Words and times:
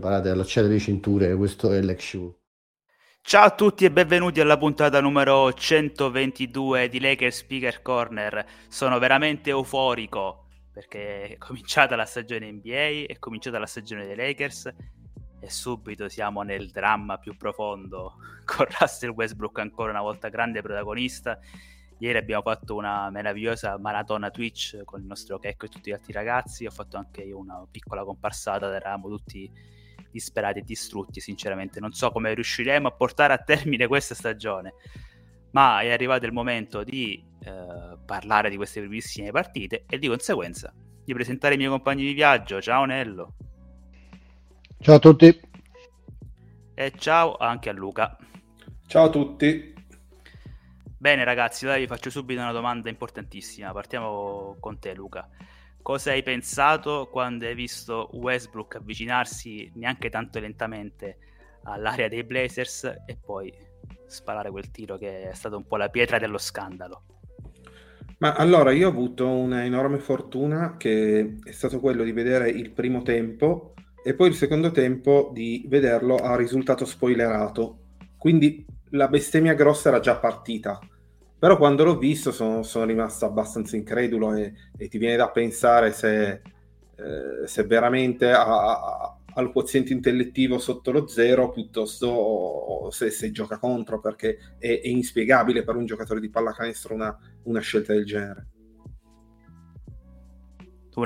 Preparate 0.00 0.30
a 0.30 0.32
allacciare 0.32 0.66
le 0.66 0.78
cinture, 0.78 1.34
questo 1.34 1.74
è 1.74 1.82
l'ex 1.82 2.02
show. 2.02 2.34
Ciao 3.20 3.44
a 3.44 3.50
tutti 3.50 3.84
e 3.84 3.92
benvenuti 3.92 4.40
alla 4.40 4.56
puntata 4.56 4.98
numero 4.98 5.52
122 5.52 6.88
di 6.88 6.98
Lakers 7.00 7.36
Speaker 7.36 7.82
Corner. 7.82 8.46
Sono 8.66 8.98
veramente 8.98 9.50
euforico 9.50 10.46
perché 10.72 11.32
è 11.32 11.36
cominciata 11.36 11.96
la 11.96 12.06
stagione 12.06 12.50
NBA, 12.50 13.12
è 13.12 13.18
cominciata 13.18 13.58
la 13.58 13.66
stagione 13.66 14.06
dei 14.06 14.16
Lakers 14.16 14.72
e 15.38 15.50
subito 15.50 16.08
siamo 16.08 16.40
nel 16.40 16.70
dramma 16.70 17.18
più 17.18 17.36
profondo 17.36 18.14
con 18.46 18.64
Russell 18.80 19.10
Westbrook 19.10 19.58
ancora 19.58 19.90
una 19.90 20.00
volta 20.00 20.30
grande 20.30 20.62
protagonista. 20.62 21.38
Ieri 21.98 22.16
abbiamo 22.16 22.40
fatto 22.40 22.74
una 22.74 23.10
meravigliosa 23.10 23.76
maratona 23.76 24.30
Twitch 24.30 24.82
con 24.82 25.00
il 25.00 25.06
nostro 25.06 25.38
Checco 25.38 25.66
e 25.66 25.68
tutti 25.68 25.90
gli 25.90 25.92
altri 25.92 26.14
ragazzi. 26.14 26.64
Ho 26.64 26.70
fatto 26.70 26.96
anche 26.96 27.20
io 27.20 27.36
una 27.36 27.62
piccola 27.70 28.02
comparsata, 28.02 28.74
eravamo 28.74 29.10
tutti 29.10 29.78
disperati 30.10 30.60
e 30.60 30.62
distrutti, 30.62 31.20
sinceramente. 31.20 31.80
Non 31.80 31.92
so 31.92 32.10
come 32.10 32.32
riusciremo 32.34 32.88
a 32.88 32.92
portare 32.92 33.32
a 33.32 33.38
termine 33.38 33.86
questa 33.86 34.14
stagione, 34.14 34.74
ma 35.52 35.80
è 35.80 35.90
arrivato 35.90 36.26
il 36.26 36.32
momento 36.32 36.82
di 36.84 37.22
eh, 37.42 37.96
parlare 38.04 38.50
di 38.50 38.56
queste 38.56 38.80
primissime 38.80 39.30
partite 39.30 39.84
e 39.88 39.98
di 39.98 40.08
conseguenza 40.08 40.72
di 41.04 41.12
presentare 41.14 41.54
i 41.54 41.56
miei 41.56 41.70
compagni 41.70 42.04
di 42.04 42.12
viaggio. 42.12 42.60
Ciao 42.60 42.84
Nello 42.84 43.34
Ciao 44.80 44.94
a 44.94 44.98
tutti. 44.98 45.40
e 46.74 46.92
ciao 46.96 47.36
anche 47.36 47.68
a 47.68 47.72
Luca. 47.72 48.16
Ciao 48.86 49.04
a 49.04 49.10
tutti. 49.10 49.74
Bene 50.96 51.24
ragazzi, 51.24 51.64
dai, 51.66 51.80
vi 51.80 51.86
faccio 51.86 52.10
subito 52.10 52.40
una 52.40 52.52
domanda 52.52 52.88
importantissima. 52.88 53.72
Partiamo 53.72 54.56
con 54.60 54.78
te 54.78 54.94
Luca. 54.94 55.28
Cosa 55.82 56.10
hai 56.10 56.22
pensato 56.22 57.08
quando 57.10 57.46
hai 57.46 57.54
visto 57.54 58.10
Westbrook 58.12 58.76
avvicinarsi 58.76 59.70
neanche 59.74 60.10
tanto 60.10 60.38
lentamente 60.38 61.18
all'area 61.64 62.08
dei 62.08 62.22
Blazers 62.24 62.84
e 63.06 63.16
poi 63.16 63.52
sparare 64.06 64.50
quel 64.50 64.70
tiro 64.70 64.96
che 64.96 65.30
è 65.30 65.34
stato 65.34 65.56
un 65.56 65.66
po' 65.66 65.76
la 65.76 65.88
pietra 65.88 66.18
dello 66.18 66.38
scandalo? 66.38 67.04
Ma 68.18 68.34
allora 68.34 68.72
io 68.72 68.88
ho 68.88 68.90
avuto 68.90 69.26
una 69.26 69.64
enorme 69.64 69.98
fortuna 69.98 70.76
che 70.76 71.36
è 71.42 71.50
stato 71.52 71.80
quello 71.80 72.04
di 72.04 72.12
vedere 72.12 72.50
il 72.50 72.70
primo 72.70 73.00
tempo 73.00 73.72
e 74.04 74.14
poi 74.14 74.28
il 74.28 74.34
secondo 74.34 74.70
tempo 74.70 75.30
di 75.32 75.64
vederlo 75.68 76.16
a 76.16 76.36
risultato 76.36 76.84
spoilerato. 76.84 77.78
Quindi 78.18 78.66
la 78.90 79.08
bestemmia 79.08 79.54
grossa 79.54 79.88
era 79.88 80.00
già 80.00 80.16
partita. 80.16 80.78
Però 81.40 81.56
quando 81.56 81.84
l'ho 81.84 81.96
visto 81.96 82.32
sono, 82.32 82.62
sono 82.62 82.84
rimasto 82.84 83.24
abbastanza 83.24 83.74
incredulo 83.74 84.34
e, 84.34 84.52
e 84.76 84.88
ti 84.88 84.98
viene 84.98 85.16
da 85.16 85.30
pensare 85.30 85.90
se, 85.90 86.32
eh, 86.32 87.46
se 87.46 87.64
veramente 87.64 88.30
ha, 88.30 88.44
ha- 88.44 89.16
il 89.40 89.50
quoziente 89.50 89.94
intellettivo 89.94 90.58
sotto 90.58 90.90
lo 90.90 91.06
zero 91.06 91.50
piuttosto 91.50 92.90
se, 92.90 93.08
se 93.08 93.30
gioca 93.30 93.58
contro 93.58 94.00
perché 94.00 94.36
è, 94.58 94.80
è 94.82 94.88
inspiegabile 94.88 95.64
per 95.64 95.76
un 95.76 95.86
giocatore 95.86 96.20
di 96.20 96.28
pallacanestro 96.28 96.94
una, 96.94 97.18
una 97.44 97.60
scelta 97.60 97.94
del 97.94 98.04
genere. 98.04 98.46
Tu 100.90 101.04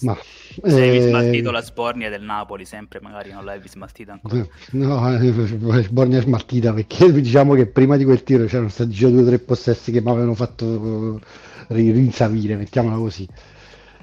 Ma, 0.00 0.16
Se 0.64 0.96
eh, 0.96 1.08
smaltito 1.08 1.50
la 1.50 1.62
sbornia 1.62 2.08
del 2.08 2.22
Napoli, 2.22 2.64
sempre 2.64 3.00
magari 3.00 3.32
non 3.32 3.44
l'avevi 3.44 3.68
smaltita 3.68 4.12
ancora. 4.12 4.46
No, 4.72 5.18
eh, 5.18 5.88
Borgna 5.90 6.20
smartita 6.20 6.72
perché 6.72 7.12
diciamo 7.12 7.54
che 7.54 7.66
prima 7.66 7.96
di 7.96 8.04
quel 8.04 8.22
tiro 8.22 8.44
c'erano 8.46 8.68
stati 8.68 8.90
già 8.90 9.08
due 9.08 9.22
o 9.22 9.26
tre 9.26 9.38
possessi 9.38 9.90
che 9.90 10.00
mi 10.00 10.10
avevano 10.10 10.34
fatto 10.34 11.16
eh, 11.16 11.74
ri- 11.74 11.90
rinsavire, 11.90 12.56
mettiamola 12.56 12.96
così. 12.96 13.26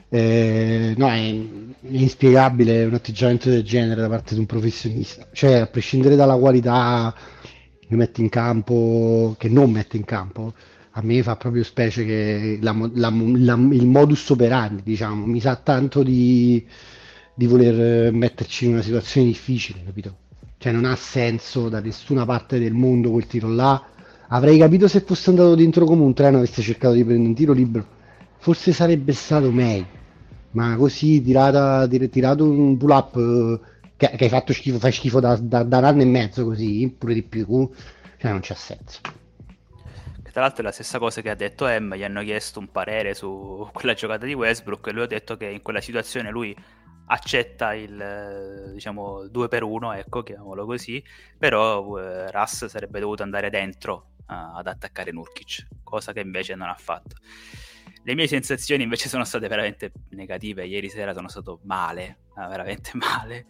Eh, 0.09 0.93
no, 0.97 1.09
è, 1.09 1.19
è 1.19 1.97
inspiegabile 1.97 2.85
un 2.85 2.93
atteggiamento 2.93 3.49
del 3.49 3.63
genere 3.63 4.01
da 4.01 4.09
parte 4.09 4.33
di 4.33 4.39
un 4.39 4.45
professionista, 4.45 5.27
cioè 5.33 5.55
a 5.59 5.67
prescindere 5.67 6.15
dalla 6.15 6.35
qualità 6.37 7.13
che 7.87 7.95
mette 7.95 8.21
in 8.21 8.29
campo, 8.29 9.35
che 9.37 9.49
non 9.49 9.71
mette 9.71 9.97
in 9.97 10.05
campo, 10.05 10.53
a 10.97 11.01
me 11.01 11.21
fa 11.23 11.35
proprio 11.35 11.63
specie 11.63 12.05
che 12.05 12.57
la 12.61 12.71
la 12.93 13.09
la- 13.11 13.53
il 13.71 13.85
modus 13.87 14.29
operandi, 14.29 14.81
diciamo, 14.83 15.25
mi 15.25 15.39
sa 15.41 15.55
tanto 15.57 16.03
di, 16.03 16.65
di 17.33 17.45
voler 17.47 18.11
metterci 18.13 18.65
in 18.65 18.73
una 18.73 18.81
situazione 18.81 19.27
difficile, 19.27 19.83
capito? 19.83 20.17
Cioè 20.57 20.71
non 20.71 20.85
ha 20.85 20.95
senso 20.95 21.67
da 21.69 21.79
nessuna 21.81 22.25
parte 22.25 22.59
del 22.59 22.73
mondo 22.73 23.11
quel 23.11 23.27
tiro 23.27 23.49
là. 23.49 23.81
Avrei 24.29 24.57
capito 24.57 24.87
se 24.87 25.01
fosse 25.01 25.29
andato 25.31 25.53
dentro 25.55 25.85
come 25.85 26.01
un 26.03 26.13
treno 26.13 26.37
avesse 26.37 26.61
cercato 26.61 26.93
di 26.95 27.03
prendere 27.03 27.27
un 27.29 27.35
tiro 27.35 27.53
libero, 27.53 27.85
forse 28.37 28.71
sarebbe 28.73 29.11
stato 29.13 29.51
meglio. 29.51 29.87
Ma 30.51 30.75
così 30.77 31.21
tirata, 31.21 31.85
tir- 31.87 32.09
tirato 32.09 32.49
un 32.49 32.77
pull 32.77 32.89
up 32.91 33.59
che, 33.97 34.09
che 34.15 34.23
hai 34.23 34.29
fatto 34.29 34.53
schifo, 34.53 34.79
fai 34.79 34.91
schifo 34.93 35.19
da, 35.19 35.35
da, 35.35 35.63
da 35.63 35.77
un 35.79 35.83
anno 35.83 36.01
e 36.01 36.05
mezzo 36.05 36.45
così, 36.45 36.93
pure 36.97 37.13
di 37.13 37.23
più, 37.23 37.45
cioè 38.17 38.31
non 38.31 38.39
c'ha 38.41 38.55
senso. 38.55 38.99
Tra 40.35 40.43
l'altro 40.43 40.63
è 40.63 40.65
la 40.65 40.73
stessa 40.73 40.99
cosa 40.99 41.21
che 41.21 41.29
ha 41.29 41.35
detto 41.35 41.65
Em, 41.65 41.95
gli 41.95 42.03
hanno 42.03 42.21
chiesto 42.21 42.59
un 42.59 42.69
parere 42.69 43.13
su 43.13 43.65
quella 43.71 43.93
giocata 43.93 44.25
di 44.25 44.33
Westbrook 44.33 44.85
e 44.87 44.91
lui 44.91 45.03
ha 45.03 45.07
detto 45.07 45.37
che 45.37 45.45
in 45.45 45.61
quella 45.61 45.79
situazione 45.79 46.29
lui 46.29 46.53
accetta 47.05 47.73
il 47.73 47.97
eh, 48.01 48.73
diciamo 48.73 49.29
2 49.29 49.47
per 49.47 49.63
1, 49.63 49.93
ecco, 49.93 50.23
chiamiamolo 50.23 50.65
così, 50.65 51.01
però 51.37 51.97
eh, 51.97 52.29
Russ 52.31 52.65
sarebbe 52.65 52.99
dovuto 52.99 53.23
andare 53.23 53.49
dentro 53.49 54.07
eh, 54.29 54.33
ad 54.35 54.67
attaccare 54.67 55.13
Nurkic, 55.13 55.67
cosa 55.85 56.11
che 56.11 56.19
invece 56.19 56.53
non 56.55 56.67
ha 56.67 56.75
fatto. 56.75 57.15
Le 58.07 58.13
mie 58.13 58.27
sensazioni 58.27 58.83
invece 58.83 59.09
sono 59.09 59.23
state 59.23 59.47
veramente 59.47 59.91
negative, 60.09 60.67
ieri 60.67 60.89
sera 60.89 61.11
sono 61.11 61.27
stato 61.27 61.61
male, 61.63 62.19
veramente 62.35 62.91
male, 63.01 63.47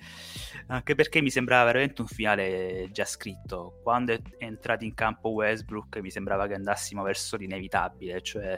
anche 0.68 0.96
perché 0.96 1.22
mi 1.22 1.30
sembrava 1.30 1.66
veramente 1.66 2.00
un 2.00 2.08
finale 2.08 2.88
già 2.94 3.04
scritto. 3.04 3.82
Quando 3.84 4.14
è 4.14 4.22
entrato 4.38 4.86
in 4.86 4.94
campo 4.94 5.28
Westbrook 5.32 5.98
mi 5.98 6.10
sembrava 6.10 6.48
che 6.48 6.54
andassimo 6.54 7.04
verso 7.04 7.36
l'inevitabile, 7.36 8.22
cioè 8.22 8.58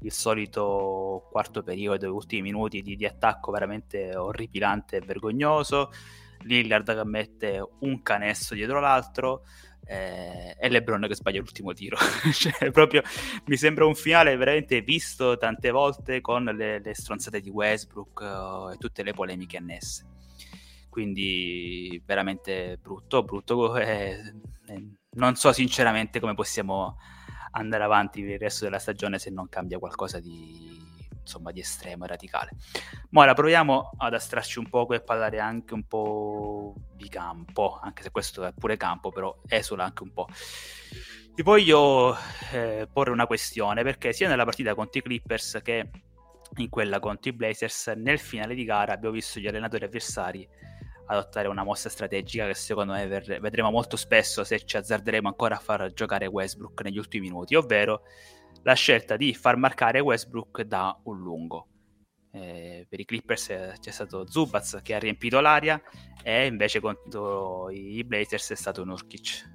il 0.00 0.12
solito 0.12 1.28
quarto 1.30 1.62
periodo, 1.62 2.14
ultimi 2.14 2.40
minuti 2.40 2.80
di, 2.80 2.96
di 2.96 3.04
attacco 3.04 3.52
veramente 3.52 4.16
orripilante 4.16 4.96
e 4.96 5.00
vergognoso. 5.00 5.90
Lillard 6.44 6.94
che 6.94 7.04
mette 7.04 7.68
un 7.80 8.02
canestro 8.02 8.54
dietro 8.54 8.80
l'altro 8.80 9.44
eh, 9.86 10.56
e 10.58 10.68
LeBron 10.68 11.06
che 11.06 11.14
sbaglia 11.14 11.40
l'ultimo 11.40 11.72
tiro. 11.72 11.96
cioè, 12.32 12.70
proprio 12.70 13.02
mi 13.46 13.56
sembra 13.56 13.86
un 13.86 13.94
finale 13.94 14.36
veramente 14.36 14.80
visto 14.80 15.36
tante 15.36 15.70
volte 15.70 16.20
con 16.20 16.44
le, 16.44 16.80
le 16.80 16.94
stronzate 16.94 17.40
di 17.40 17.50
Westbrook 17.50 18.20
eh, 18.22 18.74
e 18.74 18.76
tutte 18.78 19.02
le 19.02 19.12
polemiche 19.12 19.56
annesse. 19.56 20.06
quindi 20.88 22.00
veramente 22.04 22.78
brutto, 22.80 23.22
brutto. 23.22 23.76
Eh, 23.76 24.34
eh, 24.66 24.88
non 25.16 25.36
so 25.36 25.52
sinceramente 25.52 26.20
come 26.20 26.34
possiamo 26.34 26.96
andare 27.52 27.84
avanti 27.84 28.20
per 28.20 28.30
il 28.30 28.38
resto 28.38 28.64
della 28.64 28.78
stagione 28.78 29.18
se 29.18 29.30
non 29.30 29.48
cambia 29.48 29.78
qualcosa 29.78 30.18
di, 30.18 30.84
insomma, 31.24 31.50
di 31.50 31.60
estremo 31.60 32.04
e 32.04 32.08
radicale. 32.08 32.50
Ma 33.10 33.22
ora 33.22 33.34
proviamo 33.34 33.92
ad 33.96 34.14
astrarci 34.14 34.58
un 34.58 34.68
poco 34.68 34.94
e 34.94 35.00
parlare 35.00 35.40
anche 35.40 35.74
un 35.74 35.86
po' 35.86 36.74
di 36.94 37.08
campo, 37.08 37.78
anche 37.82 38.02
se 38.02 38.10
questo 38.10 38.44
è 38.44 38.52
pure 38.52 38.76
campo, 38.76 39.10
però 39.10 39.36
esula 39.48 39.84
anche 39.84 40.02
un 40.02 40.12
po'. 40.12 40.28
Vi 41.34 41.42
voglio 41.42 42.16
eh, 42.52 42.88
porre 42.92 43.10
una 43.10 43.26
questione, 43.26 43.82
perché 43.82 44.12
sia 44.12 44.28
nella 44.28 44.44
partita 44.44 44.74
contro 44.74 45.00
i 45.00 45.02
Clippers 45.02 45.58
che 45.62 45.90
in 46.56 46.68
quella 46.68 47.00
contro 47.00 47.30
i 47.30 47.32
Blazers, 47.32 47.88
nel 47.96 48.20
finale 48.20 48.54
di 48.54 48.64
gara 48.64 48.92
abbiamo 48.92 49.14
visto 49.14 49.40
gli 49.40 49.46
allenatori 49.48 49.84
avversari 49.84 50.48
adottare 51.06 51.48
una 51.48 51.64
mossa 51.64 51.88
strategica 51.88 52.46
che 52.46 52.54
secondo 52.54 52.92
me 52.92 53.06
vedremo 53.06 53.70
molto 53.70 53.96
spesso 53.96 54.42
se 54.42 54.64
ci 54.64 54.76
azzarderemo 54.76 55.28
ancora 55.28 55.56
a 55.56 55.58
far 55.58 55.92
giocare 55.92 56.26
Westbrook 56.26 56.82
negli 56.82 56.98
ultimi 56.98 57.28
minuti, 57.28 57.54
ovvero 57.54 58.02
la 58.64 58.74
scelta 58.74 59.16
di 59.16 59.34
far 59.34 59.56
marcare 59.56 60.00
Westbrook 60.00 60.62
da 60.62 60.98
un 61.04 61.18
lungo. 61.18 61.68
Eh, 62.32 62.86
per 62.88 62.98
i 62.98 63.04
Clippers 63.04 63.46
c'è 63.78 63.90
stato 63.90 64.28
Zubaz 64.28 64.80
che 64.82 64.94
ha 64.94 64.98
riempito 64.98 65.38
l'aria 65.38 65.80
e 66.22 66.46
invece 66.46 66.80
contro 66.80 67.70
i 67.70 68.02
Blazers 68.04 68.50
è 68.50 68.56
stato 68.56 68.84
Nurkic. 68.84 69.52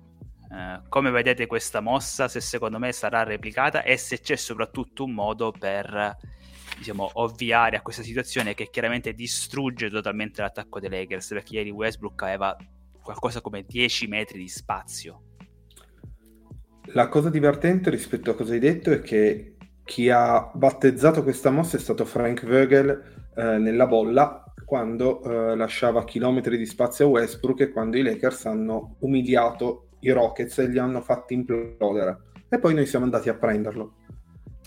Eh, 0.52 0.82
come 0.88 1.10
vedete 1.10 1.48
questa 1.48 1.82
mossa, 1.82 2.28
se 2.28 2.40
secondo 2.40 2.80
me 2.80 2.92
sarà 2.92 3.24
replicata 3.24 3.84
e 3.84 3.98
se 3.98 4.22
c'è 4.22 4.36
soprattutto 4.36 5.04
un 5.04 5.12
modo 5.12 5.52
per 5.52 6.16
diciamo, 6.78 7.10
ovviare 7.14 7.78
a 7.78 7.82
questa 7.82 8.04
situazione 8.04 8.54
che 8.54 8.70
chiaramente 8.70 9.14
distrugge 9.14 9.90
totalmente 9.90 10.42
l'attacco 10.42 10.80
dei 10.80 10.90
Lakers 10.90 11.30
perché 11.30 11.56
ieri 11.56 11.72
Westbrook 11.72 12.22
aveva 12.22 12.56
qualcosa 13.02 13.42
come 13.42 13.66
10 13.66 14.08
metri 14.08 14.38
di 14.38 14.48
spazio. 14.48 15.29
La 16.94 17.08
cosa 17.08 17.30
divertente 17.30 17.92
rispetto 17.92 18.32
a 18.32 18.36
cosa 18.36 18.54
hai 18.54 18.60
detto 18.60 18.92
è 18.92 19.02
che 19.02 19.58
chi 19.84 20.10
ha 20.10 20.50
battezzato 20.54 21.22
questa 21.22 21.52
mossa 21.52 21.78
è 21.78 21.80
stato 21.80 22.04
Frank 22.04 22.46
Vogel 22.48 23.04
eh, 23.36 23.58
nella 23.58 23.86
bolla 23.86 24.44
quando 24.66 25.22
eh, 25.22 25.56
lasciava 25.56 26.04
chilometri 26.04 26.58
di 26.58 26.66
spazio 26.66 27.06
a 27.06 27.10
Westbrook 27.10 27.62
e 27.62 27.72
quando 27.72 27.98
i 27.98 28.02
Lakers 28.02 28.46
hanno 28.46 28.96
umiliato 29.00 29.90
i 30.00 30.12
Rockets 30.12 30.58
e 30.60 30.68
li 30.68 30.80
hanno 30.80 31.02
fatti 31.02 31.36
implodere. 31.36 32.18
E 32.50 32.58
poi 32.58 32.74
noi 32.74 32.88
siamo 32.88 33.06
andati 33.06 33.30
a 33.30 33.36
prenderlo. 33.36 33.94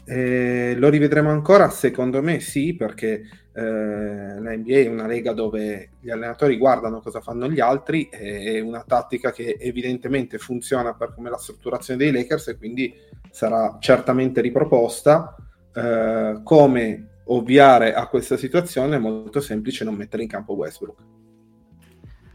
Eh, 0.04 0.75
lo 0.76 0.88
rivedremo 0.88 1.31
ancora? 1.31 1.70
Secondo 1.70 2.22
me 2.22 2.40
sì, 2.40 2.75
perché 2.75 3.22
eh, 3.52 3.62
la 3.62 4.56
NBA 4.56 4.76
è 4.76 4.88
una 4.88 5.06
lega 5.06 5.32
dove 5.32 5.90
gli 6.00 6.10
allenatori 6.10 6.56
guardano 6.56 7.00
cosa 7.00 7.20
fanno 7.20 7.49
gli 7.49 7.60
altri, 7.60 8.08
è 8.08 8.58
una 8.60 8.82
tattica 8.87 9.31
che 9.31 9.56
evidentemente 9.60 10.38
funziona 10.38 10.94
per 10.94 11.14
come 11.14 11.31
la 11.31 11.38
strutturazione 11.38 11.99
dei 11.99 12.12
Lakers 12.12 12.49
e 12.49 12.56
quindi 12.56 12.94
sarà 13.31 13.76
certamente 13.81 14.40
riproposta. 14.40 15.37
Eh, 15.75 16.40
come 16.43 17.06
ovviare 17.26 17.94
a 17.94 18.08
questa 18.08 18.37
situazione 18.37 18.96
è 18.96 18.98
molto 18.98 19.40
semplice 19.40 19.84
non 19.84 19.94
mettere 19.94 20.22
in 20.22 20.28
campo 20.28 20.55
Westbrook. 20.55 21.21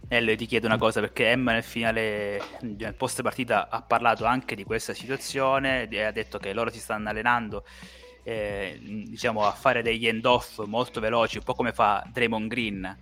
Nello 0.09 0.36
ti 0.38 0.45
chiedo 0.45 0.68
una 0.68 0.77
cosa 0.77 1.01
perché 1.01 1.31
Emma 1.31 1.51
nel 1.51 1.63
finale, 1.63 2.42
nel 2.62 2.95
post 2.95 3.21
partita, 3.21 3.69
ha 3.69 3.81
parlato 3.81 4.24
anche 4.24 4.56
di 4.56 4.63
questa 4.63 4.94
situazione 4.94 5.88
e 5.89 6.01
ha 6.01 6.12
detto 6.12 6.38
che 6.38 6.54
loro 6.54 6.71
si 6.71 6.80
stanno 6.80 7.09
allenando 7.09 7.65
eh, 8.24 8.80
diciamo, 8.81 9.45
a 9.45 9.51
fare 9.51 9.81
degli 9.81 10.07
end-off 10.07 10.63
molto 10.65 11.01
veloci, 11.01 11.38
un 11.38 11.44
po' 11.44 11.54
come 11.54 11.74
fa 11.74 12.06
Draymond 12.09 12.48
Green, 12.48 12.98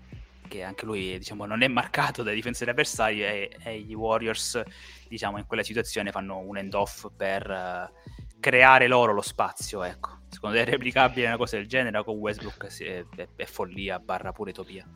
che 0.48 0.64
anche 0.64 0.86
lui 0.86 1.18
diciamo, 1.18 1.46
non 1.46 1.62
è 1.62 1.68
marcato 1.68 2.24
dai 2.24 2.34
difensori 2.34 2.72
avversari 2.72 3.24
e, 3.24 3.58
e 3.64 3.80
gli 3.80 3.94
Warriors 3.94 4.64
diciamo, 5.08 5.38
in 5.38 5.46
quella 5.46 5.64
situazione 5.64 6.10
fanno 6.12 6.40
un 6.40 6.58
end-off 6.58 7.08
per 7.16 7.48
uh, 7.48 8.40
creare 8.40 8.88
loro 8.88 9.14
lo 9.14 9.22
spazio. 9.22 9.84
Ecco. 9.84 10.22
Secondo 10.30 10.56
te 10.56 10.64
è 10.64 10.66
replicabile 10.66 11.28
una 11.28 11.38
cosa 11.38 11.58
del 11.58 11.68
genere 11.68 12.04
con 12.04 12.18
Westbrook? 12.18 12.66
È, 12.80 13.06
è, 13.16 13.28
è 13.36 13.46
follia 13.46 14.00
barra 14.00 14.32
pure 14.32 14.50
utopia. 14.50 14.88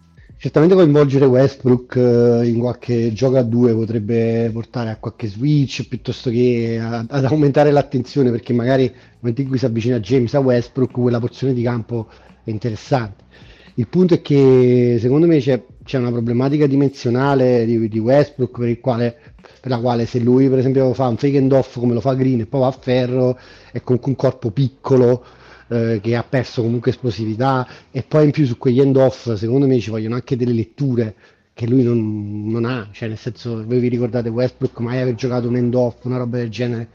Certamente 0.41 0.73
coinvolgere 0.73 1.25
Westbrook 1.25 1.97
eh, 1.97 2.47
in 2.47 2.59
qualche 2.59 3.11
gioco 3.11 3.35
a 3.35 3.43
due 3.43 3.73
potrebbe 3.73 4.49
portare 4.53 4.89
a 4.89 4.95
qualche 4.95 5.27
switch 5.27 5.85
piuttosto 5.89 6.29
che 6.29 6.79
ad 6.79 7.25
aumentare 7.25 7.71
l'attenzione 7.71 8.31
perché 8.31 8.53
magari 8.53 8.83
nel 8.83 8.93
momento 9.19 9.41
in 9.41 9.49
cui 9.49 9.57
si 9.57 9.65
avvicina 9.65 9.99
James 9.99 10.33
a 10.35 10.39
Westbrook 10.39 10.91
quella 10.91 11.19
porzione 11.19 11.53
di 11.53 11.61
campo 11.61 12.07
è 12.45 12.51
interessante. 12.51 13.25
Il 13.73 13.89
punto 13.89 14.13
è 14.13 14.21
che 14.21 14.97
secondo 15.01 15.27
me 15.27 15.39
c'è, 15.39 15.61
c'è 15.83 15.97
una 15.97 16.11
problematica 16.11 16.67
dimensionale 16.67 17.65
di, 17.65 17.89
di 17.89 17.99
Westbrook 17.99 18.59
per, 18.59 18.79
quale, 18.79 19.17
per, 19.59 19.69
la 19.69 19.79
quale 19.79 20.05
se 20.05 20.19
lui 20.19 20.47
per 20.47 20.59
esempio 20.59 20.93
fa 20.93 21.07
un 21.09 21.17
fake 21.17 21.37
and 21.37 21.51
off 21.51 21.77
come 21.77 21.93
lo 21.93 21.99
fa 21.99 22.13
Green 22.13 22.39
e 22.39 22.45
poi 22.45 22.61
va 22.61 22.67
a 22.67 22.71
ferro 22.71 23.37
è 23.73 23.81
comunque 23.81 24.09
un 24.11 24.15
corpo 24.15 24.51
piccolo 24.51 25.21
eh, 25.69 25.99
che 26.01 26.15
ha 26.15 26.23
perso 26.23 26.61
comunque 26.61 26.91
esplosività 26.91 27.67
e 27.91 28.03
poi 28.03 28.25
in 28.25 28.31
più 28.31 28.45
su 28.45 28.57
quegli 28.57 28.79
end 28.79 28.97
off 28.97 29.33
secondo 29.33 29.67
me 29.67 29.79
ci 29.79 29.89
vogliono 29.89 30.15
anche 30.15 30.35
delle 30.35 30.53
letture 30.53 31.15
che 31.53 31.67
lui 31.67 31.83
non, 31.83 32.49
non 32.49 32.63
ha, 32.63 32.87
cioè 32.91 33.09
nel 33.09 33.17
senso 33.17 33.65
voi 33.65 33.79
vi 33.79 33.89
ricordate 33.89 34.29
Westbrook 34.29 34.79
mai 34.79 35.01
aver 35.01 35.15
giocato 35.15 35.49
un 35.49 35.57
end 35.57 35.75
off, 35.75 36.05
una 36.05 36.17
roba 36.17 36.37
del 36.37 36.49
genere 36.49 36.87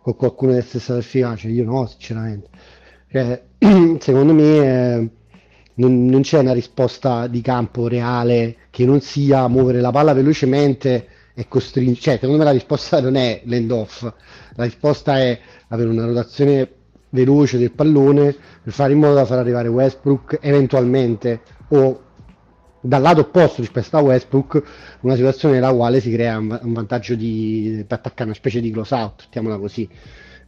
con 0.00 0.16
qualcuno 0.16 0.52
del 0.52 0.64
stesso 0.64 0.96
efficacia? 0.96 1.48
Io 1.48 1.64
no, 1.64 1.86
sinceramente. 1.86 2.48
Cioè, 3.10 3.42
secondo 4.00 4.32
me 4.32 4.42
eh, 4.42 5.08
non, 5.74 6.06
non, 6.06 6.22
c'è 6.22 6.38
una 6.38 6.54
risposta 6.54 7.26
di 7.26 7.42
campo 7.42 7.86
reale 7.86 8.56
che 8.70 8.86
non 8.86 9.02
sia 9.02 9.46
muovere 9.48 9.82
la 9.82 9.90
palla 9.90 10.14
velocemente 10.14 11.08
e 11.34 11.46
costringere, 11.46 12.00
cioè 12.00 12.14
secondo 12.14 12.38
me 12.38 12.44
la 12.44 12.52
risposta 12.52 13.02
non 13.02 13.14
è 13.14 13.42
l'end 13.44 13.70
off, 13.70 14.10
la 14.54 14.64
risposta 14.64 15.18
è 15.18 15.38
avere 15.68 15.90
una 15.90 16.06
rotazione 16.06 16.66
veloce 17.10 17.58
del 17.58 17.72
pallone 17.72 18.34
per 18.62 18.72
fare 18.72 18.92
in 18.92 18.98
modo 18.98 19.14
da 19.14 19.24
far 19.24 19.38
arrivare 19.38 19.68
Westbrook 19.68 20.38
eventualmente 20.40 21.40
o 21.68 22.02
dal 22.80 23.02
lato 23.02 23.20
opposto 23.20 23.60
rispetto 23.60 23.96
a 23.96 24.00
Westbrook 24.00 24.62
una 25.00 25.14
situazione 25.14 25.54
nella 25.54 25.72
quale 25.72 26.00
si 26.00 26.12
crea 26.12 26.38
un, 26.38 26.58
vantaggio 26.62 27.14
di, 27.14 27.84
per 27.86 27.98
attaccare 27.98 28.24
una 28.24 28.34
specie 28.34 28.60
di 28.60 28.70
close 28.70 28.94
out, 28.94 29.22
mettiamola 29.24 29.58
così. 29.58 29.88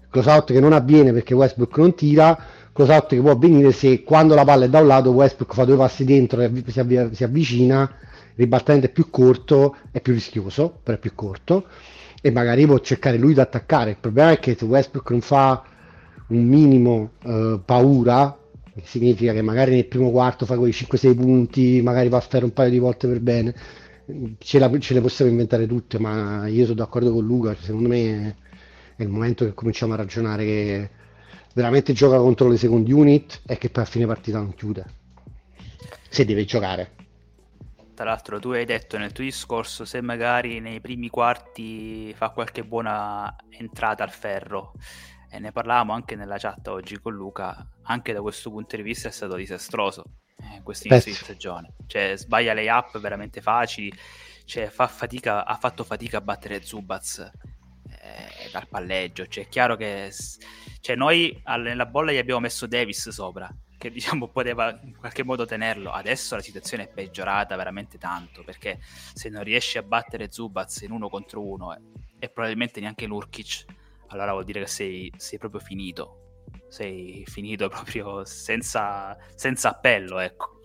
Close 0.08 0.30
out 0.30 0.52
che 0.52 0.60
non 0.60 0.72
avviene 0.72 1.12
perché 1.12 1.34
Westbrook 1.34 1.76
non 1.78 1.94
tira, 1.94 2.36
close 2.72 2.92
out 2.92 3.06
che 3.08 3.20
può 3.20 3.30
avvenire 3.30 3.72
se 3.72 4.02
quando 4.02 4.34
la 4.34 4.44
palla 4.44 4.64
è 4.64 4.68
da 4.68 4.80
un 4.80 4.86
lato 4.86 5.10
Westbrook 5.10 5.54
fa 5.54 5.64
due 5.64 5.76
passi 5.76 6.04
dentro 6.04 6.40
e 6.40 6.50
si, 6.66 6.80
avv- 6.80 7.12
si 7.12 7.24
avvicina, 7.24 7.82
il 7.82 8.36
ribaltamento 8.36 8.86
è 8.86 8.90
più 8.90 9.10
corto, 9.10 9.76
è 9.90 10.00
più 10.00 10.12
rischioso, 10.12 10.78
però 10.82 10.96
è 10.96 11.00
più 11.00 11.14
corto 11.14 11.66
e 12.22 12.30
magari 12.30 12.66
può 12.66 12.78
cercare 12.78 13.16
lui 13.16 13.34
di 13.34 13.40
attaccare. 13.40 13.90
Il 13.90 13.98
problema 14.00 14.32
è 14.32 14.38
che 14.38 14.56
se 14.58 14.64
Westbrook 14.64 15.10
non 15.10 15.20
fa 15.20 15.62
un 16.30 16.44
minimo 16.44 17.12
eh, 17.24 17.60
paura, 17.64 18.36
che 18.74 18.82
significa 18.84 19.32
che 19.32 19.42
magari 19.42 19.72
nel 19.72 19.86
primo 19.86 20.10
quarto 20.10 20.46
fa 20.46 20.56
quei 20.56 20.72
5-6 20.72 21.16
punti, 21.16 21.80
magari 21.82 22.08
va 22.08 22.18
a 22.18 22.20
fare 22.20 22.44
un 22.44 22.52
paio 22.52 22.70
di 22.70 22.78
volte 22.78 23.08
per 23.08 23.20
bene, 23.20 23.54
ce, 24.38 24.58
la, 24.58 24.70
ce 24.78 24.94
le 24.94 25.00
possiamo 25.00 25.30
inventare 25.30 25.66
tutte, 25.66 25.98
ma 25.98 26.46
io 26.46 26.64
sono 26.64 26.76
d'accordo 26.76 27.12
con 27.12 27.24
Luca, 27.24 27.54
secondo 27.58 27.88
me 27.88 28.36
è 28.96 29.02
il 29.02 29.08
momento 29.08 29.44
che 29.44 29.54
cominciamo 29.54 29.94
a 29.94 29.96
ragionare 29.96 30.44
che 30.44 30.90
veramente 31.54 31.92
gioca 31.92 32.18
contro 32.18 32.48
le 32.48 32.56
second 32.56 32.88
unit 32.88 33.42
e 33.46 33.58
che 33.58 33.70
poi 33.70 33.82
a 33.82 33.86
fine 33.86 34.06
partita 34.06 34.38
non 34.38 34.54
chiude, 34.54 34.84
se 36.08 36.24
deve 36.24 36.44
giocare. 36.44 36.92
Tra 37.94 38.08
l'altro 38.08 38.38
tu 38.38 38.50
hai 38.50 38.64
detto 38.64 38.96
nel 38.96 39.12
tuo 39.12 39.24
discorso 39.24 39.84
se 39.84 40.00
magari 40.00 40.60
nei 40.60 40.80
primi 40.80 41.10
quarti 41.10 42.14
fa 42.14 42.30
qualche 42.30 42.64
buona 42.64 43.34
entrata 43.50 44.02
al 44.04 44.10
ferro 44.10 44.72
e 45.30 45.38
ne 45.38 45.52
parlavamo 45.52 45.92
anche 45.92 46.16
nella 46.16 46.38
chat 46.38 46.66
oggi 46.68 46.98
con 47.00 47.14
Luca, 47.14 47.66
anche 47.82 48.12
da 48.12 48.20
questo 48.20 48.50
punto 48.50 48.76
di 48.76 48.82
vista 48.82 49.08
è 49.08 49.12
stato 49.12 49.36
disastroso 49.36 50.04
eh, 50.36 50.62
questo 50.62 50.88
inizio 50.88 51.12
di 51.12 51.16
stagione. 51.16 51.74
Cioè, 51.86 52.14
sbaglia 52.16 52.52
le 52.52 52.68
up 52.70 52.98
veramente 52.98 53.40
facili, 53.40 53.92
cioè, 54.44 54.68
fa 54.68 54.88
fatica, 54.88 55.44
ha 55.44 55.56
fatto 55.56 55.84
fatica 55.84 56.18
a 56.18 56.20
battere 56.20 56.62
Zubaz 56.62 57.18
eh, 57.18 58.50
dal 58.50 58.66
palleggio. 58.68 59.26
Cioè, 59.26 59.44
è 59.44 59.48
chiaro 59.48 59.76
che 59.76 60.12
cioè, 60.80 60.96
noi 60.96 61.40
nella 61.44 61.86
bolla 61.86 62.12
gli 62.12 62.18
abbiamo 62.18 62.40
messo 62.40 62.66
Davis 62.66 63.08
sopra, 63.10 63.48
che 63.78 63.90
diciamo 63.90 64.28
poteva 64.28 64.78
in 64.82 64.96
qualche 64.96 65.22
modo 65.22 65.44
tenerlo. 65.44 65.90
Adesso 65.92 66.34
la 66.34 66.42
situazione 66.42 66.84
è 66.84 66.88
peggiorata 66.88 67.54
veramente 67.56 67.98
tanto, 67.98 68.42
perché 68.42 68.80
se 69.12 69.28
non 69.28 69.44
riesci 69.44 69.78
a 69.78 69.82
battere 69.82 70.32
Zubaz 70.32 70.80
in 70.80 70.90
uno 70.90 71.08
contro 71.08 71.42
uno 71.42 71.74
e, 71.74 71.80
e 72.18 72.28
probabilmente 72.28 72.80
neanche 72.80 73.06
Nurkic 73.06 73.64
allora 74.10 74.32
vuol 74.32 74.44
dire 74.44 74.60
che 74.60 74.66
sei, 74.66 75.12
sei 75.16 75.38
proprio 75.38 75.60
finito. 75.60 76.44
Sei 76.68 77.24
finito 77.26 77.68
proprio 77.70 78.24
senza, 78.24 79.16
senza 79.34 79.70
appello, 79.70 80.18
ecco. 80.18 80.58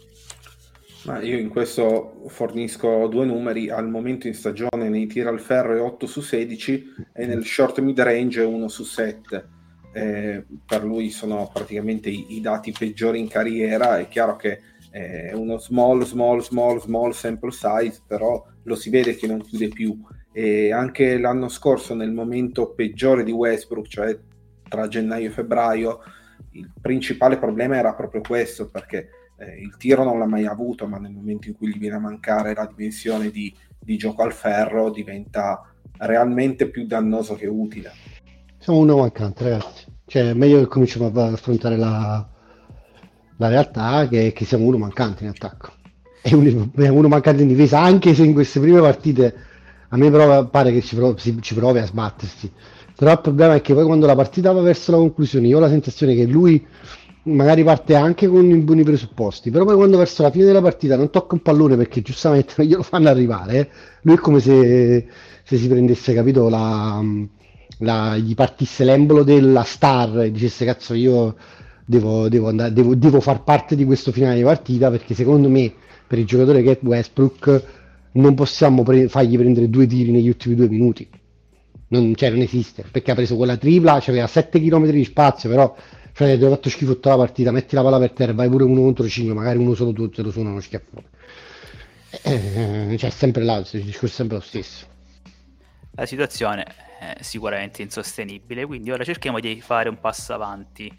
Ma 1.05 1.21
io 1.21 1.37
in 1.37 1.49
questo 1.49 2.23
fornisco 2.27 3.07
due 3.07 3.25
numeri, 3.25 3.69
al 3.69 3.87
momento 3.87 4.25
in 4.25 4.33
stagione 4.33 4.89
nei 4.89 5.05
tiri 5.05 5.27
al 5.27 5.39
ferro 5.39 5.75
è 5.75 5.79
8 5.79 6.07
su 6.07 6.21
16 6.21 6.93
e 7.13 7.25
nel 7.27 7.45
short 7.45 7.79
mid 7.79 7.99
range 7.99 8.41
1 8.41 8.67
su 8.67 8.83
7. 8.83 9.49
Eh, 9.93 10.45
per 10.65 10.83
lui 10.83 11.11
sono 11.11 11.49
praticamente 11.53 12.09
i, 12.09 12.35
i, 12.35 12.41
dati 12.41 12.73
peggiori 12.77 13.19
in 13.19 13.27
carriera, 13.27 13.99
è 13.99 14.07
chiaro 14.07 14.35
che 14.35 14.61
è 14.89 15.31
uno 15.33 15.57
small, 15.59 16.01
small, 16.03 16.39
small, 16.39 16.79
small 16.79 17.11
sample 17.11 17.51
size, 17.51 18.01
però 18.05 18.43
lo 18.63 18.75
si 18.75 18.89
vede 18.89 19.15
che 19.15 19.27
non 19.27 19.41
chiude 19.41 19.67
più. 19.67 19.97
E 20.37 20.73
anche 20.73 21.17
l'anno 21.17 21.47
scorso, 21.47 21.95
nel 21.95 22.11
momento 22.11 22.73
peggiore 22.73 23.23
di 23.23 23.31
Westbrook, 23.31 23.87
cioè 23.87 24.19
tra 24.67 24.89
gennaio 24.89 25.29
e 25.29 25.31
febbraio, 25.31 25.99
il 26.51 26.69
principale 26.81 27.37
problema 27.37 27.77
era 27.77 27.93
proprio 27.93 28.19
questo, 28.19 28.69
perché 28.69 29.07
eh, 29.37 29.61
il 29.61 29.77
tiro 29.77 30.03
non 30.03 30.19
l'ha 30.19 30.25
mai 30.25 30.45
avuto, 30.45 30.87
ma 30.87 30.97
nel 30.97 31.13
momento 31.13 31.47
in 31.47 31.55
cui 31.55 31.69
gli 31.69 31.77
viene 31.77 31.95
a 31.95 31.99
mancare 31.99 32.53
la 32.53 32.65
dimensione 32.65 33.29
di, 33.29 33.55
di 33.79 33.95
gioco 33.95 34.23
al 34.23 34.33
ferro 34.33 34.89
diventa 34.89 35.73
realmente 35.99 36.69
più 36.69 36.85
dannoso 36.85 37.35
che 37.35 37.47
utile. 37.47 37.93
Siamo 38.57 38.79
uno 38.79 38.97
mancante, 38.97 39.43
ragazzi. 39.43 39.85
Cioè, 40.05 40.31
è 40.31 40.33
meglio 40.33 40.59
che 40.59 40.67
cominciamo 40.67 41.13
a 41.13 41.27
affrontare 41.27 41.77
la, 41.77 42.27
la 43.37 43.47
realtà 43.47 44.05
che, 44.09 44.33
che 44.33 44.43
siamo 44.43 44.65
uno 44.65 44.79
mancante 44.79 45.23
in 45.23 45.29
attacco. 45.29 45.71
E 46.21 46.35
uno, 46.35 46.71
uno 46.75 47.07
mancante 47.07 47.43
in 47.43 47.47
difesa, 47.47 47.79
anche 47.79 48.13
se 48.13 48.25
in 48.25 48.33
queste 48.33 48.59
prime 48.59 48.81
partite 48.81 49.53
a 49.95 49.97
me 49.97 50.11
prova, 50.11 50.43
pare 50.43 50.73
che 50.73 50.81
ci 50.81 50.95
provi, 50.95 51.37
ci 51.41 51.53
provi 51.53 51.79
a 51.79 51.85
sbattersi. 51.85 52.51
Però 52.97 53.11
il 53.11 53.21
problema 53.21 53.55
è 53.55 53.61
che 53.61 53.73
poi 53.73 53.85
quando 53.85 54.05
la 54.05 54.15
partita 54.15 54.51
va 54.51 54.61
verso 54.61 54.91
la 54.91 54.97
conclusione, 54.97 55.47
io 55.47 55.57
ho 55.57 55.61
la 55.61 55.69
sensazione 55.69 56.15
che 56.15 56.25
lui 56.25 56.65
magari 57.23 57.63
parte 57.63 57.95
anche 57.95 58.27
con 58.27 58.45
i 58.49 58.57
buoni 58.57 58.83
presupposti, 58.83 59.49
però 59.51 59.63
poi 59.63 59.75
quando 59.75 59.97
verso 59.97 60.21
la 60.21 60.31
fine 60.31 60.45
della 60.45 60.61
partita 60.61 60.95
non 60.97 61.09
tocca 61.09 61.35
un 61.35 61.41
pallone 61.41 61.75
perché 61.77 62.01
giustamente 62.01 62.65
glielo 62.65 62.83
fanno 62.83 63.09
arrivare, 63.09 63.69
lui 64.01 64.15
è 64.15 64.17
come 64.17 64.39
se, 64.39 65.07
se 65.43 65.57
si 65.57 65.67
prendesse, 65.67 66.13
capito, 66.13 66.49
la, 66.49 67.01
la, 67.79 68.17
gli 68.17 68.35
partisse 68.35 68.83
l'embolo 68.83 69.23
della 69.23 69.63
star 69.63 70.23
e 70.23 70.31
dicesse 70.31 70.65
cazzo 70.65 70.93
io 70.93 71.35
devo, 71.85 72.27
devo, 72.29 72.49
andare, 72.49 72.73
devo, 72.73 72.95
devo 72.95 73.21
far 73.21 73.43
parte 73.43 73.75
di 73.75 73.85
questo 73.85 74.11
finale 74.11 74.35
di 74.35 74.43
partita 74.43 74.89
perché 74.91 75.13
secondo 75.15 75.49
me 75.49 75.73
per 76.07 76.19
il 76.19 76.25
giocatore 76.25 76.61
che 76.61 76.71
è 76.71 76.79
Westbrook 76.81 77.63
non 78.15 78.33
possiamo 78.35 78.83
pre- 78.83 79.07
fargli 79.07 79.37
prendere 79.37 79.69
due 79.69 79.87
tiri 79.87 80.11
negli 80.11 80.27
ultimi 80.27 80.55
due 80.55 80.67
minuti. 80.67 81.07
Non, 81.87 82.15
cioè, 82.15 82.29
non 82.29 82.39
esiste 82.39 82.83
perché 82.89 83.11
ha 83.11 83.15
preso 83.15 83.35
quella 83.35 83.57
tripla, 83.57 83.93
aveva 83.93 84.27
7 84.27 84.59
km 84.59 84.89
di 84.89 85.03
spazio, 85.03 85.49
però 85.49 85.75
Frate, 86.15 86.37
ti 86.37 86.45
ho 86.45 86.49
fatto 86.49 86.69
schifo 86.69 86.93
tutta 86.93 87.09
la 87.09 87.17
partita, 87.17 87.51
metti 87.51 87.75
la 87.75 87.81
palla 87.81 87.99
per 87.99 88.11
terra, 88.11 88.31
vai 88.31 88.47
pure 88.47 88.63
uno 88.63 88.79
contro 88.83 89.05
cinque, 89.05 89.33
magari 89.33 89.57
uno 89.57 89.73
solo 89.75 89.91
tu 89.91 90.07
te 90.07 90.21
lo 90.21 90.31
suona 90.31 90.49
uno 90.51 90.61
schiaffone. 90.61 91.09
Eh, 92.23 92.95
cioè, 92.97 93.09
sempre 93.09 93.43
là, 93.43 93.57
il 93.57 93.83
discorso 93.83 94.05
è 94.05 94.07
sempre 94.07 94.37
lo 94.37 94.41
stesso. 94.41 94.85
La 95.91 96.05
situazione 96.05 96.63
è 97.01 97.17
sicuramente 97.19 97.81
insostenibile, 97.81 98.65
quindi 98.65 98.91
ora 98.91 99.03
cerchiamo 99.03 99.41
di 99.41 99.59
fare 99.59 99.89
un 99.89 99.99
passo 99.99 100.33
avanti. 100.33 100.89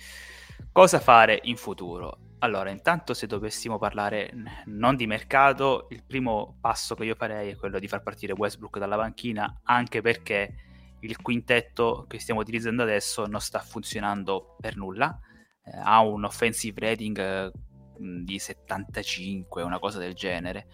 Cosa 0.70 1.00
fare 1.00 1.40
in 1.44 1.56
futuro? 1.56 2.18
Allora, 2.40 2.68
intanto 2.70 3.14
se 3.14 3.26
dovessimo 3.26 3.78
parlare 3.78 4.30
non 4.66 4.94
di 4.94 5.06
mercato, 5.06 5.86
il 5.90 6.04
primo 6.04 6.58
passo 6.60 6.94
che 6.94 7.04
io 7.04 7.14
farei 7.14 7.50
è 7.50 7.56
quello 7.56 7.78
di 7.78 7.88
far 7.88 8.02
partire 8.02 8.34
Westbrook 8.34 8.78
dalla 8.78 8.96
panchina, 8.96 9.60
anche 9.64 10.02
perché 10.02 10.54
il 11.00 11.16
quintetto 11.22 12.04
che 12.06 12.18
stiamo 12.18 12.40
utilizzando 12.40 12.82
adesso 12.82 13.26
non 13.26 13.40
sta 13.40 13.60
funzionando 13.60 14.56
per 14.60 14.76
nulla. 14.76 15.18
Eh, 15.64 15.78
ha 15.82 16.00
un 16.00 16.24
offensive 16.24 16.78
rating 16.78 17.18
eh, 17.18 17.52
di 18.22 18.38
75, 18.38 19.62
una 19.62 19.78
cosa 19.78 19.98
del 19.98 20.12
genere. 20.12 20.66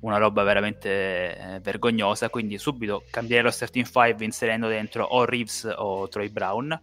Una 0.00 0.18
roba 0.18 0.42
veramente 0.42 1.36
eh, 1.36 1.60
vergognosa. 1.60 2.30
Quindi 2.30 2.58
subito 2.58 3.04
cambiare 3.10 3.44
lo 3.44 3.50
starting 3.50 3.86
5 3.86 4.24
inserendo 4.24 4.66
dentro 4.66 5.04
o 5.04 5.24
Reeves 5.24 5.72
o 5.76 6.08
Troy 6.08 6.30
Brown. 6.30 6.80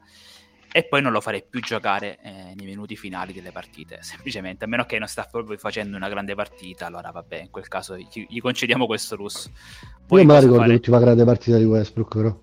E 0.76 0.86
poi 0.86 1.04
non 1.04 1.12
lo 1.12 1.22
farei 1.22 1.44
più 1.48 1.62
giocare 1.62 2.18
eh, 2.24 2.54
nei 2.56 2.66
minuti 2.66 2.96
finali 2.96 3.32
delle 3.32 3.52
partite. 3.52 4.00
Semplicemente, 4.02 4.66
a 4.66 4.68
meno 4.68 4.86
che 4.86 4.98
non 4.98 5.08
sta 5.08 5.28
proprio 5.30 5.56
facendo 5.56 5.96
una 5.96 6.10
grande 6.10 6.34
partita, 6.34 6.88
allora 6.88 7.12
vabbè, 7.12 7.42
in 7.42 7.52
quel 7.52 7.68
caso 7.68 7.96
gli, 7.96 8.26
gli 8.28 8.40
concediamo 8.40 8.88
questo 8.88 9.16
russo. 9.16 9.52
Poi 10.08 10.22
Io 10.22 10.26
me 10.26 10.34
la 10.34 10.40
ricordo 10.40 10.62
fare... 10.62 10.72
l'ultima 10.72 10.98
grande 10.98 11.26
partita 11.26 11.58
di 11.58 11.66
Westbrook, 11.66 12.16
però. 12.16 12.36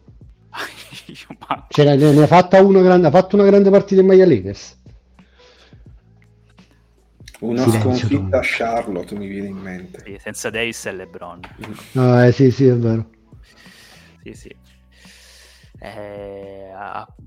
cioè, 1.71 1.97
ne, 1.97 2.13
ne, 2.13 2.23
ha 2.23 2.27
fatta 2.29 2.63
una 2.63 2.83
grande, 2.83 3.09
ha 3.09 3.11
fatto 3.11 3.35
una 3.35 3.47
grande 3.47 3.69
partita 3.69 4.01
in 4.01 4.07
Maya 4.07 4.27
Lakers. 4.27 4.79
Una 7.41 7.63
Silenzio, 7.65 8.07
sconfitta 8.07 8.39
a 8.39 8.43
Charlotte 8.45 9.15
mi 9.17 9.27
viene 9.27 9.49
in 9.49 9.57
mente. 9.57 10.03
Sì, 10.05 10.17
senza 10.21 10.51
Davis 10.51 10.87
e 10.87 10.93
LeBron. 10.93 11.41
Ah, 11.95 12.27
eh, 12.27 12.33
sì, 12.33 12.53
sì, 12.53 12.67
è 12.67 12.77
vero. 12.77 13.11
Sì, 14.23 14.35
sì. 14.35 14.57
Eh, 15.81 16.71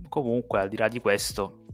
comunque, 0.08 0.60
al 0.62 0.70
di 0.70 0.78
là 0.78 0.88
di 0.88 1.00
questo, 1.00 1.66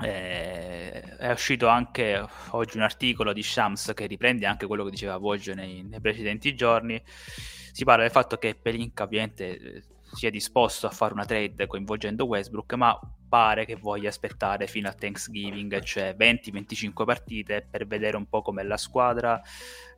eh, 0.00 1.00
è 1.00 1.30
uscito 1.30 1.66
anche 1.68 2.24
oggi 2.50 2.76
un 2.76 2.82
articolo 2.82 3.32
di 3.32 3.42
Shams 3.42 3.92
che 3.94 4.06
riprende 4.06 4.46
anche 4.46 4.66
quello 4.66 4.84
che 4.84 4.90
diceva 4.90 5.16
Voggio 5.16 5.54
nei, 5.54 5.82
nei 5.82 6.00
precedenti 6.00 6.54
giorni. 6.54 7.02
Si 7.04 7.84
parla 7.84 8.02
del 8.02 8.12
fatto 8.12 8.36
che 8.36 8.54
Pelinka 8.54 9.04
ovviamente 9.04 9.82
sia 10.12 10.30
disposto 10.30 10.86
a 10.86 10.90
fare 10.90 11.12
una 11.12 11.24
trade 11.24 11.66
coinvolgendo 11.66 12.24
Westbrook, 12.24 12.74
ma 12.74 12.98
pare 13.34 13.64
che 13.64 13.74
voglia 13.74 14.10
aspettare 14.10 14.68
fino 14.68 14.88
a 14.88 14.92
Thanksgiving, 14.92 15.80
cioè 15.82 16.14
20-25 16.16 17.04
partite 17.04 17.66
per 17.68 17.84
vedere 17.84 18.16
un 18.16 18.28
po' 18.28 18.42
com'è 18.42 18.62
la 18.62 18.76
squadra, 18.76 19.42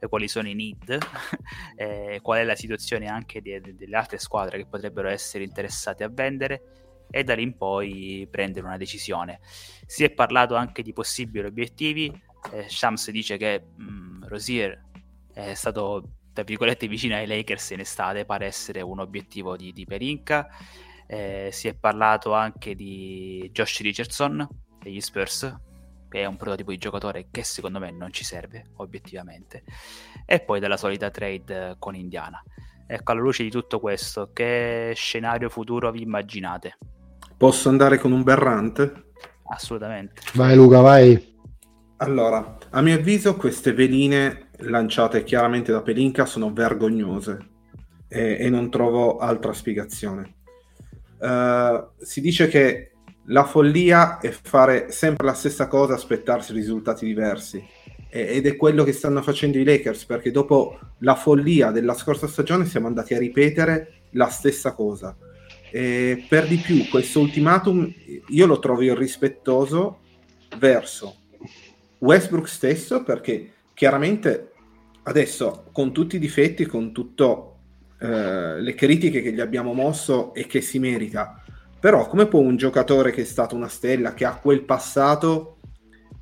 quali 0.09 0.27
sono 0.27 0.49
i 0.49 0.55
need, 0.55 0.97
eh, 1.77 2.21
qual 2.23 2.39
è 2.39 2.45
la 2.45 2.55
situazione 2.55 3.09
anche 3.09 3.43
di, 3.43 3.61
di, 3.61 3.77
delle 3.77 3.95
altre 3.95 4.17
squadre 4.17 4.57
che 4.57 4.67
potrebbero 4.67 5.11
essere 5.11 5.45
interessate 5.45 6.03
a 6.03 6.09
vendere 6.09 7.05
e 7.11 7.25
da 7.25 7.35
lì 7.35 7.43
in 7.43 7.59
poi 7.59 8.27
prendere 8.31 8.65
una 8.65 8.79
decisione. 8.79 9.41
Si 9.85 10.03
è 10.03 10.09
parlato 10.13 10.55
anche 10.55 10.83
di 10.83 10.95
possibili 10.95 11.45
obiettivi, 11.45 12.11
eh, 12.53 12.71
Shams 12.71 13.11
dice 13.11 13.37
che 13.37 13.63
mh, 13.77 13.85
mm, 13.85 14.25
Rosier 14.29 14.83
è 15.35 15.53
stato 15.53 16.09
tra 16.33 16.43
virgolette 16.43 16.89
vicina 16.89 17.17
ai 17.17 17.27
Lakers 17.27 17.71
in 17.73 17.81
estate 17.81 18.25
pare 18.25 18.47
essere 18.47 18.81
un 18.81 18.99
obiettivo 18.99 19.57
di, 19.57 19.73
di 19.73 19.85
Perinca 19.85 20.49
eh, 21.07 21.51
si 21.53 21.69
è 21.69 21.75
parlato 21.75 22.33
anche 22.35 22.75
di 22.75 23.49
Josh 23.53 23.81
Richardson 23.81 24.47
degli 24.79 25.01
Spurs 25.01 25.55
che 26.09 26.23
è 26.23 26.27
un 26.27 26.37
prototipo 26.37 26.71
di 26.71 26.79
giocatore 26.79 27.29
che 27.31 27.43
secondo 27.43 27.79
me 27.79 27.91
non 27.91 28.13
ci 28.13 28.25
serve 28.25 28.67
obiettivamente 28.77 29.65
e 30.25 30.41
poi 30.41 30.61
della 30.61 30.77
solita 30.77 31.11
trade 31.11 31.77
con 31.79 31.95
Indiana 31.95 32.43
ecco 32.87 33.13
alla 33.13 33.21
luce 33.21 33.43
di 33.43 33.51
tutto 33.51 33.81
questo 33.81 34.31
che 34.33 34.93
scenario 34.95 35.49
futuro 35.49 35.91
vi 35.91 36.03
immaginate? 36.03 36.79
Posso 37.37 37.69
andare 37.69 37.99
con 37.99 38.13
un 38.13 38.23
berrante? 38.23 39.11
Assolutamente. 39.49 40.23
Vai 40.35 40.57
Luca, 40.57 40.81
vai. 40.81 41.35
Allora, 41.99 42.57
a 42.71 42.81
mio 42.81 42.95
avviso 42.95 43.37
queste 43.37 43.73
veline 43.73 44.51
lanciate 44.59 45.23
chiaramente 45.25 45.73
da 45.73 45.83
Pelinka 45.83 46.25
sono 46.25 46.53
vergognose 46.53 47.39
e, 48.09 48.37
e 48.39 48.51
non 48.51 48.71
trovo 48.71 49.19
altra 49.19 49.53
spiegazione. 49.53 50.36
Uh, 51.19 51.89
si 51.99 52.21
dice 52.21 52.49
che 52.49 52.93
la 53.27 53.45
follia 53.45 54.19
è 54.19 54.31
fare 54.31 54.91
sempre 54.91 55.27
la 55.27 55.35
stessa 55.35 55.67
cosa, 55.67 55.95
aspettarsi 55.95 56.53
risultati 56.53 57.05
diversi. 57.05 57.65
ed 58.09 58.47
è 58.47 58.57
quello 58.57 58.85
che 58.85 58.93
stanno 58.93 59.21
facendo 59.21 59.59
i 59.59 59.65
Lakers, 59.65 60.05
perché 60.07 60.31
dopo 60.31 60.79
la 61.01 61.15
follia 61.15 61.71
della 61.71 61.95
scorsa 61.95 62.27
stagione 62.27 62.65
siamo 62.65 62.87
andati 62.87 63.15
a 63.15 63.19
ripetere 63.19 64.05
la 64.11 64.29
stessa 64.29 64.73
cosa. 64.73 65.17
E 65.71 66.25
per 66.29 66.47
di 66.47 66.57
più, 66.57 66.87
questo 66.89 67.21
ultimatum 67.21 67.93
io 68.29 68.47
lo 68.47 68.59
trovo 68.59 68.83
irrispettoso 68.83 69.99
verso 70.59 71.17
Westbrook 71.99 72.49
stesso, 72.49 73.03
perché 73.03 73.53
chiaramente 73.75 74.53
adesso 75.03 75.65
con 75.73 75.93
tutti 75.93 76.17
i 76.17 76.21
difetti, 76.21 76.65
con 76.65 76.93
tutte 76.93 77.55
eh, 77.99 78.61
le 78.61 78.75
critiche 78.75 79.23
che 79.23 79.33
gli 79.33 79.41
abbiamo 79.41 79.73
mosso 79.73 80.35
e 80.35 80.47
che 80.47 80.61
si 80.61 80.79
merita, 80.79 81.43
però 81.79 82.07
come 82.07 82.27
può 82.27 82.41
un 82.41 82.57
giocatore 82.57 83.11
che 83.11 83.23
è 83.23 83.25
stato 83.25 83.55
una 83.55 83.69
stella, 83.69 84.15
che 84.15 84.25
ha 84.25 84.37
quel 84.37 84.65
passato, 84.65 85.59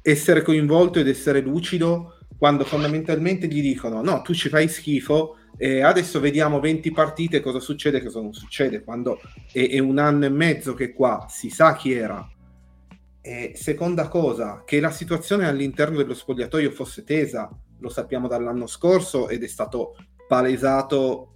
essere 0.03 0.43
coinvolto 0.43 0.99
ed 0.99 1.09
essere 1.09 1.41
lucido 1.41 2.19
quando 2.37 2.65
fondamentalmente 2.65 3.47
gli 3.47 3.63
dicono 3.63 4.03
no, 4.03 4.21
tu 4.23 4.35
ci 4.35 4.49
fai 4.49 4.69
schifo 4.69 5.39
e 5.57 5.83
adesso 5.83 6.21
vediamo 6.21 6.61
20 6.61 6.91
partite 6.91 7.41
cosa 7.41 7.61
succede? 7.61 8.03
Cosa 8.03 8.21
non 8.21 8.35
succede, 8.35 8.83
quando 8.83 9.21
è, 9.53 9.69
è 9.69 9.79
un 9.79 9.99
anno 9.99 10.27
e 10.27 10.31
mezzo 10.31 10.75
che 10.75 10.93
qua 10.93 11.27
si 11.29 11.49
sa 11.49 11.75
chi 11.75 11.93
era, 11.93 12.29
e 13.27 13.53
seconda 13.55 14.09
cosa, 14.09 14.65
che 14.67 14.81
la 14.81 14.91
situazione 14.91 15.47
all'interno 15.47 15.97
dello 15.97 16.13
spogliatoio 16.13 16.71
fosse 16.71 17.05
tesa, 17.05 17.49
lo 17.79 17.89
sappiamo 17.89 18.29
dall'anno 18.29 18.67
scorso 18.67 19.29
ed 19.31 19.43
è 19.43 19.47
stato 19.47 19.97
palesato 20.29 21.34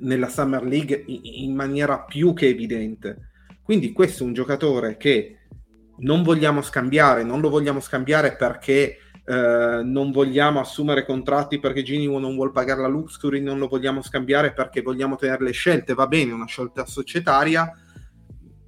nella 0.00 0.28
Summer 0.28 0.62
League 0.64 1.04
in 1.06 1.54
maniera 1.54 2.00
più 2.00 2.32
che 2.32 2.48
evidente. 2.48 3.30
Quindi 3.62 3.92
questo 3.92 4.22
è 4.22 4.26
un 4.26 4.32
giocatore 4.32 4.96
che 4.96 5.38
non 5.98 6.22
vogliamo 6.22 6.62
scambiare, 6.62 7.22
non 7.24 7.40
lo 7.40 7.50
vogliamo 7.50 7.80
scambiare 7.80 8.34
perché 8.36 8.96
eh, 9.24 9.82
non 9.84 10.10
vogliamo 10.10 10.60
assumere 10.60 11.04
contratti 11.04 11.60
perché 11.60 11.82
Gini 11.82 12.06
non 12.06 12.34
vuole 12.34 12.52
pagare 12.52 12.80
la 12.80 12.88
Luxury, 12.88 13.40
non 13.40 13.58
lo 13.58 13.68
vogliamo 13.68 14.02
scambiare 14.02 14.52
perché 14.52 14.80
vogliamo 14.80 15.16
tenere 15.16 15.44
le 15.44 15.52
scelte, 15.52 15.94
va 15.94 16.06
bene, 16.06 16.32
una 16.32 16.46
scelta 16.46 16.86
societaria, 16.86 17.72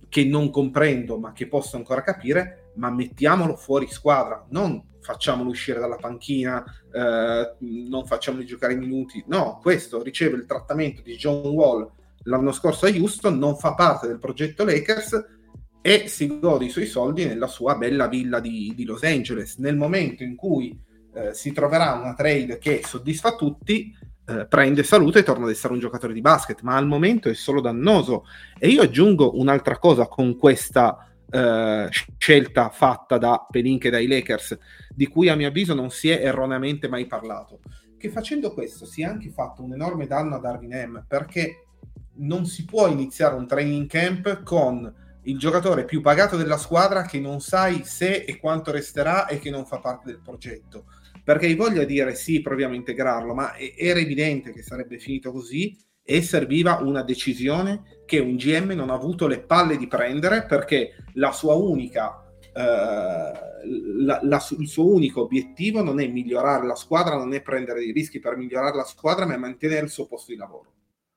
che 0.09 0.25
non 0.25 0.50
comprendo 0.50 1.19
ma 1.19 1.33
che 1.33 1.49
posso 1.49 1.76
ancora 1.76 2.02
capire, 2.02 2.73
ma 2.76 2.91
mettiamolo 2.91 3.57
fuori 3.57 3.88
squadra, 3.88 4.45
non 4.50 4.91
facciamolo 5.02 5.50
uscire 5.50 5.80
dalla 5.80 5.97
panchina, 5.97 6.64
eh, 6.90 7.54
non 7.59 8.06
facciamoli 8.06 8.47
giocare 8.47 8.73
i 8.73 8.78
minuti. 8.78 9.23
No, 9.26 9.59
questo 9.61 10.02
riceve 10.02 10.37
il 10.37 10.47
trattamento 10.47 11.02
di 11.02 11.16
John 11.16 11.47
Wall 11.49 11.90
l'anno 12.25 12.52
scorso 12.52 12.87
a 12.87 12.90
Houston, 12.90 13.38
non 13.38 13.56
fa 13.56 13.75
parte 13.75 14.06
del 14.06 14.18
progetto 14.18 14.64
Lakers 14.64 15.40
e 15.80 16.06
si 16.06 16.38
gode 16.38 16.66
i 16.66 16.71
suoi 16.71 16.87
soldi 16.87 17.25
nella 17.25 17.49
sua 17.49 17.76
bella 17.76 18.06
villa 18.06 18.38
di, 18.40 18.73
di 18.75 18.85
Los 18.85 19.02
Angeles. 19.02 19.56
Nel 19.56 19.76
momento 19.76 20.23
in 20.23 20.37
cui 20.37 20.78
eh, 21.14 21.35
si 21.35 21.52
troverà 21.52 21.92
una 21.94 22.14
trade 22.14 22.59
che 22.59 22.82
soddisfa 22.85 23.35
tutti, 23.35 23.92
eh, 24.25 24.47
prende 24.47 24.85
salute 24.85 25.18
e 25.18 25.23
torna 25.25 25.44
ad 25.44 25.50
essere 25.50 25.73
un 25.73 25.80
giocatore 25.80 26.12
di 26.12 26.21
basket, 26.21 26.61
ma 26.61 26.76
al 26.76 26.87
momento 26.87 27.28
è 27.28 27.35
solo 27.35 27.61
dannoso. 27.61 28.25
E 28.59 28.68
io 28.68 28.82
aggiungo 28.82 29.38
un'altra 29.38 29.78
cosa 29.78 30.06
con 30.06 30.37
questa 30.37 31.12
eh, 31.28 31.88
scelta 31.90 32.68
fatta 32.71 33.18
da 33.18 33.44
Pelinka 33.50 33.88
e 33.88 33.90
dai 33.90 34.06
Lakers, 34.06 34.56
di 34.94 35.06
cui 35.06 35.28
a 35.28 35.37
mio 35.37 35.49
avviso 35.49 35.75
non 35.75 35.90
si 35.90 36.11
è 36.11 36.25
erroneamente 36.25 36.88
mai 36.88 37.06
parlato. 37.06 37.61
Che 37.96 38.08
facendo 38.11 38.52
questo 38.52 38.84
si 38.84 39.02
è 39.02 39.04
anche 39.04 39.30
fatto 39.30 39.62
un 39.62 39.72
enorme 39.72 40.06
danno 40.06 40.37
a 40.37 40.40
Darwin 40.40 40.72
M, 40.88 41.04
perché 41.06 41.66
non 42.14 42.46
si 42.46 42.64
può 42.64 42.88
iniziare 42.88 43.34
un 43.34 43.46
training 43.46 43.88
camp 43.88 44.42
con 44.42 44.92
il 45.25 45.38
giocatore 45.38 45.84
più 45.84 46.00
pagato 46.00 46.37
della 46.37 46.56
squadra 46.56 47.02
che 47.02 47.20
non 47.20 47.40
sai 47.40 47.82
se 47.84 48.25
e 48.25 48.38
quanto 48.38 48.72
resterà 48.72 49.26
e 49.26 49.38
che 49.38 49.50
non 49.50 49.66
fa 49.66 49.78
parte 49.78 50.06
del 50.06 50.20
progetto. 50.20 50.87
Perché 51.22 51.54
voglia 51.54 51.84
di 51.84 51.94
dire 51.94 52.14
sì, 52.16 52.40
proviamo 52.42 52.75
a 52.75 52.76
integrarlo, 52.76 53.32
ma 53.32 53.56
era 53.56 54.00
evidente 54.00 54.52
che 54.52 54.62
sarebbe 54.62 54.99
finito 54.99 55.30
così 55.30 55.76
e 56.02 56.20
serviva 56.20 56.78
una 56.82 57.02
decisione 57.02 58.00
che 58.04 58.18
un 58.18 58.34
GM 58.34 58.72
non 58.72 58.90
ha 58.90 58.94
avuto 58.94 59.28
le 59.28 59.40
palle 59.40 59.76
di 59.76 59.87
prendere 59.87 60.44
perché 60.46 60.96
la 61.14 61.30
sua 61.30 61.54
unica 61.54 62.22
la, 62.54 64.21
la, 64.23 64.47
il 64.59 64.68
suo 64.68 64.92
unico 64.92 65.23
obiettivo 65.23 65.82
non 65.82 66.00
è 66.00 66.06
migliorare 66.06 66.66
la 66.66 66.75
squadra, 66.75 67.16
non 67.16 67.32
è 67.32 67.42
prendere 67.42 67.80
dei 67.80 67.92
rischi 67.92 68.18
per 68.18 68.37
migliorare 68.37 68.76
la 68.76 68.85
squadra, 68.85 69.26
ma 69.26 69.35
è 69.35 69.38
mantenere 69.38 69.85
il 69.85 69.90
suo 69.90 70.06
posto 70.06 70.32
di 70.32 70.38
lavoro. 70.38 70.71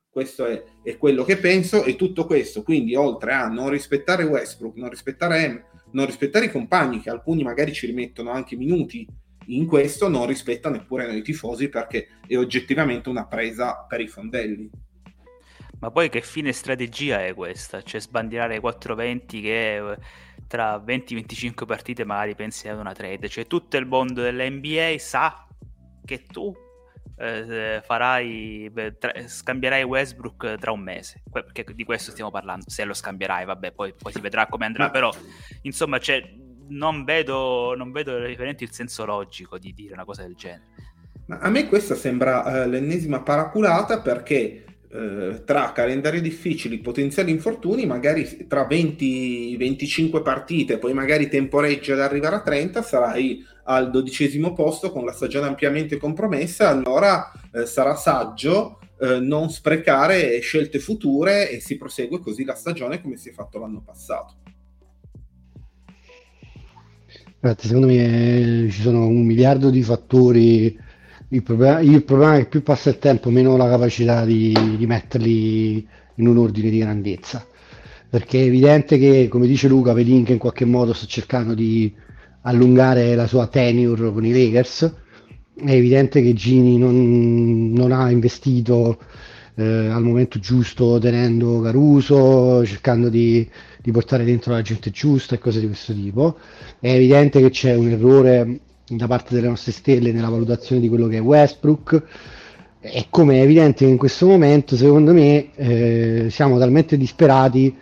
Questo 0.08 0.46
è, 0.46 0.62
è, 0.82 0.96
quello 0.96 1.24
che 1.24 1.36
penso 1.36 1.84
e 1.84 1.94
tutto 1.94 2.24
questo, 2.24 2.62
quindi 2.62 2.94
oltre 2.94 3.34
a 3.34 3.48
non 3.48 3.68
rispettare 3.68 4.24
Westbrook, 4.24 4.76
non 4.76 4.88
rispettare 4.88 5.48
M, 5.48 5.62
non 5.92 6.06
rispettare 6.06 6.46
i 6.46 6.50
compagni, 6.50 7.00
che 7.00 7.10
alcuni 7.10 7.42
magari 7.42 7.74
ci 7.74 7.86
rimettono 7.86 8.30
anche 8.30 8.56
minuti 8.56 9.06
in 9.48 9.66
questo, 9.66 10.08
non 10.08 10.26
rispetta 10.26 10.70
neppure 10.70 11.06
noi 11.06 11.22
tifosi 11.22 11.68
perché 11.68 12.08
è 12.26 12.36
oggettivamente 12.36 13.10
una 13.10 13.26
presa 13.26 13.84
per 13.86 14.00
i 14.00 14.08
fondelli. 14.08 14.70
Ma 15.78 15.90
poi 15.90 16.08
che 16.08 16.22
fine 16.22 16.52
strategia 16.52 17.24
è 17.24 17.34
questa? 17.34 17.82
Cioè 17.82 18.00
sbandierare 18.00 18.60
4-20 18.60 19.26
che 19.26 19.76
eh, 19.76 19.98
tra 20.46 20.76
20-25 20.76 21.66
partite 21.66 22.04
magari 22.04 22.34
pensi 22.34 22.68
ad 22.68 22.78
una 22.78 22.92
trade. 22.92 23.28
Cioè 23.28 23.46
tutto 23.46 23.76
il 23.76 23.86
mondo 23.86 24.22
dell'NBA 24.22 24.96
sa 24.98 25.46
che 26.04 26.22
tu 26.24 26.54
eh, 27.18 27.82
farai, 27.84 28.70
tra, 28.98 29.12
scambierai 29.26 29.82
Westbrook 29.82 30.56
tra 30.58 30.72
un 30.72 30.80
mese, 30.80 31.22
perché 31.30 31.64
di 31.74 31.84
questo 31.84 32.10
stiamo 32.10 32.30
parlando, 32.30 32.64
se 32.68 32.84
lo 32.84 32.94
scambierai, 32.94 33.44
vabbè, 33.44 33.72
poi, 33.72 33.94
poi 33.94 34.12
si 34.12 34.20
vedrà 34.20 34.46
come 34.46 34.66
andrà, 34.66 34.90
però 34.90 35.10
insomma 35.62 35.98
cioè, 35.98 36.22
non, 36.68 37.04
vedo, 37.04 37.74
non 37.74 37.92
vedo 37.92 38.22
riferenti 38.22 38.64
il 38.64 38.72
senso 38.72 39.04
logico 39.04 39.58
di 39.58 39.72
dire 39.72 39.94
una 39.94 40.04
cosa 40.04 40.22
del 40.22 40.34
genere. 40.34 40.74
Ma 41.26 41.38
a 41.38 41.48
me 41.48 41.66
questa 41.66 41.96
sembra 41.96 42.64
uh, 42.64 42.68
l'ennesima 42.68 43.20
paraculata 43.20 44.00
perché 44.00 44.65
uh, 44.96 45.44
tra 45.44 45.72
calendari 45.72 46.20
difficili, 46.20 46.78
potenziali 46.78 47.30
infortuni, 47.30 47.86
magari 47.86 48.46
tra 48.46 48.66
20-25 48.66 50.22
partite, 50.22 50.78
poi 50.78 50.92
magari 50.92 51.28
temporeggi 51.28 51.92
ad 51.92 52.00
arrivare 52.00 52.36
a 52.36 52.42
30, 52.42 52.82
sarai 52.82 53.44
al 53.64 53.90
dodicesimo 53.90 54.52
posto 54.52 54.90
con 54.92 55.04
la 55.04 55.12
stagione 55.12 55.48
ampiamente 55.48 55.96
compromessa, 55.96 56.68
allora 56.68 57.30
eh, 57.52 57.66
sarà 57.66 57.94
saggio 57.96 58.78
eh, 58.98 59.18
non 59.20 59.50
sprecare 59.50 60.38
scelte 60.40 60.78
future 60.78 61.50
e 61.50 61.60
si 61.60 61.76
prosegue 61.76 62.20
così 62.20 62.44
la 62.44 62.54
stagione 62.54 63.00
come 63.02 63.16
si 63.16 63.28
è 63.28 63.32
fatto 63.32 63.58
l'anno 63.58 63.82
passato. 63.84 64.34
Infatti, 67.40 67.66
secondo 67.66 67.86
me 67.86 68.68
ci 68.70 68.80
sono 68.80 69.06
un 69.06 69.24
miliardo 69.24 69.70
di 69.70 69.82
fattori. 69.82 70.84
Il 71.28 71.42
problema, 71.42 71.80
il 71.80 72.04
problema, 72.04 72.36
è 72.36 72.42
che 72.42 72.46
più 72.46 72.62
passa 72.62 72.88
il 72.88 72.98
tempo, 72.98 73.30
meno 73.30 73.56
la 73.56 73.68
capacità 73.68 74.24
di, 74.24 74.56
di 74.76 74.86
metterli 74.86 75.84
in 76.14 76.26
un 76.28 76.38
ordine 76.38 76.70
di 76.70 76.78
grandezza. 76.78 77.44
Perché 78.08 78.38
è 78.38 78.44
evidente 78.44 78.96
che, 78.96 79.26
come 79.28 79.48
dice 79.48 79.66
Luca, 79.66 79.92
Pelin 79.92 80.24
in 80.28 80.38
qualche 80.38 80.64
modo 80.64 80.92
sta 80.92 81.06
cercando 81.06 81.54
di 81.54 81.92
allungare 82.42 83.16
la 83.16 83.26
sua 83.26 83.48
tenure 83.48 84.12
con 84.12 84.24
i 84.24 84.30
Lakers. 84.30 84.94
È 85.56 85.72
evidente 85.72 86.22
che 86.22 86.32
Gini 86.32 86.78
non, 86.78 87.72
non 87.72 87.90
ha 87.90 88.08
investito 88.08 88.98
eh, 89.56 89.64
al 89.64 90.04
momento 90.04 90.38
giusto 90.38 90.98
tenendo 91.00 91.60
Caruso, 91.60 92.64
cercando 92.64 93.08
di, 93.08 93.48
di, 93.82 93.90
portare 93.90 94.24
dentro 94.24 94.52
la 94.52 94.62
gente 94.62 94.90
giusta 94.90 95.34
e 95.34 95.38
cose 95.38 95.58
di 95.58 95.66
questo 95.66 95.92
tipo. 95.92 96.38
È 96.78 96.92
evidente 96.92 97.40
che 97.40 97.50
c'è 97.50 97.74
un 97.74 97.88
errore 97.88 98.60
da 98.88 99.06
parte 99.06 99.34
delle 99.34 99.48
nostre 99.48 99.72
stelle 99.72 100.12
nella 100.12 100.28
valutazione 100.28 100.80
di 100.80 100.88
quello 100.88 101.08
che 101.08 101.16
è 101.16 101.20
Westbrook. 101.20 102.02
E 102.80 103.06
come 103.10 103.38
è 103.38 103.42
evidente 103.42 103.84
che 103.84 103.90
in 103.90 103.96
questo 103.96 104.26
momento, 104.26 104.76
secondo 104.76 105.12
me, 105.12 105.48
eh, 105.56 106.26
siamo 106.30 106.58
talmente 106.58 106.96
disperati 106.96 107.74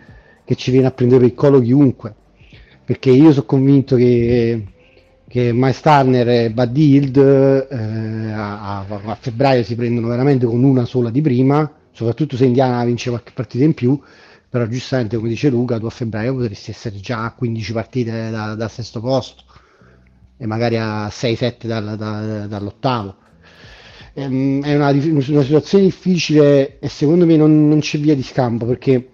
che 0.43 0.55
ci 0.55 0.71
viene 0.71 0.87
a 0.87 0.91
prendere 0.91 1.21
per 1.21 1.29
il 1.29 1.35
collo 1.35 1.59
chiunque. 1.59 2.13
Perché 2.83 3.11
io 3.11 3.31
sono 3.31 3.45
convinto 3.45 3.95
che, 3.95 4.63
che 5.27 5.51
Miles 5.53 5.81
Turner 5.81 6.27
e 6.27 6.51
Buddy 6.51 6.93
Hield 6.93 7.17
eh, 7.17 8.31
a, 8.31 8.79
a, 8.79 9.17
febbraio 9.19 9.63
si 9.63 9.75
prendono 9.75 10.07
veramente 10.07 10.45
con 10.45 10.63
una 10.63 10.85
sola 10.85 11.09
di 11.09 11.21
prima, 11.21 11.71
soprattutto 11.91 12.35
se 12.35 12.45
Indiana 12.45 12.83
vince 12.83 13.09
qualche 13.09 13.31
partita 13.33 13.63
in 13.63 13.73
più, 13.73 13.99
però 14.49 14.65
giustamente 14.67 15.17
come 15.17 15.29
dice 15.29 15.49
Luca, 15.49 15.79
tu 15.79 15.85
a 15.85 15.89
febbraio 15.91 16.35
potresti 16.35 16.71
essere 16.71 16.99
già 16.99 17.25
a 17.25 17.33
15 17.33 17.73
partite 17.73 18.29
da, 18.29 18.55
dal 18.55 18.71
sesto 18.71 19.01
posto 19.01 19.43
e 20.37 20.45
magari 20.45 20.77
a 20.77 21.07
6-7 21.07 21.67
dal, 21.67 21.95
da, 21.97 22.47
dall'ottavo. 22.47 23.15
Ehm, 24.13 24.63
è 24.63 24.75
una, 24.75 24.89
una, 24.91 25.43
situazione 25.43 25.83
difficile 25.83 26.79
e 26.79 26.87
secondo 26.87 27.25
me 27.25 27.35
non, 27.35 27.67
non 27.67 27.79
c'è 27.79 27.97
via 27.99 28.15
di 28.15 28.23
scampo 28.23 28.65
perché 28.65 29.09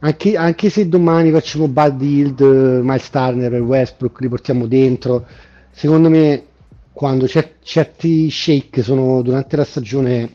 anche, 0.00 0.36
anche, 0.36 0.70
se 0.70 0.88
domani 0.88 1.30
facciamo 1.30 1.68
Bad 1.68 2.00
Hield, 2.00 2.40
Miles 2.40 3.10
Turner 3.10 3.52
e 3.54 3.58
Westbrook, 3.58 4.20
li 4.20 4.28
portiamo 4.28 4.66
dentro, 4.66 5.26
secondo 5.70 6.08
me 6.08 6.44
quando 6.92 7.26
cer- 7.26 7.56
certi 7.62 8.30
shake 8.30 8.82
sono 8.82 9.20
durante 9.22 9.56
la 9.56 9.64
stagione 9.64 10.30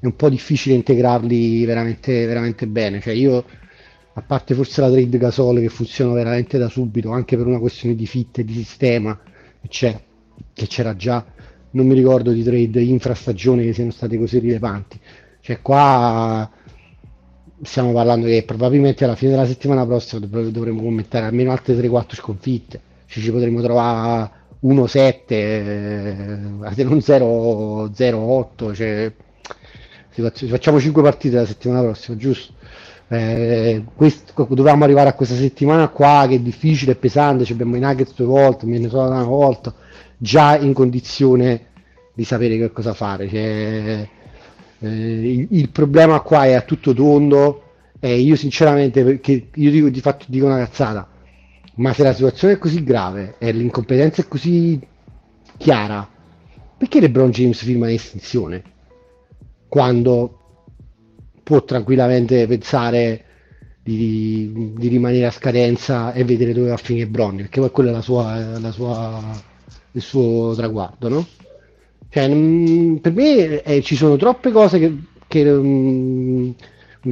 è 0.00 0.06
un 0.06 0.16
po' 0.16 0.30
difficile 0.30 0.74
integrarli 0.74 1.64
veramente, 1.64 2.24
veramente 2.24 2.66
bene. 2.66 3.00
Cioè 3.00 3.12
io, 3.12 3.44
a 4.14 4.22
parte 4.22 4.54
forse 4.54 4.80
la 4.80 4.90
trade 4.90 5.18
Gasole 5.18 5.60
che 5.60 5.68
funziona 5.68 6.14
veramente 6.14 6.56
da 6.56 6.68
subito, 6.68 7.10
anche 7.10 7.36
per 7.36 7.46
una 7.46 7.58
questione 7.58 7.94
di 7.94 8.06
fit 8.06 8.38
e 8.38 8.44
di 8.44 8.54
sistema, 8.54 9.18
che, 9.68 10.00
che 10.52 10.66
c'era 10.66 10.96
già, 10.96 11.24
non 11.72 11.86
mi 11.86 11.94
ricordo 11.94 12.32
di 12.32 12.42
trade 12.42 12.80
infrastagione 12.82 13.62
che 13.62 13.72
siano 13.72 13.90
state 13.90 14.16
così 14.18 14.38
rilevanti. 14.38 14.98
Cioè 15.40 15.60
qua 15.60 16.50
stiamo 17.62 17.92
parlando 17.92 18.26
che 18.26 18.42
probabilmente 18.44 19.04
alla 19.04 19.16
fine 19.16 19.32
della 19.32 19.46
settimana 19.46 19.84
prossima 19.86 20.24
dovremo 20.26 20.82
commentare 20.82 21.26
almeno 21.26 21.52
altre 21.52 21.74
3-4 21.74 22.14
sconfitte, 22.14 22.80
cioè 23.06 23.22
ci 23.22 23.30
potremo 23.30 23.60
trovare 23.60 24.30
1-7, 24.62 25.22
eh, 25.28 26.38
se 26.74 26.84
non 26.84 26.98
0-8, 26.98 28.74
cioè, 28.74 29.12
facciamo 30.48 30.80
5 30.80 31.02
partite 31.02 31.36
la 31.36 31.46
settimana 31.46 31.82
prossima, 31.82 32.16
giusto? 32.16 32.54
Eh, 33.12 33.82
questo, 33.96 34.46
dovevamo 34.50 34.84
arrivare 34.84 35.08
a 35.08 35.14
questa 35.14 35.34
settimana 35.34 35.88
qua 35.88 36.26
che 36.28 36.36
è 36.36 36.38
difficile, 36.38 36.92
è 36.92 36.96
pesante, 36.96 37.44
ci 37.44 37.52
abbiamo 37.52 37.74
i 37.74 37.80
Nuggets 37.80 38.14
due 38.14 38.26
volte, 38.26 38.66
Minnesota 38.66 39.12
una 39.12 39.24
volta, 39.24 39.74
già 40.16 40.56
in 40.56 40.72
condizione 40.72 41.66
di 42.14 42.22
sapere 42.22 42.56
che 42.56 42.70
cosa 42.70 42.94
fare. 42.94 43.28
Cioè, 43.28 44.08
eh, 44.78 44.88
il, 44.88 45.48
il, 45.50 45.68
problema 45.70 46.20
qua 46.20 46.44
è 46.44 46.52
a 46.52 46.60
tutto 46.60 46.94
tondo 46.94 47.62
e 47.98 48.16
io 48.16 48.36
sinceramente, 48.36 49.02
perché 49.02 49.48
io 49.54 49.70
dico, 49.72 49.88
di 49.88 50.00
fatto 50.00 50.26
dico 50.28 50.46
una 50.46 50.58
cazzata, 50.58 51.08
ma 51.74 51.92
se 51.92 52.04
la 52.04 52.12
situazione 52.12 52.54
è 52.54 52.58
così 52.58 52.84
grave 52.84 53.34
e 53.38 53.50
l'incompetenza 53.50 54.22
è 54.22 54.28
così 54.28 54.80
chiara, 55.56 56.08
perché 56.78 57.00
LeBron 57.00 57.30
James 57.30 57.60
firma 57.60 57.86
l'estinzione? 57.86 58.62
Quando 59.66 60.39
può 61.50 61.64
tranquillamente 61.64 62.46
pensare 62.46 63.24
di, 63.82 64.72
di, 64.76 64.86
rimanere 64.86 65.26
a 65.26 65.32
scadenza 65.32 66.12
e 66.12 66.22
vedere 66.22 66.52
dove 66.52 66.68
va 66.68 66.74
a 66.74 66.76
finire 66.76 67.08
Bronny, 67.08 67.38
perché 67.38 67.58
poi 67.58 67.72
quello 67.72 67.88
è 67.88 67.92
la 67.92 68.02
sua, 68.02 68.56
la 68.60 68.70
sua, 68.70 69.20
il 69.90 70.00
suo 70.00 70.54
traguardo, 70.54 71.08
no? 71.08 71.26
Cioè, 72.08 72.28
mh, 72.28 72.98
per 72.98 73.12
me 73.12 73.62
eh, 73.62 73.82
ci 73.82 73.96
sono 73.96 74.14
troppe 74.14 74.52
cose 74.52 74.78
che, 74.78 74.96
che 75.26 75.44
mh, 75.44 76.54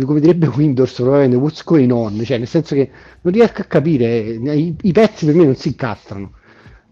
come 0.04 0.20
direbbe 0.20 0.46
Windows 0.46 0.92
probabilmente 0.92 1.36
what's 1.36 1.64
going 1.64 1.90
on 1.90 2.22
cioè 2.22 2.36
nel 2.36 2.46
senso 2.46 2.74
che 2.74 2.90
non 3.22 3.32
riesco 3.32 3.62
a 3.62 3.64
capire 3.64 4.18
i, 4.18 4.76
i, 4.82 4.92
pezzi 4.92 5.24
per 5.24 5.34
me 5.34 5.44
non 5.44 5.54
si 5.54 5.68
incastrano 5.68 6.32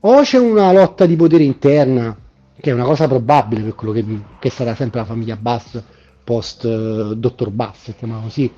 o 0.01 0.23
c'è 0.23 0.39
una 0.39 0.73
lotta 0.73 1.05
di 1.05 1.17
potere 1.17 1.43
interna, 1.43 2.17
che 2.59 2.71
è 2.71 2.73
una 2.73 2.85
cosa 2.85 3.07
probabile 3.07 3.63
per 3.63 3.75
quello 3.75 3.93
che, 3.93 4.05
che 4.39 4.51
sarà 4.51 4.75
sempre 4.75 5.01
la 5.01 5.07
famiglia 5.07 5.37
Bass 5.37 5.83
post 6.27 6.65
uh, 6.65 7.15
Dottor 7.15 7.51
Bass, 7.51 7.95
chiamiamolo 7.97 8.27
così, 8.27 8.53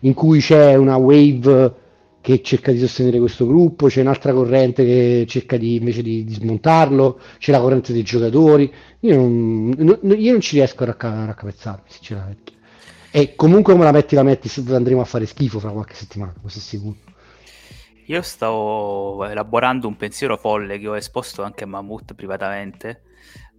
in 0.00 0.12
cui 0.12 0.40
c'è 0.40 0.74
una 0.74 0.96
wave 0.96 1.74
che 2.20 2.42
cerca 2.42 2.70
di 2.70 2.78
sostenere 2.78 3.18
questo 3.18 3.46
gruppo, 3.46 3.86
c'è 3.86 4.02
un'altra 4.02 4.34
corrente 4.34 4.84
che 4.84 5.24
cerca 5.26 5.56
di, 5.56 5.76
invece 5.76 6.02
di, 6.02 6.24
di 6.24 6.34
smontarlo, 6.34 7.18
c'è 7.38 7.50
la 7.50 7.60
corrente 7.60 7.94
dei 7.94 8.02
giocatori. 8.02 8.72
Io 9.00 9.16
non, 9.16 9.74
non, 9.76 9.98
io 10.18 10.32
non 10.32 10.40
ci 10.40 10.56
riesco 10.56 10.82
a, 10.82 10.86
racca, 10.86 11.24
raccapezzarmi, 11.24 11.84
sinceramente. 11.86 12.52
E 13.10 13.34
comunque 13.34 13.72
come 13.72 13.84
la 13.84 13.92
metti, 13.92 14.14
la 14.14 14.22
metti, 14.22 14.50
andremo 14.70 15.00
a 15.00 15.04
fare 15.04 15.24
schifo 15.24 15.58
fra 15.58 15.70
qualche 15.70 15.94
settimana, 15.94 16.34
questo 16.38 16.58
è 16.58 16.62
sicuro. 16.62 16.96
Io 18.06 18.20
stavo 18.20 19.24
elaborando 19.24 19.88
un 19.88 19.96
pensiero 19.96 20.36
folle 20.36 20.78
che 20.78 20.88
ho 20.88 20.96
esposto 20.96 21.42
anche 21.42 21.64
a 21.64 21.66
Mammut 21.66 22.12
privatamente 22.12 23.02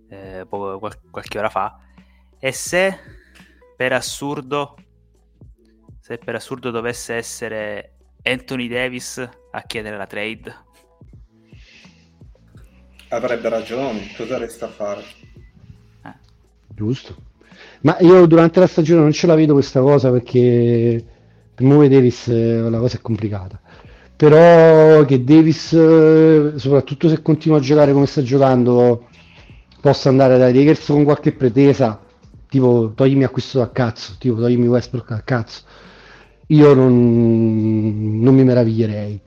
eh, 0.10 0.46
poco, 0.48 0.80
qualche 1.10 1.38
ora 1.40 1.50
fa. 1.50 1.80
E 2.38 2.52
se 2.52 2.98
per 3.76 3.94
assurdo, 3.94 4.76
se 6.00 6.18
per 6.18 6.36
assurdo 6.36 6.72
dovesse 6.72 7.16
essere 7.16 7.96
Anthony 8.24 8.68
Davis 8.68 9.18
a 9.52 9.62
chiedere 9.62 9.98
la 9.98 10.08
trade. 10.08 10.56
Avrebbe 13.10 13.50
ragione, 13.50 14.12
cosa 14.16 14.38
resta 14.38 14.66
a 14.66 14.70
fare? 14.70 15.04
Eh. 16.04 16.14
Giusto. 16.68 17.16
Ma 17.82 17.98
io 18.00 18.26
durante 18.26 18.60
la 18.60 18.68
stagione 18.68 19.02
non 19.02 19.12
ce 19.12 19.28
la 19.28 19.36
vedo 19.36 19.54
questa 19.54 19.80
cosa 19.80 20.12
perché 20.12 21.04
per 21.54 21.66
muovere 21.66 21.96
Davis 21.96 22.28
eh, 22.28 22.70
la 22.70 22.80
cosa 22.80 22.98
è 22.98 23.02
complicata. 23.02 23.60
Però 24.16 25.04
che 25.06 25.24
Davis, 25.24 25.74
eh, 25.74 26.54
soprattutto 26.56 27.10
se 27.10 27.22
continua 27.22 27.58
a 27.58 27.62
giocare 27.62 27.92
come 27.94 28.06
sta 28.06 28.24
giocando, 28.24 29.08
possa 29.82 30.10
andare 30.10 30.38
dai 30.38 30.54
Lakers 30.54 30.86
con 30.88 31.04
qualche 31.04 31.34
pretesa, 31.34 32.05
tipo 32.56 32.94
toglimi 32.96 33.24
acquisto 33.26 33.62
a 33.62 33.68
cazzo, 33.70 34.16
tipo 34.18 34.36
toglimi 34.36 34.68
Westbrook 34.68 35.12
a 35.12 35.22
cazzo 35.22 35.62
io 36.48 36.74
non, 36.74 38.20
non 38.20 38.36
mi 38.36 38.44
meraviglierei. 38.44 39.20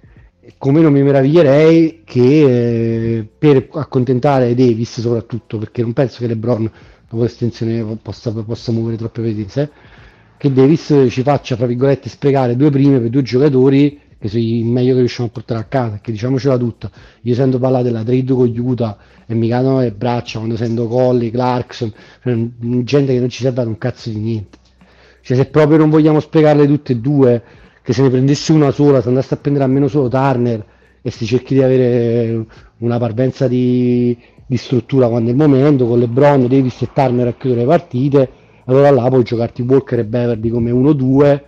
Come 0.56 0.80
non 0.80 0.92
mi 0.92 1.02
meraviglierei 1.02 2.02
che 2.04 3.18
eh, 3.18 3.28
per 3.38 3.68
accontentare 3.72 4.54
Davis 4.54 5.00
soprattutto, 5.00 5.58
perché 5.58 5.82
non 5.82 5.92
penso 5.92 6.18
che 6.20 6.26
LeBron 6.26 6.70
dopo 7.08 7.22
l'estensione 7.22 7.98
possa, 8.02 8.32
possa 8.32 8.72
muovere 8.72 8.96
troppe 8.96 9.20
pretese, 9.22 9.70
che 10.36 10.52
Davis 10.52 11.06
ci 11.10 11.22
faccia, 11.22 11.56
fra 11.56 11.66
virgolette, 11.66 12.08
sprecare 12.08 12.56
due 12.56 12.70
prime 12.70 12.98
per 13.00 13.10
due 13.10 13.22
giocatori 13.22 14.00
che 14.18 14.28
sono 14.28 14.42
i 14.42 14.62
meglio 14.64 14.94
che 14.94 14.98
riusciamo 15.00 15.28
a 15.28 15.30
portare 15.32 15.60
a 15.60 15.64
casa, 15.64 15.98
che 16.00 16.10
diciamocela 16.10 16.58
tutta, 16.58 16.90
io 17.22 17.34
sento 17.34 17.58
parlare 17.58 17.84
della 17.84 18.02
trade 18.02 18.32
con 18.32 18.52
Utah 18.56 18.96
e 19.26 19.34
mi 19.34 19.48
cadono 19.48 19.80
le 19.80 19.92
braccia 19.92 20.38
quando 20.38 20.56
sento 20.56 20.88
Colli, 20.88 21.30
Clarkson, 21.30 21.92
gente 22.22 23.12
che 23.12 23.20
non 23.20 23.28
ci 23.28 23.42
serve 23.42 23.60
ad 23.60 23.68
un 23.68 23.78
cazzo 23.78 24.10
di 24.10 24.16
niente. 24.16 24.58
Cioè, 25.22 25.36
se 25.36 25.46
proprio 25.46 25.78
non 25.78 25.90
vogliamo 25.90 26.20
spiegarle 26.20 26.66
tutte 26.66 26.92
e 26.92 26.96
due, 26.96 27.42
che 27.82 27.92
se 27.92 28.02
ne 28.02 28.10
prendesse 28.10 28.52
una 28.52 28.70
sola, 28.70 29.00
se 29.00 29.08
andasse 29.08 29.34
a 29.34 29.36
prendere 29.36 29.64
almeno 29.64 29.86
solo 29.86 30.08
Turner 30.08 30.64
e 31.00 31.10
si 31.10 31.24
cerchi 31.24 31.54
di 31.54 31.62
avere 31.62 32.44
una 32.78 32.98
parvenza 32.98 33.46
di, 33.46 34.16
di 34.46 34.56
struttura 34.56 35.08
quando 35.08 35.28
è 35.28 35.32
il 35.32 35.38
momento, 35.38 35.86
con 35.86 35.98
LeBron, 35.98 36.48
Davis 36.48 36.82
e 36.82 36.88
Turner 36.92 37.28
a 37.28 37.34
chiudere 37.34 37.60
le 37.60 37.66
partite, 37.66 38.30
allora 38.64 38.90
là 38.90 39.08
puoi 39.08 39.22
giocarti 39.22 39.62
Walker 39.62 40.00
e 40.00 40.04
Beverly 40.04 40.48
come 40.48 40.70
1-2 40.70 41.40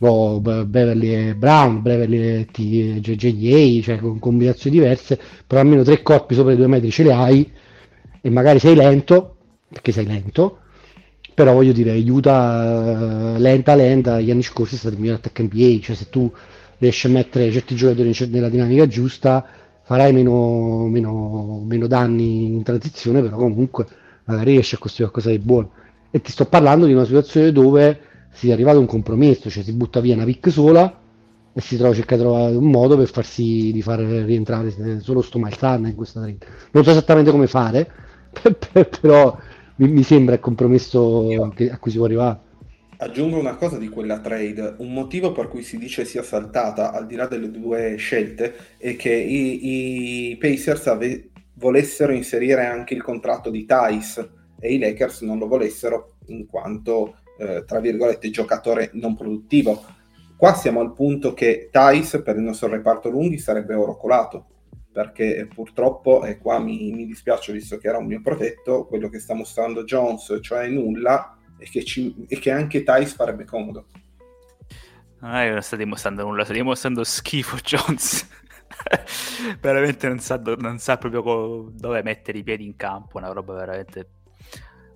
o 0.00 0.40
Beverly 0.40 1.28
e 1.28 1.34
Brown, 1.34 1.82
Beverly 1.82 2.46
e 2.52 3.00
JJA, 3.00 3.82
cioè 3.82 3.98
con 3.98 4.18
combinazioni 4.18 4.76
diverse, 4.76 5.18
però 5.46 5.60
almeno 5.60 5.82
tre 5.82 6.02
corpi 6.02 6.34
sopra 6.34 6.52
i 6.52 6.56
due 6.56 6.66
metri 6.66 6.90
ce 6.90 7.02
li 7.02 7.10
hai 7.10 7.50
e 8.20 8.30
magari 8.30 8.58
sei 8.58 8.74
lento, 8.74 9.36
perché 9.68 9.92
sei 9.92 10.06
lento, 10.06 10.58
però 11.34 11.52
voglio 11.52 11.72
dire 11.72 11.90
aiuta 11.90 13.36
eh, 13.36 13.38
lenta 13.38 13.74
lenta 13.74 14.20
gli 14.20 14.30
anni 14.30 14.42
scorsi 14.42 14.74
è 14.74 14.78
stato 14.78 14.94
il 14.94 15.00
miglior 15.00 15.16
attacco 15.16 15.42
NBA 15.42 15.78
cioè 15.80 15.96
se 15.96 16.08
tu 16.10 16.30
riesci 16.78 17.06
a 17.06 17.10
mettere 17.10 17.50
certi 17.52 17.74
giocatori 17.74 18.14
nella 18.28 18.48
dinamica 18.48 18.86
giusta 18.86 19.46
farai 19.82 20.12
meno, 20.12 20.86
meno, 20.86 21.62
meno 21.64 21.86
danni 21.86 22.44
in 22.44 22.62
transizione 22.62 23.22
però 23.22 23.36
comunque 23.36 23.86
magari 24.30 24.52
riesci 24.52 24.76
a 24.76 24.78
costruire 24.78 25.10
qualcosa 25.12 25.36
di 25.36 25.42
buono. 25.44 25.72
E 26.10 26.20
ti 26.20 26.30
sto 26.30 26.46
parlando 26.46 26.86
di 26.86 26.92
una 26.92 27.04
situazione 27.04 27.52
dove 27.52 28.00
si 28.32 28.50
è 28.50 28.52
arrivato 28.52 28.78
a 28.78 28.80
un 28.80 28.86
compromesso 28.86 29.50
cioè 29.50 29.62
si 29.62 29.72
butta 29.72 30.00
via 30.00 30.14
una 30.14 30.24
pick 30.24 30.50
sola 30.50 30.98
e 31.52 31.60
si 31.60 31.76
trova, 31.76 31.94
cerca 31.94 32.16
di 32.16 32.22
trovare 32.22 32.54
un 32.54 32.70
modo 32.70 32.96
per 32.96 33.08
farsi 33.08 33.72
di 33.72 33.82
far 33.82 33.98
rientrare 33.98 35.00
solo 35.00 35.20
sto 35.20 35.38
Maltan 35.38 35.86
in 35.86 35.94
questa 35.94 36.20
trade 36.20 36.38
non 36.70 36.84
so 36.84 36.90
esattamente 36.90 37.30
come 37.30 37.46
fare 37.46 37.90
però 39.00 39.36
mi, 39.88 40.02
sembra 40.02 40.34
il 40.34 40.40
compromesso 40.40 41.26
a 41.42 41.78
cui 41.78 41.90
si 41.90 41.96
può 41.96 42.06
arrivare. 42.06 42.48
Aggiungo 42.98 43.38
una 43.38 43.56
cosa 43.56 43.78
di 43.78 43.88
quella 43.88 44.20
trade, 44.20 44.74
un 44.78 44.92
motivo 44.92 45.32
per 45.32 45.48
cui 45.48 45.62
si 45.62 45.78
dice 45.78 46.04
sia 46.04 46.22
saltata, 46.22 46.92
al 46.92 47.06
di 47.06 47.14
là 47.14 47.26
delle 47.26 47.50
due 47.50 47.96
scelte, 47.96 48.54
è 48.76 48.94
che 48.96 49.14
i, 49.14 50.32
i 50.32 50.36
Pacers 50.36 50.86
ave- 50.86 51.30
volessero 51.54 52.12
inserire 52.12 52.66
anche 52.66 52.92
il 52.92 53.02
contratto 53.02 53.48
di 53.48 53.64
Thais 53.64 54.28
e 54.58 54.74
i 54.74 54.78
Lakers 54.78 55.22
non 55.22 55.38
lo 55.38 55.46
volessero 55.46 56.16
in 56.26 56.46
quanto, 56.46 57.16
eh, 57.40 57.64
tra 57.64 57.80
virgolette, 57.80 58.30
giocatore 58.30 58.90
non 58.94 59.16
produttivo. 59.16 59.82
Qua 60.36 60.54
siamo 60.54 60.80
al 60.80 60.92
punto 60.92 61.32
che 61.32 61.68
Thais 61.70 62.20
per 62.22 62.36
il 62.36 62.42
nostro 62.42 62.68
reparto 62.68 63.08
lunghi 63.08 63.38
sarebbe 63.38 63.74
oro 63.74 63.96
colato 63.96 64.46
perché 64.92 65.48
purtroppo, 65.52 66.24
e 66.24 66.38
qua 66.38 66.58
mi, 66.58 66.90
mi, 66.92 67.06
dispiace 67.06 67.52
visto 67.52 67.78
che 67.78 67.88
era 67.88 67.98
un 67.98 68.06
mio 68.06 68.20
protetto, 68.20 68.86
quello 68.86 69.08
che 69.08 69.20
sta 69.20 69.34
mostrando 69.34 69.84
Jones, 69.84 70.38
cioè 70.42 70.66
nulla, 70.66 71.38
e 71.58 71.66
che, 71.66 71.84
ci, 71.84 72.26
e 72.26 72.38
che 72.38 72.50
anche 72.50 72.82
Thais 72.82 73.14
farebbe 73.14 73.44
comodo. 73.44 73.86
Che 75.20 75.50
non 75.50 75.62
sta 75.62 75.76
dimostrando 75.76 76.24
nulla, 76.24 76.44
sta 76.44 76.52
dimostrando 76.52 77.04
schifo 77.04 77.56
Jones. 77.62 78.28
veramente 79.60 80.08
non 80.08 80.18
sa, 80.18 80.36
non 80.36 80.78
sa 80.78 80.96
proprio 80.96 81.22
co- 81.22 81.70
dove 81.72 82.02
mettere 82.02 82.38
i 82.38 82.42
piedi 82.42 82.64
in 82.64 82.74
campo, 82.76 83.18
una 83.18 83.30
roba 83.30 83.54
veramente 83.54 84.08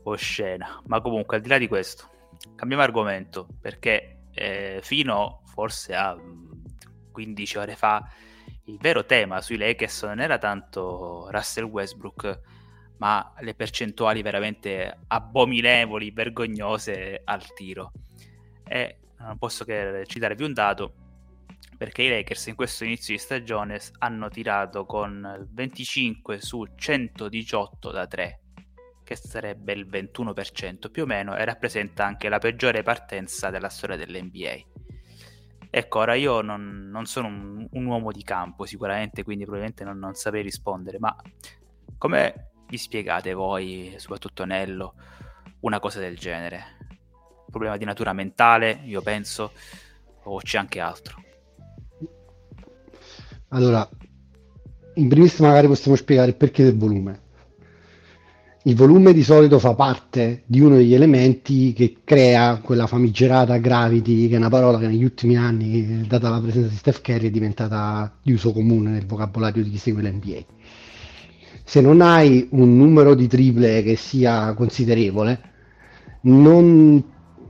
oscena. 0.05 0.83
Ma 0.87 1.01
comunque, 1.01 1.37
al 1.37 1.43
di 1.43 1.49
là 1.49 1.59
di 1.59 1.69
questo, 1.69 2.09
cambiamo 2.55 2.83
argomento, 2.83 3.49
perché 3.61 4.27
eh, 4.33 4.81
fino 4.83 5.43
forse 5.47 5.95
a 5.95 6.17
15 7.13 7.59
ore 7.59 7.77
fa 7.77 8.07
il 8.65 8.79
vero 8.79 9.05
tema 9.05 9.41
sui 9.41 9.57
Lakers 9.57 10.05
non 10.05 10.21
era 10.21 10.39
tanto 10.39 11.29
Russell 11.31 11.65
Westbrook, 11.65 12.41
ma 12.99 13.35
le 13.41 13.55
percentuali 13.55 14.23
veramente 14.23 15.01
abominevoli, 15.09 16.11
vergognose 16.11 17.21
al 17.25 17.53
tiro. 17.53 17.93
E 18.67 18.99
non 19.19 19.37
posso 19.39 19.65
che 19.65 20.05
citarvi 20.07 20.45
un 20.45 20.53
dato, 20.53 20.95
perché 21.77 22.03
i 22.03 22.09
Lakers 22.09 22.47
in 22.47 22.55
questo 22.55 22.85
inizio 22.85 23.15
di 23.15 23.21
stagione 23.21 23.81
hanno 23.99 24.29
tirato 24.29 24.87
con 24.87 25.47
25 25.51 26.41
su 26.41 26.65
118 26.75 27.91
da 27.91 28.07
3, 28.07 28.41
che 29.05 29.15
sarebbe 29.17 29.73
il 29.73 29.87
21% 29.87 30.91
più 30.91 31.03
o 31.05 31.07
meno, 31.07 31.37
e 31.37 31.45
rappresenta 31.45 32.05
anche 32.05 32.29
la 32.29 32.39
peggiore 32.39 32.83
partenza 32.83 33.51
della 33.51 33.69
storia 33.69 33.97
dell'NBA. 33.97 34.57
Ecco, 35.71 35.99
ora 35.99 36.15
io 36.15 36.41
non, 36.41 36.89
non 36.91 37.05
sono 37.05 37.27
un, 37.27 37.67
un, 37.71 37.85
uomo 37.85 38.13
di 38.13 38.23
campo 38.23 38.65
sicuramente, 38.65 39.25
quindi 39.25 39.45
probabilmente 39.45 39.85
non, 39.85 39.99
non 39.99 40.15
saprei 40.15 40.43
rispondere, 40.43 40.99
ma 40.99 41.15
come 41.99 42.53
vi 42.69 42.79
spiegate 42.79 43.33
voi, 43.35 43.95
soprattutto 43.99 44.45
Nello, 44.45 44.95
una 45.61 45.81
cosa 45.81 45.99
del 45.99 46.17
genere? 46.17 46.77
Problema 47.51 47.77
di 47.77 47.85
natura 47.85 48.13
mentale, 48.13 48.81
io 48.85 49.03
penso, 49.03 49.53
o 50.23 50.39
c'è 50.39 50.59
anche 50.59 50.81
altro? 50.81 51.23
Allora, 53.49 53.89
in 54.95 55.09
primis 55.09 55.39
magari 55.41 55.67
possiamo 55.67 55.97
spiegare 55.97 56.29
il 56.31 56.37
perché 56.37 56.63
del 56.63 56.77
volume. 56.77 57.23
Il 58.67 58.77
volume 58.77 59.13
di 59.13 59.23
solito 59.23 59.59
fa 59.59 59.75
parte 59.75 60.45
di 60.47 60.59
uno 60.59 60.77
degli 60.77 60.95
elementi 60.95 61.75
che 61.75 61.97
crea 62.03 62.61
quella 62.63 62.87
famigerata 62.87 63.59
gravity, 63.59 64.27
che 64.27 64.37
è 64.37 64.39
una 64.39 64.49
parola 64.49 64.79
che 64.79 64.87
negli 64.87 65.05
ultimi 65.05 65.37
anni, 65.37 66.07
data 66.07 66.31
la 66.31 66.41
presenza 66.41 66.69
di 66.69 66.77
Steph 66.77 67.03
Curry, 67.03 67.27
è 67.27 67.31
diventata 67.31 68.11
di 68.23 68.33
uso 68.33 68.53
comune 68.53 68.89
nel 68.89 69.05
vocabolario 69.05 69.63
di 69.63 69.69
chi 69.69 69.77
segue 69.77 70.01
l'NBA. 70.01 70.45
Se 71.63 71.83
non 71.83 72.01
hai 72.01 72.49
un 72.53 72.75
numero 72.79 73.15
di 73.15 73.27
triple 73.27 73.83
che 73.83 73.97
sia 73.97 74.55
considerevole, 74.55 75.41
non, 76.23 77.05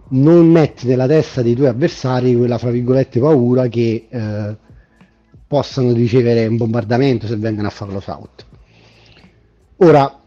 non 0.09 0.51
metti 0.51 0.89
nella 0.89 1.07
testa 1.07 1.43
dei 1.43 1.55
tuoi 1.55 1.69
avversari 1.69 2.35
quella, 2.35 2.59
fra 2.59 2.71
virgolette, 2.71 3.21
paura 3.21 3.69
che 3.69 4.09
eh, 4.11 4.57
possano 5.47 5.93
ricevere 5.93 6.49
un 6.49 6.57
bombardamento 6.57 7.29
se 7.29 7.37
vengono 7.37 7.69
a 7.69 7.71
fare 7.71 7.93
close 7.93 8.11
out. 8.11 8.47
Ora, 9.77 10.19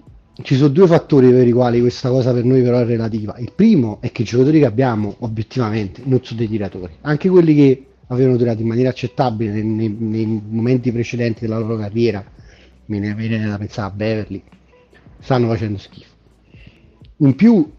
ci 0.41 0.56
sono 0.56 0.69
due 0.69 0.88
fattori 0.88 1.30
per 1.32 1.47
i 1.47 1.52
quali 1.52 1.80
questa 1.80 2.10
cosa 2.10 2.32
per 2.34 2.43
noi 2.43 2.62
però 2.62 2.80
è 2.80 2.86
relativa. 2.86 3.36
Il 3.38 3.52
primo 3.56 3.97
è 4.02 4.12
che 4.12 4.21
i 4.21 4.26
giocatori 4.26 4.60
che 4.60 4.65
abbiamo 4.65 5.15
obiettivamente 5.19 6.02
non 6.06 6.23
sono 6.23 6.39
dei 6.39 6.47
tiratori, 6.47 6.93
anche 7.02 7.30
quelli 7.30 7.56
che 7.56 7.86
avevano 8.08 8.38
tirato 8.38 8.62
in 8.62 8.67
maniera 8.67 8.89
accettabile 8.89 9.52
nei, 9.52 9.63
nei, 9.63 9.95
nei 9.97 10.41
momenti 10.47 10.91
precedenti 10.91 11.41
della 11.41 11.58
loro 11.58 11.78
carriera 11.78 12.23
mi 12.88 13.00
ne 13.00 13.13
viene 13.13 13.47
da 13.47 13.58
pensare 13.58 13.88
a 13.89 13.91
Beverly, 13.91 14.43
stanno 15.19 15.47
facendo 15.47 15.78
schifo. 15.78 16.15
In 17.17 17.36
più, 17.36 17.69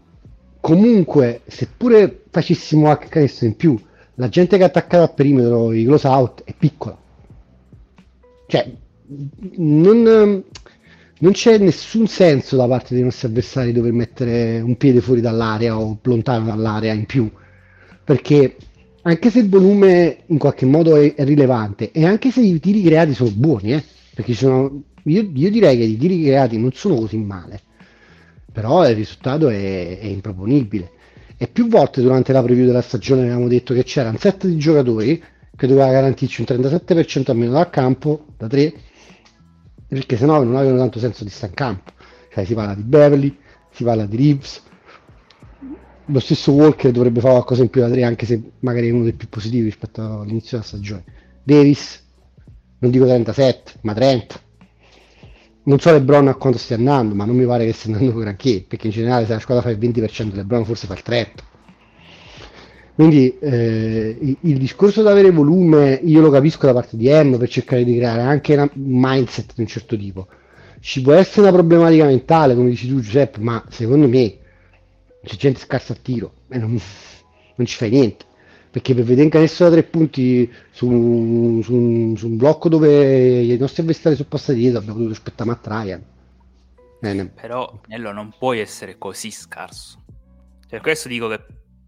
comunque, 0.59 1.41
seppure 1.47 2.23
facessimo 2.29 2.89
anche 2.89 3.09
questo 3.09 3.45
in 3.45 3.55
più, 3.55 3.79
la 4.15 4.29
gente 4.29 4.57
che 4.57 4.63
è 4.63 4.65
attaccata 4.65 5.03
al 5.03 5.13
perimetro, 5.13 5.71
i 5.71 5.85
close 5.85 6.07
out, 6.07 6.43
è 6.43 6.53
piccola. 6.57 6.97
Cioè, 8.47 8.71
non, 9.55 10.43
non 11.19 11.33
c'è 11.33 11.57
nessun 11.57 12.07
senso 12.07 12.55
da 12.55 12.67
parte 12.67 12.93
dei 12.93 13.03
nostri 13.03 13.27
avversari 13.27 13.71
dover 13.71 13.91
mettere 13.91 14.59
un 14.61 14.77
piede 14.77 15.01
fuori 15.01 15.21
dall'area 15.21 15.77
o 15.77 15.99
lontano 16.01 16.45
dall'area 16.45 16.93
in 16.93 17.05
più, 17.05 17.29
perché 18.03 18.55
anche 19.01 19.29
se 19.29 19.39
il 19.39 19.49
volume 19.49 20.19
in 20.27 20.37
qualche 20.37 20.65
modo 20.65 20.95
è, 20.95 21.13
è 21.15 21.23
rilevante 21.23 21.91
e 21.91 22.05
anche 22.05 22.31
se 22.31 22.41
i 22.41 22.59
tiri 22.59 22.81
creati 22.83 23.13
sono 23.13 23.31
buoni, 23.31 23.73
eh, 23.73 23.83
perché 24.13 24.33
sono, 24.33 24.83
io, 25.03 25.29
io, 25.33 25.49
direi 25.49 25.77
che 25.77 25.83
i 25.83 25.97
tiri 25.97 26.23
creati 26.23 26.57
non 26.57 26.71
sono 26.73 26.95
così 26.95 27.17
male, 27.17 27.59
però 28.51 28.87
il 28.87 28.95
risultato 28.95 29.49
è, 29.49 29.99
è 29.99 30.05
improponibile. 30.05 30.91
E 31.37 31.47
più 31.47 31.69
volte 31.69 32.01
durante 32.01 32.33
la 32.33 32.43
preview 32.43 32.65
della 32.65 32.81
stagione 32.81 33.21
avevamo 33.21 33.47
detto 33.47 33.73
che 33.73 33.83
c'era 33.83 34.09
un 34.09 34.17
set 34.17 34.45
di 34.45 34.57
giocatori 34.57 35.23
che 35.55 35.67
doveva 35.67 35.89
garantirci 35.89 36.41
un 36.41 36.57
37% 36.57 37.31
almeno 37.31 37.53
dal 37.53 37.69
campo, 37.69 38.25
da 38.37 38.47
3, 38.47 38.73
perché 39.89 40.17
sennò 40.17 40.41
non 40.43 40.55
avevano 40.55 40.77
tanto 40.77 40.99
senso 40.99 41.23
di 41.23 41.29
stare 41.29 41.51
in 41.51 41.57
campo. 41.57 41.91
Cioè 42.31 42.45
si 42.45 42.53
parla 42.53 42.75
di 42.75 42.83
Beverly, 42.83 43.37
si 43.71 43.83
parla 43.83 44.05
di 44.05 44.15
Reeves, 44.15 44.63
lo 46.05 46.19
stesso 46.19 46.51
Walker 46.51 46.91
dovrebbe 46.91 47.19
fare 47.19 47.33
qualcosa 47.33 47.61
in 47.61 47.69
più 47.69 47.81
da 47.81 47.89
3 47.89 48.03
anche 48.03 48.25
se 48.25 48.51
magari 48.59 48.89
è 48.89 48.91
uno 48.91 49.03
dei 49.03 49.13
più 49.13 49.29
positivi 49.29 49.65
rispetto 49.65 50.01
all'inizio 50.21 50.57
della 50.57 50.63
stagione. 50.63 51.03
Davis, 51.43 52.03
non 52.79 52.91
dico 52.91 53.05
37, 53.05 53.73
ma 53.81 53.93
30. 53.93 54.41
Non 55.63 55.79
so 55.79 55.91
Lebron 55.91 56.27
a 56.27 56.35
quanto 56.35 56.57
stia 56.57 56.77
andando, 56.77 57.13
ma 57.13 57.25
non 57.25 57.35
mi 57.35 57.45
pare 57.45 57.65
che 57.65 57.73
stia 57.73 57.93
andando 57.93 58.17
granché, 58.19 58.65
perché 58.67 58.87
in 58.87 58.93
generale 58.93 59.25
se 59.25 59.33
la 59.33 59.39
squadra 59.39 59.63
fa 59.63 59.69
il 59.69 59.77
20%, 59.77 60.33
Lebron 60.33 60.65
forse 60.65 60.87
fa 60.87 60.93
il 60.93 61.03
30%. 61.05 61.27
Quindi 62.99 63.37
eh, 63.39 64.37
il, 64.41 64.57
discorso 64.57 65.01
di 65.01 65.07
avere 65.07 65.31
volume 65.31 66.01
io 66.03 66.19
lo 66.19 66.29
capisco 66.29 66.65
da 66.65 66.73
parte 66.73 66.97
di 66.97 67.07
M 67.07 67.37
per 67.37 67.47
cercare 67.47 67.85
di 67.85 67.95
creare 67.95 68.23
anche 68.23 68.55
un 68.57 68.69
mindset 68.73 69.53
di 69.55 69.61
un 69.61 69.67
certo 69.67 69.95
tipo. 69.95 70.27
Ci 70.81 71.01
può 71.01 71.13
essere 71.13 71.43
una 71.43 71.53
problematica 71.53 72.03
mentale, 72.03 72.55
come 72.55 72.71
dici 72.71 72.89
tu 72.89 72.99
Giuseppe, 72.99 73.39
ma 73.39 73.63
secondo 73.69 74.05
me 74.05 74.37
c'è 75.23 75.33
gente 75.37 75.61
scarsa 75.61 75.93
a 75.93 75.95
tiro 75.95 76.33
e 76.49 76.57
non, 76.57 76.77
non 77.55 77.65
ci 77.65 77.77
fai 77.77 77.89
niente. 77.89 78.25
Perché 78.69 78.93
per 78.93 79.05
vedere 79.05 79.23
un 79.23 79.29
canestro 79.29 79.69
da 79.69 79.71
tre 79.71 79.83
punti 79.83 80.51
su, 80.69 81.61
su, 81.63 82.13
su 82.17 82.27
un 82.27 82.35
blocco 82.35 82.67
dove 82.67 83.39
i 83.43 83.57
nostri 83.57 83.81
avversari 83.81 84.15
sono 84.15 84.27
passati 84.27 84.59
dietro 84.59 84.79
abbiamo 84.79 84.97
dovuto 84.97 85.15
aspettare 85.15 85.49
Matt 85.49 85.67
Ryan. 85.67 86.03
Eh, 86.99 87.25
Però 87.27 87.79
Nello 87.87 88.11
non 88.11 88.33
puoi 88.37 88.59
essere 88.59 88.97
così 88.97 89.31
scarso. 89.31 90.03
Per 90.67 90.81
questo 90.81 91.07
dico 91.07 91.29
che 91.29 91.39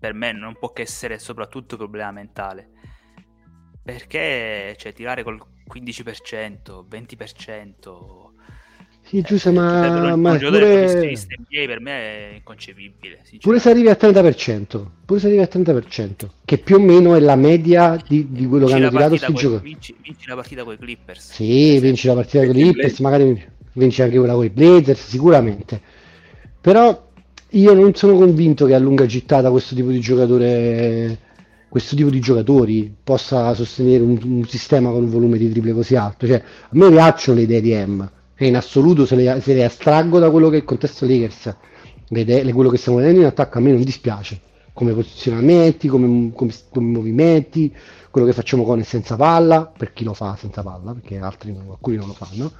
per 0.01 0.15
me 0.15 0.31
non 0.31 0.55
può 0.57 0.73
che 0.73 0.81
essere 0.81 1.19
soprattutto 1.19 1.77
problema 1.77 2.09
mentale. 2.11 2.69
Perché 3.83 4.75
cioè, 4.75 4.93
tirare 4.93 5.21
col 5.21 5.39
15%, 5.71 6.85
20%... 6.89 8.29
Sì, 9.03 9.17
eh, 9.17 9.21
Giuseppe, 9.21 9.59
ma, 9.59 10.15
ma 10.15 10.37
pure... 10.37 11.13
Per 11.47 11.79
me 11.81 11.91
è 11.91 12.33
inconcepibile. 12.35 13.21
Pure 13.39 13.59
se 13.59 13.69
arrivi 13.69 13.89
al 13.89 13.97
30%, 13.99 14.85
pure 15.05 15.19
se 15.19 15.27
arrivi 15.27 15.41
al 15.41 15.49
30%, 15.51 16.29
che 16.45 16.57
più 16.57 16.77
o 16.77 16.79
meno 16.79 17.13
è 17.13 17.19
la 17.19 17.35
media 17.35 17.95
di, 18.07 18.31
di 18.31 18.47
quello 18.47 18.65
vinci 18.65 18.79
che 18.79 18.87
hanno 18.87 18.89
tirato 18.89 19.09
questi 19.09 19.33
giocatori. 19.33 19.69
Vinci, 19.69 19.95
vinci, 20.01 20.27
la 20.27 20.35
partita 20.35 20.63
con 20.63 20.73
i 20.73 20.77
Clippers. 20.77 21.31
Sì, 21.31 21.79
vinci 21.79 22.07
la 22.07 22.13
partita 22.15 22.45
con 22.45 22.55
i 22.55 22.61
Clippers, 22.61 22.99
magari 22.99 23.49
vinci 23.73 24.01
anche 24.01 24.17
quella 24.17 24.33
con 24.33 24.45
i 24.45 24.49
Blazers, 24.49 25.07
sicuramente. 25.07 25.81
Però 26.59 27.10
io 27.51 27.73
non 27.73 27.93
sono 27.95 28.15
convinto 28.15 28.65
che 28.65 28.73
a 28.73 28.79
lunga 28.79 29.05
gittata 29.05 29.49
questo 29.49 29.75
tipo 29.75 29.89
di 29.89 29.99
giocatore 29.99 31.29
questo 31.71 31.95
tipo 31.95 32.09
di 32.09 32.19
giocatori 32.19 32.93
possa 33.01 33.53
sostenere 33.53 34.03
un, 34.03 34.19
un, 34.21 34.45
sistema 34.45 34.91
con 34.91 35.03
un 35.03 35.09
volume 35.09 35.37
di 35.37 35.49
triple 35.49 35.71
così 35.71 35.95
alto. 35.95 36.27
Cioè, 36.27 36.35
a 36.35 36.69
me 36.71 36.89
piacciono 36.89 37.37
le 37.37 37.43
idee 37.43 37.61
di 37.61 37.73
M, 37.73 38.11
che 38.35 38.45
in 38.45 38.57
assoluto 38.57 39.05
se 39.05 39.15
le, 39.15 39.39
se 39.39 39.53
le 39.53 39.63
astraggo 39.63 40.19
da 40.19 40.29
quello 40.29 40.49
che 40.49 40.55
è 40.55 40.59
il 40.59 40.65
contesto 40.65 41.05
Lakers, 41.05 41.55
le 42.09 42.19
idee, 42.19 42.51
quello 42.51 42.69
che 42.69 42.75
stiamo 42.75 42.97
vedendo 42.97 43.21
in 43.21 43.25
attacco 43.25 43.57
a 43.57 43.61
me 43.61 43.71
non 43.71 43.83
dispiace, 43.83 44.41
come 44.73 44.91
posizionamenti, 44.91 45.87
come, 45.87 46.33
come, 46.33 46.53
come 46.69 46.87
movimenti, 46.91 47.73
quello 48.09 48.27
che 48.27 48.33
facciamo 48.33 48.65
con 48.65 48.79
e 48.79 48.83
senza 48.83 49.15
palla, 49.15 49.65
per 49.65 49.93
chi 49.93 50.03
lo 50.03 50.13
fa 50.13 50.35
senza 50.37 50.63
palla, 50.63 50.91
perché 50.91 51.19
altri 51.19 51.55
alcuni 51.57 51.95
non 51.95 52.07
lo 52.07 52.13
fanno 52.13 52.51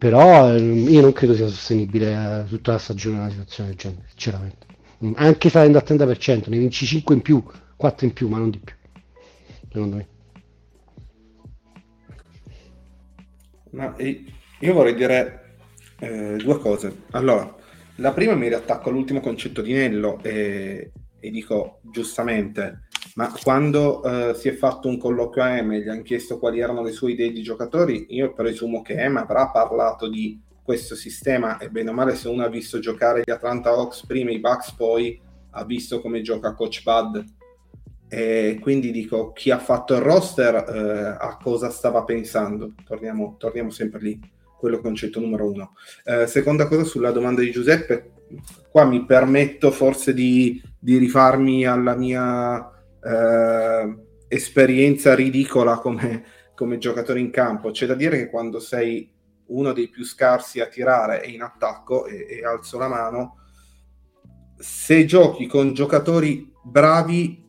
però 0.00 0.56
ehm, 0.56 0.88
io 0.88 1.02
non 1.02 1.12
credo 1.12 1.34
sia 1.34 1.46
sostenibile 1.46 2.44
eh, 2.44 2.48
tutta 2.48 2.72
la 2.72 2.78
stagione 2.78 3.18
una 3.18 3.28
situazione 3.28 3.68
del 3.68 3.78
genere, 3.78 4.04
sinceramente. 4.08 4.66
Anche 5.16 5.50
salendo 5.50 5.76
al 5.76 5.84
30%, 5.86 6.48
ne 6.48 6.56
vinci 6.56 6.86
5 6.86 7.14
in 7.14 7.20
più, 7.20 7.44
4 7.76 8.06
in 8.06 8.14
più, 8.14 8.28
ma 8.28 8.38
non 8.38 8.48
di 8.48 8.58
più, 8.60 8.74
secondo 9.70 9.96
me. 9.96 10.08
No, 13.72 13.94
io 13.98 14.72
vorrei 14.72 14.94
dire 14.94 15.56
eh, 15.98 16.36
due 16.38 16.58
cose. 16.58 17.02
Allora, 17.10 17.54
la 17.96 18.12
prima 18.12 18.34
mi 18.34 18.48
riattacco 18.48 18.88
all'ultimo 18.88 19.20
concetto 19.20 19.60
di 19.60 19.74
Nello 19.74 20.18
e, 20.22 20.92
e 21.20 21.30
dico 21.30 21.80
giustamente 21.82 22.84
ma 23.20 23.30
quando 23.42 24.00
uh, 24.00 24.32
si 24.32 24.48
è 24.48 24.54
fatto 24.54 24.88
un 24.88 24.96
colloquio 24.96 25.44
a 25.44 25.58
Em 25.58 25.72
e 25.72 25.82
gli 25.82 25.88
hanno 25.90 26.00
chiesto 26.00 26.38
quali 26.38 26.58
erano 26.58 26.82
le 26.82 26.92
sue 26.92 27.10
idee 27.10 27.32
di 27.32 27.42
giocatori, 27.42 28.06
io 28.14 28.32
presumo 28.32 28.80
che 28.80 28.94
Em 28.94 29.18
avrà 29.18 29.50
parlato 29.50 30.08
di 30.08 30.40
questo 30.62 30.94
sistema 30.94 31.58
e 31.58 31.68
bene 31.68 31.90
o 31.90 31.92
male 31.92 32.14
se 32.14 32.28
uno 32.28 32.44
ha 32.44 32.48
visto 32.48 32.78
giocare 32.78 33.20
gli 33.22 33.30
Atlanta 33.30 33.68
Hawks 33.68 34.06
prima, 34.06 34.30
i 34.30 34.40
Bucks 34.40 34.72
poi, 34.72 35.20
ha 35.50 35.64
visto 35.66 36.00
come 36.00 36.22
gioca 36.22 36.54
Coach 36.54 36.82
Bud. 36.82 37.24
E 38.08 38.58
quindi 38.58 38.90
dico, 38.90 39.32
chi 39.32 39.50
ha 39.50 39.58
fatto 39.58 39.94
il 39.94 40.00
roster 40.00 40.54
uh, 40.54 41.22
a 41.22 41.36
cosa 41.42 41.68
stava 41.68 42.04
pensando? 42.04 42.72
Torniamo, 42.86 43.36
torniamo 43.38 43.68
sempre 43.68 44.00
lì, 44.00 44.18
quello 44.56 44.80
concetto 44.80 45.20
numero 45.20 45.46
uno. 45.46 45.74
Uh, 46.06 46.24
seconda 46.24 46.66
cosa 46.66 46.84
sulla 46.84 47.10
domanda 47.10 47.42
di 47.42 47.50
Giuseppe, 47.50 48.12
qua 48.70 48.86
mi 48.86 49.04
permetto 49.04 49.70
forse 49.70 50.14
di, 50.14 50.62
di 50.78 50.96
rifarmi 50.96 51.66
alla 51.66 51.94
mia 51.94 52.78
eh, 53.02 53.96
esperienza 54.28 55.14
ridicola 55.14 55.78
come, 55.78 56.24
come 56.54 56.78
giocatore 56.78 57.20
in 57.20 57.30
campo. 57.30 57.70
C'è 57.70 57.86
da 57.86 57.94
dire 57.94 58.16
che 58.16 58.30
quando 58.30 58.60
sei 58.60 59.10
uno 59.46 59.72
dei 59.72 59.88
più 59.88 60.04
scarsi 60.04 60.60
a 60.60 60.66
tirare 60.66 61.22
e 61.22 61.30
in 61.30 61.42
attacco, 61.42 62.06
e, 62.06 62.26
e 62.28 62.44
alzo 62.44 62.78
la 62.78 62.88
mano, 62.88 63.36
se 64.56 65.04
giochi 65.04 65.46
con 65.46 65.72
giocatori 65.72 66.52
bravi 66.62 67.44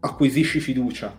acquisisci 0.00 0.60
fiducia. 0.60 1.16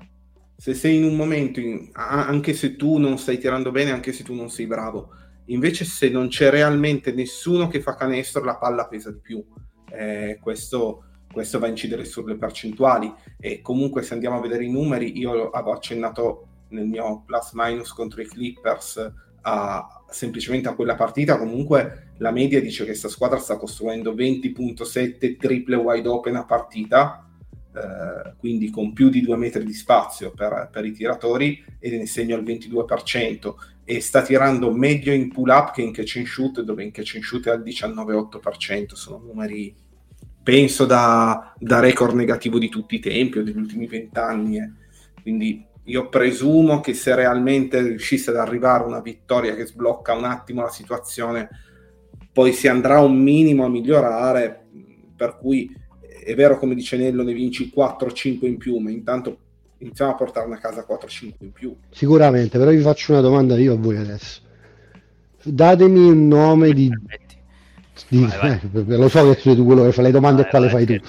Se 0.58 0.74
sei 0.74 0.98
in 0.98 1.04
un 1.04 1.16
momento, 1.16 1.60
in, 1.60 1.90
anche 1.94 2.54
se 2.54 2.76
tu 2.76 2.98
non 2.98 3.18
stai 3.18 3.38
tirando 3.38 3.72
bene, 3.72 3.92
anche 3.92 4.12
se 4.12 4.24
tu 4.24 4.34
non 4.34 4.50
sei 4.50 4.68
bravo, 4.68 5.10
invece 5.46 5.86
se 5.86 6.10
non 6.10 6.28
c'è 6.30 6.50
realmente 6.50 7.12
nessuno 7.12 7.68
che 7.68 7.82
fa 7.82 7.96
canestro, 7.96 8.44
la 8.44 8.58
palla 8.58 8.88
pesa 8.88 9.12
di 9.12 9.20
più. 9.20 9.44
Eh, 9.92 10.40
questo 10.42 11.05
questo 11.36 11.60
va 11.60 11.66
a 11.66 11.70
incidere 11.70 12.06
sulle 12.06 12.38
percentuali. 12.38 13.14
E 13.38 13.62
comunque 13.62 14.04
se 14.04 14.14
andiamo 14.14 14.38
a 14.38 14.42
vedere 14.42 14.64
i 14.64 14.72
numeri, 14.72 15.18
io 15.18 15.50
avevo 15.50 15.74
accennato 15.74 16.48
nel 16.70 16.86
mio 16.88 17.24
plus 17.26 17.52
minus 17.52 17.92
contro 17.92 18.22
i 18.22 18.26
Clippers 18.26 19.12
a, 19.42 20.04
semplicemente 20.10 20.70
a 20.70 20.76
quella 20.76 20.96
partita, 20.96 21.38
comunque 21.38 22.14
la 22.20 22.32
media 22.32 22.62
dice 22.62 22.80
che 22.80 22.92
questa 22.92 23.10
squadra 23.10 23.38
sta 23.38 23.58
costruendo 23.58 24.14
20.7 24.14 25.38
triple 25.38 25.76
wide 25.76 26.08
open 26.08 26.38
a 26.38 26.46
partita, 26.46 27.30
eh, 27.74 28.34
quindi 28.38 28.70
con 28.70 28.94
più 28.94 29.10
di 29.10 29.20
due 29.20 29.36
metri 29.36 29.66
di 29.66 29.74
spazio 29.74 30.32
per, 30.32 30.70
per, 30.72 30.86
i 30.86 30.94
tiratori 30.94 31.64
e 31.78 31.98
ne 31.98 32.06
segno 32.06 32.38
il 32.38 32.44
22% 32.44 33.54
e 33.84 34.00
sta 34.00 34.22
tirando 34.22 34.72
meglio 34.72 35.12
in 35.12 35.30
pull 35.30 35.50
up 35.50 35.74
che 35.74 35.82
in 35.82 35.92
catch 35.92 36.16
and 36.16 36.26
shoot 36.26 36.62
dove 36.62 36.82
in 36.82 36.92
catch 36.92 37.16
and 37.16 37.24
shoot 37.24 37.46
è 37.48 37.52
al 37.52 37.62
19,8% 37.62 38.94
sono 38.94 39.22
numeri 39.24 39.76
penso 40.46 40.86
da, 40.86 41.56
da, 41.58 41.80
record 41.80 42.14
negativo 42.14 42.60
di 42.60 42.70
tutti 42.70 42.94
i 42.94 43.00
tempi 43.00 43.40
o 43.40 43.44
degli 43.44 43.58
ultimi 43.58 43.88
vent'anni. 43.88 44.58
Eh. 44.60 44.72
Quindi 45.20 45.66
io 45.86 46.08
presumo 46.08 46.82
che 46.82 46.94
se 46.94 47.16
realmente 47.16 47.82
riuscisse 47.82 48.30
ad 48.30 48.38
arrivare 48.38 48.84
una 48.84 49.00
vittoria 49.00 49.56
che 49.56 49.66
sblocca 49.66 50.14
un 50.14 50.26
attimo 50.26 50.62
la 50.62 50.70
situazione, 50.70 51.50
poi 52.32 52.54
si 52.54 52.68
andrà 52.68 53.00
un 53.00 53.18
minimo 53.18 53.66
a 53.66 53.70
migliorare, 53.70 54.68
per 55.16 55.36
cui 55.36 55.76
è 56.24 56.36
vero 56.36 56.60
come 56.60 56.76
dice 56.76 56.96
Nello, 56.96 57.24
ne 57.24 57.34
vinci 57.34 57.74
4-5 57.76 58.46
in 58.46 58.58
più, 58.58 58.78
ma 58.78 58.92
intanto 58.92 59.38
iniziamo 59.80 60.12
a 60.12 60.16
portarne 60.16 60.54
a 60.54 60.60
casa 60.60 60.86
4-5 60.88 61.34
in 61.40 61.52
più. 61.54 61.76
Sicuramente, 61.90 62.60
però 62.60 62.70
vi 62.70 62.82
faccio 62.82 63.14
una 63.14 63.22
domanda 63.22 63.58
io 63.58 63.74
a 63.74 63.78
voi 63.78 63.98
adesso. 63.98 64.42
Datemi 65.44 66.08
un 66.08 66.28
nome 66.28 66.72
di 66.72 66.88
di, 66.88 67.25
vai, 68.18 68.38
vai. 68.38 68.60
Eh, 68.74 68.98
lo 68.98 69.10
so 69.10 69.24
che 69.32 69.40
sei 69.40 69.56
tu 69.56 69.66
quello 69.66 69.84
che 69.84 69.92
fa 69.92 70.02
le 70.02 70.12
domande 70.12 70.42
vai, 70.42 70.46
e 70.46 70.48
quale 70.48 70.70
fai 70.70 70.86
tu. 70.86 71.00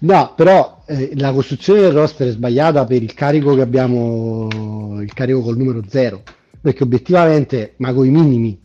No, 0.00 0.34
però 0.36 0.82
eh, 0.86 1.12
la 1.16 1.32
costruzione 1.32 1.80
del 1.80 1.92
roster 1.92 2.28
è 2.28 2.30
sbagliata 2.32 2.84
per 2.84 3.02
il 3.02 3.14
carico 3.14 3.54
che 3.54 3.62
abbiamo, 3.62 5.00
il 5.00 5.12
carico 5.14 5.40
col 5.40 5.56
numero 5.56 5.82
0, 5.86 6.22
perché 6.60 6.82
obiettivamente, 6.82 7.74
ma 7.78 7.92
con 7.94 8.06
i 8.06 8.10
minimi, 8.10 8.60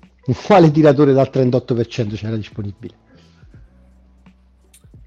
quale 0.45 0.71
tiratore 0.71 1.13
dal 1.13 1.29
38% 1.31 2.15
c'era 2.15 2.35
disponibile? 2.35 2.95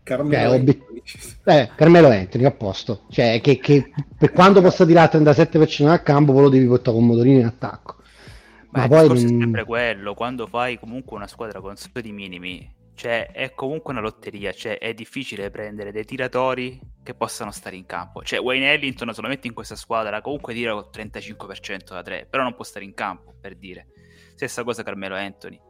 Carmelo 0.02 0.36
Eh, 0.36 0.46
obie- 0.46 0.78
Anthony. 0.80 1.02
Eh, 1.44 1.70
Carmelo 1.74 2.08
Anthony, 2.08 2.44
a 2.44 2.50
posto. 2.52 3.04
Cioè, 3.10 3.40
che, 3.40 3.58
che 3.58 3.90
per 4.16 4.32
quanto 4.32 4.60
possa 4.60 4.84
tirare 4.86 5.16
il 5.18 5.24
37% 5.24 5.84
dal 5.88 6.02
campo, 6.02 6.32
poi 6.32 6.42
lo 6.42 6.48
devi 6.48 6.66
portare 6.66 6.96
con 6.96 7.06
motorino 7.06 7.40
in 7.40 7.46
attacco. 7.46 7.96
Ma, 8.72 8.78
Ma 8.78 8.84
il 8.84 8.88
poi 8.88 9.00
discorso 9.00 9.26
è 9.26 9.28
sempre 9.28 9.64
quello, 9.64 10.14
quando 10.14 10.46
fai 10.46 10.78
comunque 10.78 11.16
una 11.16 11.26
squadra 11.26 11.60
con 11.60 11.76
studi 11.76 12.10
minimi, 12.10 12.74
cioè 12.94 13.30
è 13.30 13.52
comunque 13.52 13.92
una 13.92 14.00
lotteria, 14.00 14.50
cioè 14.52 14.78
è 14.78 14.94
difficile 14.94 15.50
prendere 15.50 15.92
dei 15.92 16.04
tiratori 16.06 16.80
che 17.02 17.14
possano 17.14 17.50
stare 17.50 17.76
in 17.76 17.84
campo. 17.84 18.22
Cioè 18.22 18.40
Wayne 18.40 18.72
Ellington 18.72 19.12
solamente 19.12 19.46
in 19.46 19.52
questa 19.52 19.76
squadra 19.76 20.22
comunque 20.22 20.54
tira 20.54 20.72
col 20.72 20.88
35% 20.90 21.92
da 21.92 22.02
3, 22.02 22.26
però 22.30 22.42
non 22.42 22.54
può 22.54 22.64
stare 22.64 22.86
in 22.86 22.94
campo, 22.94 23.34
per 23.38 23.56
dire. 23.56 23.88
Stessa 24.34 24.64
cosa 24.64 24.82
Carmelo 24.82 25.16
Anthony. 25.16 25.60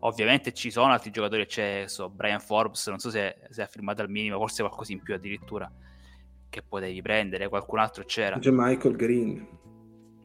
Ovviamente 0.00 0.54
ci 0.54 0.70
sono 0.70 0.92
altri 0.92 1.10
giocatori, 1.10 1.44
c'è 1.44 1.84
so, 1.86 2.08
Brian 2.08 2.40
Forbes, 2.40 2.86
non 2.86 2.98
so 2.98 3.10
se, 3.10 3.36
se 3.50 3.62
ha 3.62 3.66
firmato 3.66 4.00
al 4.00 4.08
minimo, 4.08 4.38
forse 4.38 4.62
qualcosa 4.62 4.92
in 4.92 5.02
più 5.02 5.12
addirittura, 5.12 5.70
che 6.48 6.62
potevi 6.62 7.02
prendere, 7.02 7.48
qualcun 7.48 7.80
altro 7.80 8.04
c'era. 8.04 8.38
C'è 8.38 8.50
Michael 8.50 8.96
Green. 8.96 9.46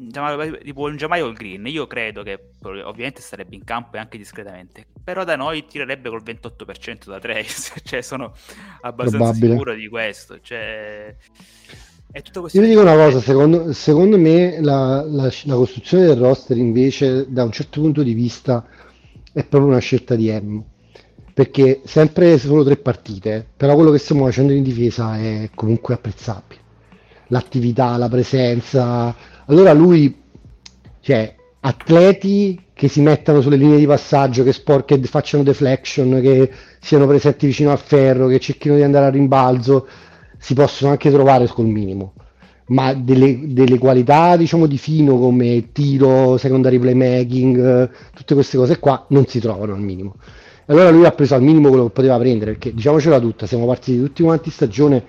Tipo 0.08 0.82
un 0.82 0.96
Jamichael 0.98 1.34
Green, 1.34 1.66
io 1.68 1.86
credo 1.86 2.24
che 2.24 2.54
ovviamente 2.64 3.22
starebbe 3.22 3.56
in 3.56 3.64
campo 3.64 3.98
e 3.98 4.00
anche 4.00 4.18
discretamente, 4.18 4.88
però 5.04 5.24
da 5.24 5.36
noi 5.36 5.66
tirerebbe 5.68 6.10
col 6.10 6.24
28% 6.24 7.10
da 7.10 7.20
3, 7.20 7.46
cioè 7.84 8.02
sono 8.02 8.34
abbastanza 8.82 9.32
Probabile. 9.32 9.38
sicuro 9.38 9.76
di 9.76 9.88
questo, 9.88 10.40
cioè 10.40 11.16
è 12.10 12.22
tutto 12.24 12.42
questo 12.42 12.58
Io 12.58 12.62
vi 12.62 12.68
dico 12.70 12.82
una 12.82 12.96
cosa, 12.96 13.20
secondo, 13.22 13.72
secondo 13.74 14.18
me 14.18 14.60
la, 14.62 15.04
la- 15.06 15.32
la 15.44 15.56
costruzione 15.56 16.06
del 16.06 16.18
roster 16.18 16.58
invece 16.58 17.26
da 17.32 17.44
un 17.44 17.52
certo 17.52 17.80
punto 17.82 18.04
di 18.04 18.14
vista 18.14 18.66
è 19.32 19.44
proprio 19.46 19.72
una 19.72 19.80
scelta 19.80 20.16
di 20.16 20.30
M, 20.32 20.62
perché 21.34 21.82
sempre 21.86 22.38
solo 22.38 22.64
tre 22.66 22.76
partite, 22.78 23.48
però 23.56 23.76
quello 23.76 23.92
che 23.92 24.00
stiamo 24.00 24.26
facendo 24.26 24.52
in 24.52 24.64
difesa 24.64 25.18
è 25.18 25.50
comunque 25.56 25.94
apprezzabile. 25.94 26.60
L'attività, 27.28 27.96
la 27.98 28.10
presenza. 28.10 29.16
Allora 29.52 29.74
lui, 29.74 30.18
cioè, 31.02 31.36
atleti 31.60 32.68
che 32.72 32.88
si 32.88 33.02
mettano 33.02 33.42
sulle 33.42 33.58
linee 33.58 33.78
di 33.78 33.86
passaggio, 33.86 34.44
che, 34.44 34.54
sport, 34.54 34.98
facciano 35.02 35.44
deflection, 35.44 36.22
che 36.22 36.50
siano 36.80 37.06
presenti 37.06 37.48
vicino 37.48 37.72
al 37.72 37.78
ferro, 37.78 38.28
che 38.28 38.40
cerchino 38.40 38.76
di 38.76 38.82
andare 38.82 39.08
a 39.08 39.10
rimbalzo, 39.10 39.88
si 40.38 40.54
possono 40.54 40.92
anche 40.92 41.12
trovare 41.12 41.48
col 41.48 41.66
minimo 41.68 42.14
ma 42.68 42.94
delle, 42.94 43.54
delle 43.54 43.78
qualità 43.78 44.38
diciamo 44.38 44.66
di 44.66 44.78
fino 44.78 45.20
come 45.20 45.74
tiro, 45.74 46.38
secondary 46.38 46.80
playmaking, 46.80 47.90
tutte 48.14 48.34
queste 48.34 48.56
cose 48.56 48.80
qua 48.80 49.06
non 49.10 49.26
si 49.26 49.42
trovano 49.42 49.74
al 49.74 49.82
minimo. 49.82 50.16
Allora 50.68 50.90
lui 50.90 51.04
ha 51.04 51.12
preso 51.12 51.36
al 51.36 51.42
minimo 51.42 51.68
quello 51.68 51.88
che 51.88 51.92
poteva 51.92 52.18
prendere, 52.18 52.52
perché 52.52 52.74
diciamocela 52.74 53.20
tutta, 53.20 53.46
siamo 53.46 53.66
partiti 53.66 54.00
tutti 54.00 54.24
quanti 54.24 54.50
stagione 54.50 55.04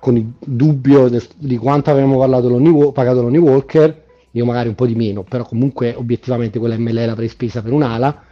con 0.00 0.16
il 0.16 0.32
dubbio 0.44 1.08
del- 1.08 1.26
di 1.36 1.56
quanto 1.56 1.92
Lonnie 1.92 2.70
Wa- 2.70 2.92
pagato 2.92 3.22
Lonnie 3.22 3.38
Walker, 3.40 4.04
io 4.32 4.44
magari 4.44 4.68
un 4.68 4.74
po' 4.74 4.86
di 4.86 4.94
meno, 4.94 5.22
però 5.24 5.44
comunque 5.44 5.94
obiettivamente 5.96 6.58
quella 6.58 6.76
ML 6.76 7.06
l'avrei 7.06 7.28
spesa 7.28 7.62
per 7.62 7.72
un'ala, 7.72 8.22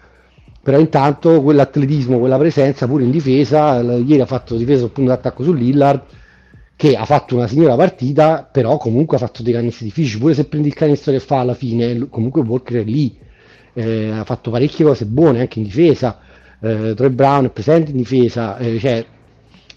però 0.62 0.78
intanto 0.78 1.42
quell'atletismo, 1.42 2.18
quella 2.18 2.38
presenza 2.38 2.86
pure 2.86 3.04
in 3.04 3.10
difesa, 3.10 3.80
ieri 3.80 4.20
ha 4.20 4.26
fatto 4.26 4.56
difesa 4.56 4.80
sul 4.80 4.90
punto 4.90 5.10
d'attacco 5.10 5.42
su 5.44 5.52
Lillard, 5.52 6.02
che 6.74 6.94
ha 6.94 7.04
fatto 7.04 7.36
una 7.36 7.46
signora 7.46 7.74
partita, 7.76 8.46
però 8.50 8.76
comunque 8.76 9.16
ha 9.16 9.20
fatto 9.20 9.42
dei 9.42 9.52
canestri 9.52 9.86
difficili, 9.86 10.20
pure 10.20 10.34
se 10.34 10.44
prendi 10.46 10.68
il 10.68 10.74
canestro 10.74 11.12
che 11.12 11.20
fa 11.20 11.40
alla 11.40 11.54
fine, 11.54 12.08
comunque 12.10 12.42
Walker 12.42 12.80
è 12.80 12.84
lì, 12.84 13.16
eh, 13.72 14.10
ha 14.10 14.24
fatto 14.24 14.50
parecchie 14.50 14.84
cose 14.84 15.06
buone 15.06 15.40
anche 15.40 15.58
in 15.58 15.64
difesa, 15.64 16.18
eh, 16.60 16.92
Troy 16.94 17.10
Brown 17.10 17.46
è 17.46 17.50
presente 17.50 17.90
in 17.92 17.96
difesa, 17.96 18.56
eh, 18.58 18.78
cioè, 18.78 19.04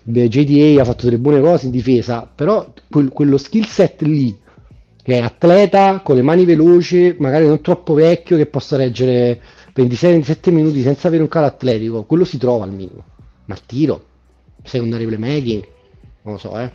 JDA 0.04 0.82
ha 0.82 0.86
fatto 0.86 1.06
delle 1.06 1.18
buone 1.18 1.42
cose 1.42 1.66
in 1.66 1.72
difesa, 1.72 2.30
però 2.34 2.72
quel- 2.90 3.10
quello 3.10 3.38
skill 3.38 3.64
set 3.64 4.02
lì, 4.02 4.38
che 5.02 5.18
è 5.18 5.22
atleta, 5.22 6.02
con 6.02 6.16
le 6.16 6.22
mani 6.22 6.46
veloci, 6.46 7.16
magari 7.20 7.48
non 7.48 7.62
troppo 7.62 7.94
vecchio, 7.94 8.38
che 8.38 8.46
possa 8.46 8.78
reggere 8.78 9.42
26-27 9.74 10.52
minuti 10.52 10.82
senza 10.82 11.08
avere 11.08 11.24
un 11.24 11.30
calo 11.30 11.46
atletico, 11.48 12.04
quello 12.04 12.26
si 12.26 12.38
trova 12.38 12.64
al 12.64 12.72
minimo, 12.72 13.04
ma 13.46 13.56
il 13.56 13.66
tiro, 13.66 14.06
secondary 14.64 15.06
playmaking, 15.06 15.68
non 16.24 16.34
lo 16.34 16.40
so, 16.40 16.58
eh. 16.60 16.72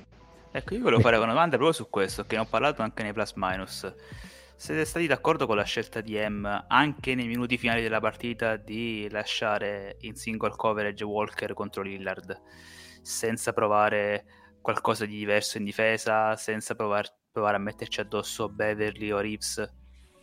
Ecco, 0.56 0.74
io 0.74 0.82
volevo 0.82 1.00
fare 1.00 1.16
una 1.16 1.32
domanda 1.32 1.56
proprio 1.56 1.72
su 1.72 1.90
questo, 1.90 2.24
che 2.24 2.36
ne 2.36 2.42
ho 2.42 2.46
parlato 2.48 2.82
anche 2.82 3.02
nei 3.02 3.12
plus 3.12 3.32
minus. 3.34 3.92
Siete 4.56 4.84
stati 4.84 5.08
d'accordo 5.08 5.46
con 5.46 5.56
la 5.56 5.64
scelta 5.64 6.00
di 6.00 6.16
M 6.16 6.64
anche 6.68 7.16
nei 7.16 7.26
minuti 7.26 7.58
finali 7.58 7.82
della 7.82 7.98
partita 7.98 8.54
di 8.56 9.08
lasciare 9.10 9.96
in 10.02 10.14
single 10.14 10.54
coverage 10.56 11.02
Walker 11.02 11.54
contro 11.54 11.82
Lillard, 11.82 12.40
senza 13.04 13.52
provare 13.52 14.24
qualcosa 14.62 15.04
di 15.04 15.18
diverso 15.18 15.58
in 15.58 15.64
difesa, 15.64 16.36
senza 16.36 16.74
provar- 16.74 17.14
provare 17.30 17.56
a 17.56 17.60
metterci 17.60 18.00
addosso 18.00 18.48
Beverly 18.48 19.10
o 19.10 19.20
Reeves? 19.20 19.72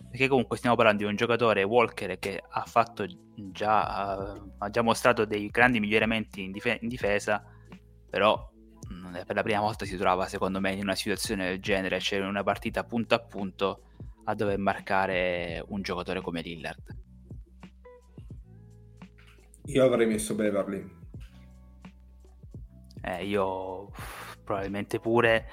Perché 0.10 0.28
comunque 0.28 0.58
stiamo 0.58 0.76
parlando 0.76 1.04
di 1.04 1.10
un 1.10 1.16
giocatore 1.16 1.62
Walker 1.62 2.18
che 2.18 2.42
ha 2.46 2.64
fatto 2.66 3.06
già, 3.36 4.18
ha 4.58 4.70
già 4.72 4.82
mostrato 4.82 5.26
dei 5.26 5.48
grandi 5.48 5.80
miglioramenti 5.80 6.42
in, 6.42 6.52
dife- 6.52 6.80
in 6.82 6.88
difesa, 6.88 7.44
però 8.10 8.50
non 8.90 9.16
è- 9.16 9.26
per 9.26 9.36
la 9.36 9.44
prima 9.44 9.60
volta 9.60 9.86
si 9.86 9.96
trova 9.96 10.26
secondo 10.26 10.60
me 10.60 10.74
in 10.74 10.82
una 10.82 10.96
situazione 10.96 11.46
del 11.46 11.62
genere, 11.62 12.00
cioè 12.00 12.20
in 12.20 12.26
una 12.26 12.44
partita 12.44 12.84
punto 12.84 13.14
a 13.14 13.20
punto 13.20 13.84
a 14.24 14.34
dover 14.34 14.58
marcare 14.58 15.64
un 15.68 15.84
giocatore 15.84 16.22
come 16.22 16.42
Lillard. 16.42 16.98
Io 19.66 19.84
avrei 19.86 20.08
messo 20.08 20.34
Beverly. 20.34 21.01
Eh, 23.02 23.26
io 23.26 23.92
probabilmente 24.44 25.00
pure, 25.00 25.50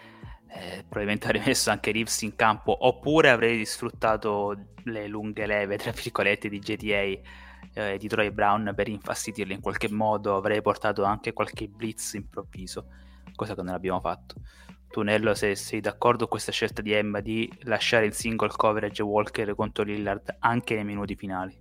eh, 0.49 0.83
probabilmente 0.83 1.27
avrei 1.27 1.43
messo 1.45 1.71
anche 1.71 1.93
Reeves 1.93 2.23
in 2.23 2.37
campo, 2.37 2.87
oppure 2.87 3.31
avrei 3.31 3.65
sfruttato 3.65 4.57
le 4.85 5.07
lunghe 5.07 5.47
leve, 5.47 5.77
tra 5.77 5.91
virgolette, 5.91 6.49
di 6.49 6.59
GTA 6.59 7.37
eh, 7.75 7.99
di 7.99 8.09
Troy 8.09 8.31
Brown 8.31 8.73
per 8.75 8.89
infastidirli 8.89 9.55
in 9.55 9.61
qualche 9.61 9.91
modo, 9.91 10.37
avrei 10.37 10.61
portato 10.63 11.05
anche 11.05 11.33
qualche 11.33 11.69
blitz 11.69 12.15
improvviso, 12.15 12.87
cosa 13.35 13.55
che 13.55 13.63
non 13.63 13.75
abbiamo 13.75 14.01
fatto. 14.01 14.35
Tu 14.89 15.03
Nello, 15.03 15.35
se 15.35 15.55
sei 15.55 15.81
d'accordo 15.81 16.21
con 16.21 16.29
questa 16.29 16.51
scelta 16.51 16.81
di 16.81 16.93
Emma 16.93 17.21
di 17.21 17.51
lasciare 17.65 18.07
in 18.07 18.13
single 18.13 18.49
coverage 18.49 19.03
Walker 19.03 19.55
contro 19.55 19.85
Lillard 19.85 20.37
anche 20.39 20.75
nei 20.75 20.85
minuti 20.85 21.15
finali? 21.15 21.59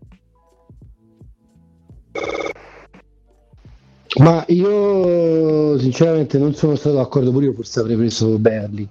Ma 4.17 4.43
io 4.47 5.77
sinceramente 5.77 6.39
non 6.39 6.53
sono 6.56 6.75
stato 6.75 6.95
d'accordo 6.95 7.32
pure 7.32 7.45
io, 7.45 7.53
forse 7.53 7.80
avrei 7.80 7.95
preso 7.95 8.38
Berli. 8.39 8.88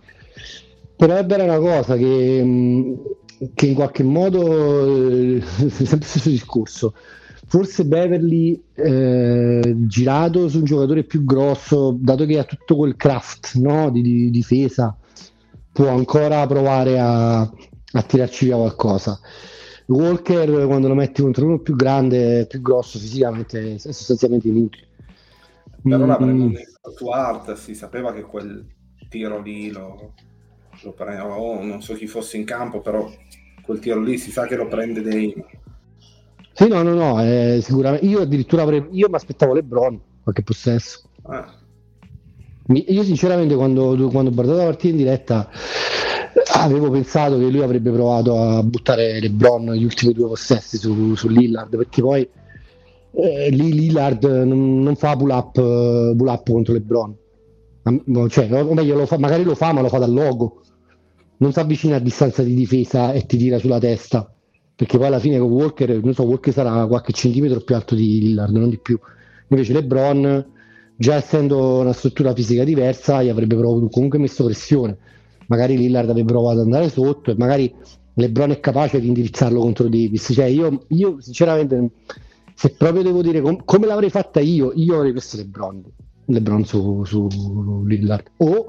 Però 0.97 1.15
è 1.15 1.27
vera 1.27 1.43
una 1.43 1.59
cosa 1.59 1.97
che, 1.97 2.43
mh, 2.43 3.51
che 3.55 3.67
in 3.67 3.75
qualche 3.75 4.03
modo, 4.03 4.87
eh, 4.87 5.43
sempre 5.69 5.99
lo 5.99 6.05
stesso 6.05 6.29
discorso, 6.29 6.95
forse 7.47 7.85
Beverly 7.85 8.63
eh, 8.75 9.75
girato 9.87 10.49
su 10.49 10.59
un 10.59 10.65
giocatore 10.65 11.05
più 11.05 11.25
grosso, 11.25 11.97
dato 11.99 12.25
che 12.25 12.39
ha 12.39 12.45
tutto 12.45 12.77
quel 12.77 12.97
craft 12.97 13.55
no, 13.55 13.91
di, 13.91 14.03
di 14.03 14.31
difesa, 14.31 14.97
può 15.73 15.89
ancora 15.89 16.47
provare 16.47 16.99
a, 16.99 17.41
a 17.41 18.03
tirarci 18.03 18.47
via 18.47 18.57
qualcosa. 18.57 19.19
Walker 19.87 20.67
quando 20.67 20.89
lo 20.89 20.95
metti 20.95 21.23
contro 21.23 21.47
uno 21.47 21.59
più 21.59 21.77
grande, 21.77 22.47
più 22.47 22.61
grosso 22.61 22.99
fisicamente, 22.99 23.75
è 23.75 23.79
sostanzialmente 23.79 24.49
inutile. 24.49 24.87
Però 25.89 26.05
Mm, 26.05 26.09
l'avremmo 26.09 26.47
messo 26.49 26.79
su 26.97 27.07
Art, 27.09 27.55
si 27.55 27.75
sapeva 27.75 28.13
che 28.13 28.23
quel 28.23 28.67
tiro 29.09 29.41
lì 29.41 29.71
lo, 29.71 30.15
lo 30.83 30.93
prende, 30.93 31.21
oh, 31.23 31.63
non 31.63 31.81
so 31.81 31.95
chi 31.95 32.07
fosse 32.07 32.37
in 32.37 32.45
campo, 32.45 32.81
però 32.81 33.09
quel 33.63 33.79
tiro 33.79 34.01
lì 34.01 34.19
si 34.19 34.31
sa 34.33 34.47
che 34.47 34.57
lo 34.57 34.67
prende 34.67 35.01
Dame. 35.01 35.35
Sì, 36.53 36.67
no, 36.69 36.83
no, 36.83 36.95
no, 36.95 37.23
eh, 37.23 37.61
sicuramente. 37.63 38.07
Io 38.07 38.21
addirittura 38.21 38.63
avrei, 38.63 38.85
io 38.91 39.09
mi 39.09 39.15
aspettavo 39.15 39.55
LeBron 39.55 40.01
qualche 40.23 40.43
possesso. 40.43 41.03
Mi- 42.69 42.85
Io 42.93 43.05
sinceramente 43.05 43.55
quando, 43.55 43.95
quando 44.11 44.31
ho 44.31 44.35
guardato 44.35 44.59
la 44.59 44.65
partita 44.65 44.89
in 44.89 44.97
diretta 44.97 45.49
avevo 46.55 46.91
pensato 46.91 47.39
che 47.39 47.49
lui 47.49 47.63
avrebbe 47.63 47.91
provato 47.91 48.39
a 48.41 48.63
buttare 48.63 49.21
LeBron 49.21 49.73
gli 49.75 49.85
ultimi 49.85 50.13
due 50.13 50.29
possessi 50.29 50.79
su, 50.79 51.15
su 51.15 51.29
Lillard 51.29 51.77
perché 51.77 52.01
poi 52.01 52.29
eh, 53.17 53.49
lì 53.51 53.73
Lillard 53.73 54.25
non, 54.25 54.83
non 54.83 54.95
fa 54.97 55.17
pull 55.17 55.31
up, 55.31 55.57
eh, 55.57 56.15
pull 56.17 56.29
up 56.29 56.51
contro 56.51 56.73
LeBron. 56.75 57.17
Cioè, 58.29 58.63
o 58.63 58.75
meglio 58.75 58.97
lo 58.97 59.07
fa, 59.07 59.17
magari 59.17 59.45
lo 59.45 59.55
fa 59.55 59.73
ma 59.73 59.81
lo 59.81 59.89
fa 59.89 59.99
dal 59.99 60.13
logo. 60.13 60.63
Non 61.39 61.53
si 61.53 61.59
avvicina 61.59 61.97
a 61.97 62.01
distanza 62.01 62.43
di 62.43 62.55
difesa 62.55 63.13
e 63.13 63.25
ti 63.27 63.37
tira 63.37 63.59
sulla 63.59 63.79
testa. 63.79 64.31
Perché 64.75 64.99
poi 64.99 65.07
alla 65.07 65.19
fine 65.19 65.39
con 65.39 65.51
Walker 65.51 66.03
non 66.03 66.13
so 66.13 66.25
Walker 66.25 66.53
sarà 66.53 66.87
qualche 66.87 67.13
centimetro 67.13 67.61
più 67.61 67.75
alto 67.75 67.95
di 67.95 68.21
Lillard 68.21 68.55
non 68.55 68.69
di 68.69 68.79
più. 68.79 68.99
Invece 69.49 69.73
LeBron 69.73 70.47
già 70.97 71.15
essendo 71.15 71.79
una 71.79 71.93
struttura 71.93 72.35
fisica 72.35 72.65
diversa 72.65 73.23
gli 73.23 73.29
avrebbe 73.29 73.57
provato- 73.57 73.89
comunque 73.89 74.19
messo 74.19 74.45
pressione. 74.45 74.99
Magari 75.47 75.79
Lillard 75.79 76.11
avrebbe 76.11 76.33
provato 76.33 76.59
ad 76.59 76.65
andare 76.65 76.91
sotto 76.91 77.31
e 77.31 77.35
magari 77.39 77.73
LeBron 78.15 78.51
è 78.51 78.61
capace 78.61 79.01
di 79.01 79.07
indirizzarlo 79.07 79.61
contro 79.61 79.89
Davis. 79.89 80.31
Cioè, 80.35 80.47
io, 80.47 80.85
io 80.89 81.21
sinceramente, 81.21 81.91
se 82.57 82.71
proprio 82.71 83.03
devo 83.03 83.21
dire 83.21 83.43
com- 83.43 83.63
come 83.67 83.87
l'avrei 83.87 84.09
fatta 84.09 84.41
io, 84.41 84.73
io 84.75 84.95
avrei 84.97 85.13
messo 85.13 85.37
LeBron, 85.37 85.85
LeBron 86.25 86.65
su, 86.65 87.05
su 87.05 87.85
Lillard. 87.87 88.31
O 88.39 88.67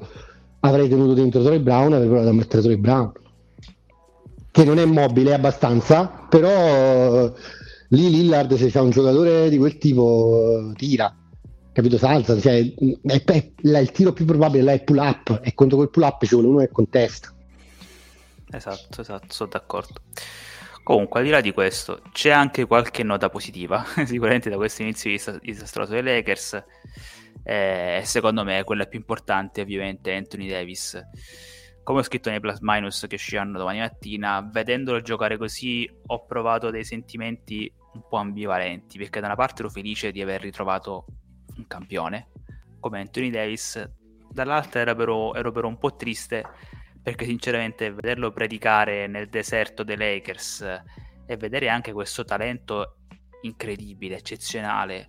avrei 0.60 0.90
tenuto 0.90 1.14
dentro 1.14 1.42
Troy 1.42 1.58
Brown 1.58 1.92
e 1.92 1.94
avrei 1.94 2.08
provato 2.08 2.28
a 2.28 2.32
mettere 2.32 2.62
Troy 2.62 2.76
Brown. 2.76 3.12
Che 4.50 4.64
non 4.64 4.78
è 4.78 4.84
mobile 4.84 5.32
abbastanza, 5.32 6.06
però 6.28 7.32
lì 7.88 8.10
Lillard 8.10 8.54
se 8.56 8.68
c'è 8.68 8.80
un 8.80 8.90
giocatore 8.90 9.48
di 9.48 9.56
quel 9.56 9.78
tipo 9.78 10.70
tira 10.76 11.14
capito 11.72 11.96
salza 11.96 12.38
cioè, 12.38 12.74
è, 12.74 13.22
è, 13.24 13.24
è, 13.24 13.78
il 13.78 13.90
tiro 13.92 14.12
più 14.12 14.26
probabile 14.26 14.62
là 14.62 14.72
è 14.72 14.82
pull 14.82 14.98
up 14.98 15.40
e 15.42 15.54
contro 15.54 15.78
quel 15.78 15.90
pull 15.90 16.02
up 16.02 16.22
ci 16.24 16.34
vuole 16.34 16.48
uno 16.48 16.58
che 16.58 16.70
contesta 16.70 17.32
esatto 18.50 19.00
esatto 19.00 19.26
sono 19.28 19.48
d'accordo 19.50 20.00
comunque 20.88 21.20
al 21.20 21.26
di 21.26 21.32
là 21.32 21.42
di 21.42 21.52
questo 21.52 22.00
c'è 22.12 22.30
anche 22.30 22.64
qualche 22.64 23.02
nota 23.02 23.28
positiva 23.28 23.84
sicuramente 24.06 24.48
da 24.48 24.56
questo 24.56 24.80
inizio 24.80 25.10
disastroso 25.42 25.92
dei 25.92 26.02
Lakers. 26.02 26.64
E 27.42 28.00
secondo 28.04 28.42
me 28.42 28.64
quella 28.64 28.86
più 28.86 28.98
importante 28.98 29.60
ovviamente 29.60 30.12
è 30.12 30.16
Anthony 30.16 30.48
Davis. 30.48 30.98
Come 31.82 31.98
ho 31.98 32.02
scritto 32.02 32.30
nei 32.30 32.40
plus 32.40 32.60
minus 32.60 33.04
che 33.06 33.16
usciranno 33.16 33.58
domani 33.58 33.80
mattina 33.80 34.40
vedendolo 34.50 35.02
giocare 35.02 35.36
così 35.36 35.86
ho 36.06 36.24
provato 36.24 36.70
dei 36.70 36.84
sentimenti 36.84 37.70
un 37.92 38.02
po' 38.08 38.16
ambivalenti 38.16 38.96
perché 38.96 39.20
da 39.20 39.26
una 39.26 39.36
parte 39.36 39.60
ero 39.60 39.70
felice 39.70 40.10
di 40.10 40.22
aver 40.22 40.40
ritrovato 40.40 41.04
un 41.56 41.66
campione 41.66 42.30
come 42.80 43.00
Anthony 43.00 43.28
Davis, 43.28 43.90
dall'altra 44.30 44.80
ero 44.80 44.94
però, 44.94 45.34
ero 45.34 45.52
però 45.52 45.68
un 45.68 45.76
po' 45.76 45.96
triste 45.96 46.44
perché 47.02 47.24
sinceramente 47.24 47.92
vederlo 47.92 48.32
predicare 48.32 49.06
nel 49.06 49.28
deserto 49.28 49.82
dei 49.82 49.96
Lakers 49.96 50.82
e 51.26 51.36
vedere 51.36 51.68
anche 51.68 51.92
questo 51.92 52.24
talento 52.24 52.96
incredibile, 53.42 54.16
eccezionale, 54.16 55.08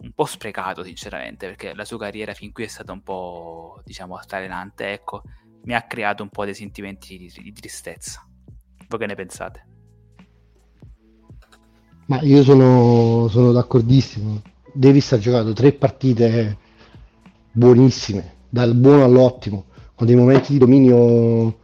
un 0.00 0.12
po' 0.12 0.24
sprecato 0.26 0.82
sinceramente 0.82 1.46
perché 1.46 1.74
la 1.74 1.84
sua 1.84 1.98
carriera 1.98 2.34
fin 2.34 2.52
qui 2.52 2.64
è 2.64 2.68
stata 2.68 2.92
un 2.92 3.02
po' 3.02 3.80
diciamo 3.84 4.16
altalenante, 4.16 4.92
ecco, 4.92 5.22
mi 5.64 5.74
ha 5.74 5.82
creato 5.82 6.22
un 6.22 6.28
po' 6.28 6.44
dei 6.44 6.54
sentimenti 6.54 7.18
di, 7.18 7.32
di 7.42 7.52
tristezza. 7.52 8.26
Voi 8.88 8.98
che 8.98 9.06
ne 9.06 9.14
pensate? 9.14 9.66
Ma 12.06 12.20
io 12.22 12.42
sono, 12.42 13.28
sono 13.28 13.52
d'accordissimo. 13.52 14.40
Davis 14.72 15.12
ha 15.12 15.18
giocato 15.18 15.52
tre 15.52 15.72
partite 15.72 16.56
buonissime, 17.52 18.36
dal 18.48 18.74
buono 18.74 19.04
all'ottimo, 19.04 19.66
con 19.98 20.06
dei 20.06 20.14
momenti 20.14 20.52
di 20.52 20.58
dominio 20.58 21.58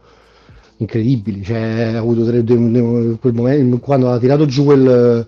incredibili. 0.77 1.41
Cioè, 1.41 1.93
ha 1.93 1.97
avuto 1.97 2.25
tre, 2.25 2.43
quel 2.43 3.33
momento, 3.33 3.79
quando 3.79 4.11
ha 4.11 4.19
tirato 4.19 4.45
giù 4.45 4.65
quel, 4.65 5.25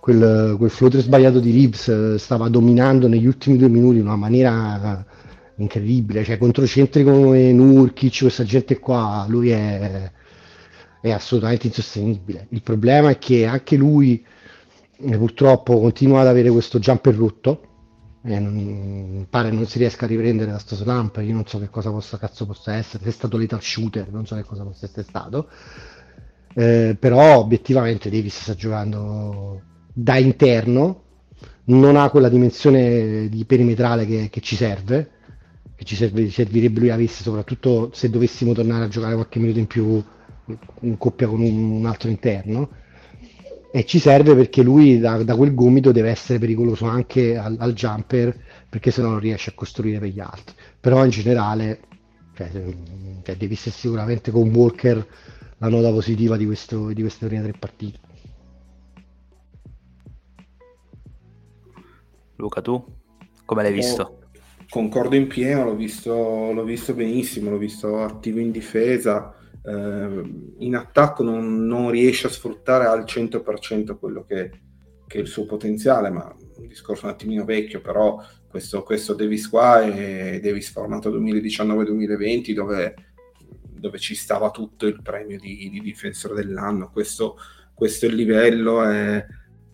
quel, 0.00 0.54
quel 0.56 0.70
floater 0.70 1.02
sbagliato 1.02 1.40
di 1.40 1.52
Reeves, 1.52 2.14
stava 2.14 2.48
dominando 2.48 3.06
negli 3.06 3.26
ultimi 3.26 3.58
due 3.58 3.68
minuti 3.68 3.98
in 3.98 4.06
una 4.06 4.16
maniera 4.16 5.04
incredibile. 5.56 6.24
Cioè, 6.24 6.38
contro 6.38 6.66
centri 6.66 7.04
come 7.04 7.52
Nurkic, 7.52 8.20
questa 8.20 8.44
gente 8.44 8.78
qua, 8.78 9.26
lui 9.28 9.50
è, 9.50 10.10
è 11.02 11.10
assolutamente 11.10 11.66
insostenibile. 11.66 12.46
Il 12.48 12.62
problema 12.62 13.10
è 13.10 13.18
che 13.18 13.44
anche 13.44 13.76
lui 13.76 14.24
purtroppo 14.96 15.78
continua 15.80 16.22
ad 16.22 16.28
avere 16.28 16.48
questo 16.48 16.78
jumper 16.78 17.14
rotto 17.14 17.67
e 18.22 18.38
non, 18.38 19.26
pare 19.30 19.50
non 19.50 19.66
si 19.66 19.78
riesca 19.78 20.04
a 20.04 20.08
riprendere 20.08 20.50
da 20.50 20.58
sto 20.58 20.74
slamp 20.74 21.18
io 21.22 21.32
non 21.32 21.46
so 21.46 21.58
che 21.58 21.68
cosa 21.68 21.90
possa, 21.90 22.18
cazzo 22.18 22.46
possa 22.46 22.74
essere 22.74 23.04
se 23.04 23.10
è 23.10 23.12
stato 23.12 23.36
lethal 23.36 23.62
shooter 23.62 24.10
non 24.10 24.26
so 24.26 24.34
che 24.34 24.44
cosa 24.44 24.64
possa 24.64 24.86
essere 24.86 25.02
stato. 25.04 25.48
Eh, 26.54 26.96
però 26.98 27.38
obiettivamente 27.38 28.10
Davis 28.10 28.40
sta 28.40 28.54
giocando 28.54 29.62
da 29.92 30.16
interno 30.16 31.02
non 31.64 31.96
ha 31.96 32.08
quella 32.10 32.28
dimensione 32.28 33.28
di 33.28 33.44
perimetrale 33.44 34.06
che, 34.06 34.28
che 34.30 34.40
ci 34.40 34.56
serve 34.56 35.10
che 35.76 35.84
ci 35.84 35.94
serve, 35.94 36.28
servirebbe 36.30 36.80
lui 36.80 36.90
avesse 36.90 37.22
soprattutto 37.22 37.90
se 37.92 38.10
dovessimo 38.10 38.52
tornare 38.52 38.84
a 38.84 38.88
giocare 38.88 39.14
qualche 39.14 39.38
minuto 39.38 39.58
in 39.60 39.66
più 39.66 40.02
in 40.80 40.96
coppia 40.96 41.28
con 41.28 41.40
un, 41.40 41.70
un 41.72 41.86
altro 41.86 42.08
interno 42.08 42.70
e 43.70 43.84
ci 43.84 43.98
serve 43.98 44.34
perché 44.34 44.62
lui 44.62 44.98
da, 44.98 45.22
da, 45.22 45.36
quel 45.36 45.54
gomito 45.54 45.92
deve 45.92 46.10
essere 46.10 46.38
pericoloso 46.38 46.86
anche 46.86 47.36
al, 47.36 47.56
al 47.58 47.74
jumper 47.74 48.36
perché 48.68 48.90
se 48.90 49.02
no 49.02 49.10
non 49.10 49.18
riesce 49.18 49.50
a 49.50 49.54
costruire 49.54 49.98
per 49.98 50.08
gli 50.08 50.20
altri. 50.20 50.54
Però 50.80 51.04
in 51.04 51.10
generale 51.10 51.80
cioè, 52.34 52.50
cioè, 53.22 53.36
devi 53.36 53.54
essere 53.54 53.74
sicuramente 53.74 54.30
con 54.30 54.48
Walker 54.54 55.06
la 55.58 55.68
nota 55.68 55.90
positiva 55.90 56.36
di, 56.36 56.46
questo, 56.46 56.92
di 56.92 57.00
queste 57.00 57.26
prime 57.26 57.42
tre 57.42 57.52
partite. 57.58 57.98
Luca 62.36 62.62
tu? 62.62 62.82
Come 63.44 63.62
l'hai 63.62 63.72
visto? 63.72 64.02
Oh, 64.02 64.18
concordo 64.70 65.16
in 65.16 65.26
pieno 65.26 65.64
l'ho 65.64 65.74
visto, 65.74 66.52
l'ho 66.52 66.64
visto 66.64 66.94
benissimo 66.94 67.50
l'ho 67.50 67.56
visto 67.56 68.02
attivo 68.02 68.38
in 68.38 68.50
difesa 68.50 69.34
eh, 69.64 70.22
in 70.58 70.76
attacco 70.76 71.22
non, 71.22 71.66
non, 71.66 71.90
riesce 71.90 72.26
a 72.26 72.30
sfruttare 72.30 72.86
al 72.86 73.04
100% 73.04 73.98
quello 73.98 74.24
che, 74.24 74.50
che, 75.06 75.18
è 75.18 75.20
il 75.20 75.26
suo 75.26 75.46
potenziale, 75.46 76.10
ma 76.10 76.34
un 76.56 76.66
discorso 76.66 77.06
un 77.06 77.12
attimino 77.12 77.44
vecchio, 77.44 77.80
però 77.80 78.22
questo, 78.48 78.82
questo 78.82 79.14
Davis 79.14 79.48
qua 79.48 79.82
è 79.82 80.40
Davis 80.40 80.70
formato 80.70 81.10
2019-2020 81.10 82.52
dove, 82.52 82.94
dove, 83.68 83.98
ci 83.98 84.14
stava 84.14 84.50
tutto 84.50 84.86
il 84.86 85.02
premio 85.02 85.38
di, 85.38 85.68
di 85.70 85.80
difensore 85.80 86.34
dell'anno, 86.34 86.90
questo, 86.90 87.36
questo 87.74 88.06
è 88.06 88.08
il 88.08 88.14
livello 88.14 88.88
e 88.90 89.26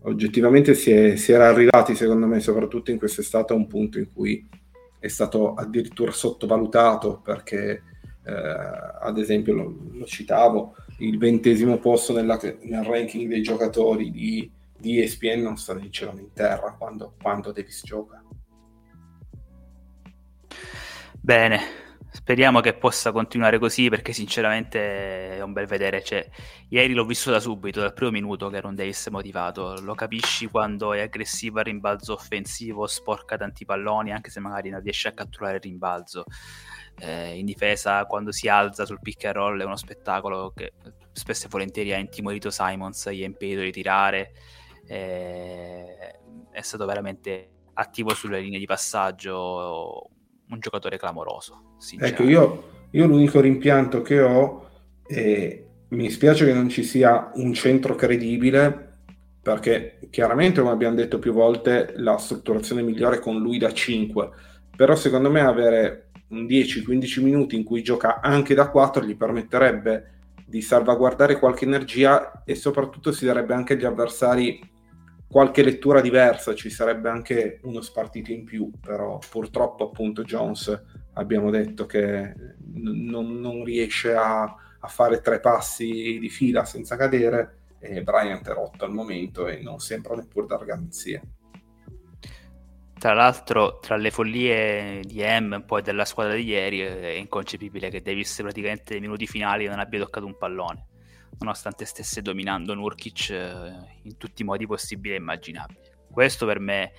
oggettivamente 0.03 0.75
si, 0.75 0.91
è, 0.91 1.17
si 1.17 1.33
era 1.33 1.49
arrivati 1.49 1.95
secondo 1.95 2.27
me 2.27 2.41
soprattutto 2.41 2.91
in 2.91 2.99
quest'estate 2.99 3.53
a 3.53 3.57
un 3.57 3.67
punto 3.67 3.99
in 3.99 4.13
cui 4.13 4.47
è 4.99 5.09
stato 5.09 5.55
addirittura 5.55 6.11
sottovalutato 6.11 7.21
perché 7.23 7.83
eh, 8.27 8.33
ad 9.01 9.19
esempio 9.19 9.55
lo, 9.55 9.77
lo, 9.93 10.07
citavo, 10.07 10.77
il 10.99 11.19
ventesimo 11.19 11.79
posto 11.79 12.15
nella, 12.15 12.41
nel 12.63 12.85
ranking 12.85 13.29
dei 13.29 13.43
giocatori 13.43 14.11
di, 14.11 14.51
di 14.79 15.03
ESPN 15.03 15.43
non 15.43 15.57
sta 15.57 15.73
in 15.75 15.93
cielo 15.93 16.13
in 16.19 16.33
terra 16.33 16.73
quando, 16.73 17.15
quando 17.21 17.53
Davis 17.53 17.83
gioca. 17.85 18.23
Bene, 21.21 21.61
speriamo 22.11 22.61
che 22.61 22.75
possa 22.75 23.13
continuare 23.13 23.59
così 23.59 23.89
perché 23.89 24.13
sinceramente 24.13 25.37
è 25.37 25.43
un 25.43 25.53
bel 25.53 25.67
vedere. 25.67 26.03
Cioè, 26.03 26.27
ieri 26.69 26.95
l'ho 26.95 27.05
visto 27.05 27.31
da 27.31 27.41
subito, 27.41 27.81
dal 27.81 27.93
primo 27.93 28.11
minuto 28.11 28.49
che 28.49 28.57
era 28.57 28.69
un 28.69 28.75
Davis 28.75 29.07
motivato. 29.09 29.81
Lo 29.81 29.95
capisci 29.95 30.47
quando 30.47 30.95
è 30.95 31.01
aggressivo 31.01 31.59
al 31.59 31.65
rimbalzo 31.65 32.15
offensivo, 32.15 32.87
sporca 32.87 33.37
tanti 33.37 33.67
palloni, 33.67 34.13
anche 34.13 34.31
se 34.31 34.41
magari 34.41 34.71
non 34.71 34.81
riesce 34.81 35.09
a 35.09 35.13
catturare 35.13 35.57
il 35.57 35.63
rimbalzo 35.63 36.25
eh, 36.99 37.39
in 37.39 37.45
difesa 37.45 38.05
quando 38.07 38.33
si 38.33 38.49
alza 38.49 38.85
sul 38.85 39.01
pick 39.01 39.25
and 39.25 39.35
roll 39.35 39.61
è 39.61 39.65
uno 39.65 39.77
spettacolo 39.77 40.53
che 40.55 40.73
spesso 41.13 41.47
e 41.47 41.49
volentieri 41.51 41.93
ha 41.93 41.99
intimorito 41.99 42.51
Simons, 42.51 43.09
gli 43.11 43.23
ha 43.23 43.27
impedito 43.27 43.61
di 43.61 43.73
tirare, 43.73 44.33
eh, 44.87 46.19
è 46.51 46.61
stato 46.61 46.87
veramente 46.87 47.49
attivo 47.75 48.15
sulle 48.15 48.41
linee 48.41 48.59
di 48.59 48.67
passaggio, 48.67 50.11
un 50.49 50.59
giocatore 50.61 50.97
clamoroso. 50.99 51.77
Ecco, 51.99 52.23
io, 52.23 52.89
io 52.91 53.07
l'unico 53.07 53.41
rimpianto 53.41 54.03
che 54.03 54.21
ho 54.21 54.69
è 55.07 55.65
mi 55.95 56.11
spiace 56.11 56.45
che 56.45 56.53
non 56.53 56.69
ci 56.69 56.83
sia 56.83 57.31
un 57.35 57.53
centro 57.55 57.95
credibile 57.95 58.93
perché 59.41 59.99
chiaramente 60.11 60.61
come 60.61 60.73
abbiamo 60.73 60.97
detto 60.97 61.19
più 61.19 61.33
volte 61.33 61.93
la 61.97 62.17
strutturazione 62.19 62.83
migliore 62.83 63.17
è 63.17 63.21
con 63.21 63.39
lui 63.39 63.59
da 63.59 63.73
5 63.73 64.31
però 64.75 64.97
secondo 64.97 65.31
me 65.31 65.41
avere 65.41 66.04
un 66.29 66.47
10-15 66.47 67.23
minuti 67.23 67.57
in 67.57 67.65
cui 67.65 67.83
gioca 67.83 68.21
anche 68.21 68.55
da 68.55 68.71
4 68.71 69.05
gli 69.05 69.17
permetterebbe 69.17 70.13
di 70.47 70.61
salvaguardare 70.61 71.39
qualche 71.39 71.65
energia 71.65 72.43
e 72.45 72.55
soprattutto 72.55 73.13
si 73.13 73.25
darebbe 73.25 73.55
anche 73.55 73.75
agli 73.75 73.85
avversari 73.85 74.73
qualche 75.27 75.65
lettura 75.65 76.01
diversa, 76.01 76.55
ci 76.55 76.71
sarebbe 76.71 77.09
anche 77.09 77.59
uno 77.65 77.81
spartito 77.81 78.31
in 78.31 78.45
più, 78.45 78.71
però 78.81 79.19
purtroppo 79.29 79.87
appunto 79.87 80.23
Jones 80.23 80.81
abbiamo 81.15 81.51
detto 81.51 81.87
che 81.87 82.35
n- 82.73 83.09
non, 83.09 83.65
riesce 83.65 84.15
a, 84.15 84.43
a, 84.43 84.87
fare 84.87 85.21
tre 85.21 85.41
passi 85.41 86.19
di 86.21 86.29
fila 86.29 86.65
senza 86.65 86.95
cadere 86.95 87.63
e 87.81 88.03
Bryant 88.03 88.49
è 88.49 88.53
rotto 88.53 88.85
al 88.85 88.93
momento 88.93 89.49
e 89.49 89.61
non 89.61 89.81
sembra 89.81 90.15
neppure 90.15 90.47
dar 90.47 90.65
garanzie. 90.65 91.21
Tra 93.05 93.13
l'altro, 93.13 93.81
tra 93.81 93.97
le 93.97 94.11
follie 94.11 95.01
di 95.03 95.23
M 95.23 95.53
e 95.53 95.61
poi 95.61 95.83
della 95.83 96.07
squadra 96.07 96.33
di 96.33 96.45
ieri, 96.45 96.81
è 96.81 97.09
inconcepibile 97.09 97.91
che 97.91 98.01
Davis 98.01 98.35
praticamente 98.41 98.95
nei 98.95 99.03
minuti 99.03 99.27
finali 99.27 99.67
non 99.67 99.79
abbia 99.79 99.99
toccato 99.99 100.25
un 100.25 100.39
pallone, 100.39 100.87
nonostante 101.41 101.85
stesse 101.85 102.23
dominando 102.23 102.73
Nurkic 102.73 103.29
eh, 103.29 103.73
in 104.05 104.17
tutti 104.17 104.41
i 104.41 104.47
modi 104.47 104.67
possibili 104.67 105.13
e 105.13 105.19
immaginabili. 105.19 105.81
Questo 106.11 106.47
per 106.47 106.61
me 106.61 106.93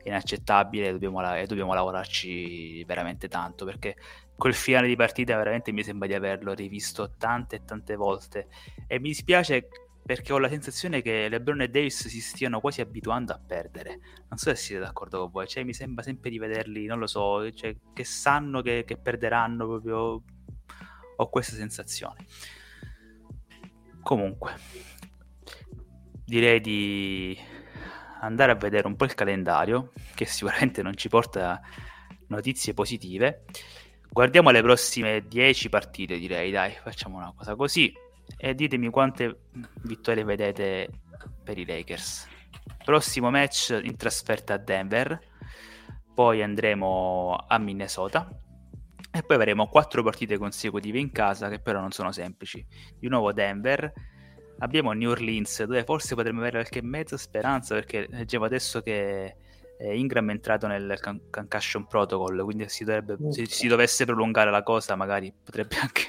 è 0.00 0.06
inaccettabile 0.10 0.92
dobbiamo, 0.92 1.34
e 1.34 1.44
dobbiamo 1.46 1.74
lavorarci 1.74 2.84
veramente 2.84 3.26
tanto, 3.26 3.64
perché 3.64 3.96
quel 4.36 4.54
finale 4.54 4.86
di 4.86 4.94
partita 4.94 5.36
veramente 5.36 5.72
mi 5.72 5.82
sembra 5.82 6.06
di 6.06 6.14
averlo 6.14 6.54
rivisto 6.54 7.14
tante 7.18 7.56
e 7.56 7.64
tante 7.64 7.96
volte 7.96 8.46
e 8.86 9.00
mi 9.00 9.08
dispiace 9.08 9.66
perché 10.08 10.32
ho 10.32 10.38
la 10.38 10.48
sensazione 10.48 11.02
che 11.02 11.28
LeBron 11.28 11.60
e 11.60 11.68
Davis 11.68 12.08
si 12.08 12.22
stiano 12.22 12.60
quasi 12.60 12.80
abituando 12.80 13.34
a 13.34 13.38
perdere. 13.38 14.00
Non 14.30 14.38
so 14.38 14.48
se 14.48 14.56
siete 14.56 14.80
d'accordo 14.80 15.20
con 15.20 15.30
voi, 15.30 15.46
cioè, 15.46 15.64
mi 15.64 15.74
sembra 15.74 16.02
sempre 16.02 16.30
di 16.30 16.38
vederli, 16.38 16.86
non 16.86 16.98
lo 16.98 17.06
so, 17.06 17.52
cioè, 17.52 17.76
che 17.92 18.04
sanno 18.04 18.62
che, 18.62 18.84
che 18.86 18.96
perderanno 18.96 19.66
proprio. 19.66 20.22
Ho 21.16 21.28
questa 21.28 21.56
sensazione. 21.56 22.24
Comunque, 24.00 24.54
direi 26.24 26.62
di 26.62 27.38
andare 28.22 28.52
a 28.52 28.54
vedere 28.54 28.86
un 28.86 28.96
po' 28.96 29.04
il 29.04 29.12
calendario, 29.12 29.92
che 30.14 30.24
sicuramente 30.24 30.80
non 30.80 30.96
ci 30.96 31.10
porta 31.10 31.60
notizie 32.28 32.72
positive. 32.72 33.44
Guardiamo 34.08 34.48
le 34.48 34.62
prossime 34.62 35.28
10 35.28 35.68
partite, 35.68 36.16
direi, 36.16 36.50
dai, 36.50 36.72
facciamo 36.72 37.18
una 37.18 37.34
cosa 37.36 37.54
così 37.56 38.06
e 38.36 38.54
ditemi 38.54 38.90
quante 38.90 39.44
vittorie 39.82 40.24
vedete 40.24 40.88
per 41.42 41.58
i 41.58 41.66
Lakers. 41.66 42.28
Prossimo 42.84 43.30
match 43.30 43.78
in 43.82 43.96
trasferta 43.96 44.54
a 44.54 44.58
Denver, 44.58 45.18
poi 46.14 46.42
andremo 46.42 47.36
a 47.46 47.58
Minnesota 47.58 48.28
e 49.10 49.22
poi 49.22 49.36
avremo 49.36 49.68
quattro 49.68 50.02
partite 50.02 50.36
consecutive 50.36 50.98
in 50.98 51.10
casa 51.10 51.48
che 51.48 51.60
però 51.60 51.80
non 51.80 51.92
sono 51.92 52.12
semplici. 52.12 52.64
Di 52.98 53.08
nuovo 53.08 53.32
Denver, 53.32 53.92
abbiamo 54.58 54.92
New 54.92 55.10
Orleans 55.10 55.64
dove 55.64 55.84
forse 55.84 56.14
potremmo 56.14 56.40
avere 56.40 56.58
qualche 56.58 56.82
mezza 56.82 57.16
speranza 57.16 57.74
perché 57.74 58.06
leggevo 58.08 58.44
adesso 58.44 58.80
che 58.82 59.36
eh, 59.78 59.96
Ingram 59.96 60.28
è 60.28 60.32
entrato 60.32 60.66
nel 60.66 60.98
con- 61.00 61.22
concussion 61.30 61.86
protocol, 61.86 62.42
quindi 62.42 62.68
si 62.68 62.84
dovrebbe, 62.84 63.16
se 63.32 63.46
si 63.46 63.68
dovesse 63.68 64.04
prolungare 64.04 64.50
la 64.50 64.62
cosa 64.62 64.96
magari 64.96 65.32
potrebbe 65.32 65.76
anche 65.80 66.02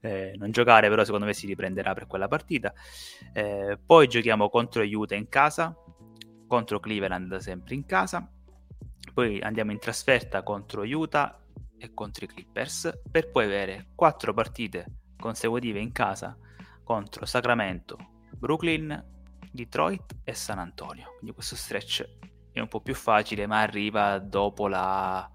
eh, 0.00 0.34
non 0.38 0.50
giocare, 0.50 0.88
però 0.88 1.04
secondo 1.04 1.26
me 1.26 1.34
si 1.34 1.46
riprenderà 1.46 1.92
per 1.92 2.06
quella 2.06 2.28
partita. 2.28 2.72
Eh, 3.32 3.78
poi 3.84 4.08
giochiamo 4.08 4.48
contro 4.48 4.82
Utah 4.82 5.14
in 5.14 5.28
casa, 5.28 5.76
contro 6.46 6.80
Cleveland 6.80 7.36
sempre 7.38 7.74
in 7.74 7.84
casa, 7.84 8.28
poi 9.12 9.40
andiamo 9.40 9.72
in 9.72 9.78
trasferta 9.78 10.42
contro 10.42 10.82
Utah 10.82 11.38
e 11.78 11.92
contro 11.92 12.24
i 12.24 12.28
Clippers, 12.28 13.00
per 13.10 13.30
poi 13.30 13.44
avere 13.44 13.88
quattro 13.94 14.32
partite 14.32 14.86
consecutive 15.18 15.78
in 15.78 15.92
casa 15.92 16.36
contro 16.82 17.26
Sacramento, 17.26 17.98
Brooklyn, 18.30 19.04
Detroit 19.50 20.16
e 20.24 20.34
San 20.34 20.58
Antonio. 20.58 21.14
Quindi 21.18 21.34
questo 21.34 21.56
stretch 21.56 22.06
è 22.58 22.62
un 22.62 22.68
po' 22.68 22.80
più 22.80 22.94
facile, 22.94 23.46
ma 23.46 23.60
arriva 23.60 24.18
dopo 24.18 24.66
la 24.66 25.28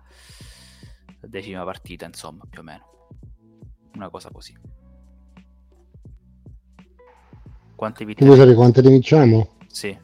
decima 1.19 1.63
partita, 1.63 2.05
insomma, 2.05 2.45
più 2.49 2.61
o 2.61 2.63
meno. 2.63 2.85
Una 3.93 4.09
cosa 4.09 4.31
così. 4.31 4.57
Quante 7.75 8.05
vittorie? 8.05 8.25
Vuoi 8.25 8.39
sapere 8.39 8.55
quante 8.55 8.81
ne 8.81 8.89
vinciamo? 8.89 9.49
Sì. 9.67 9.95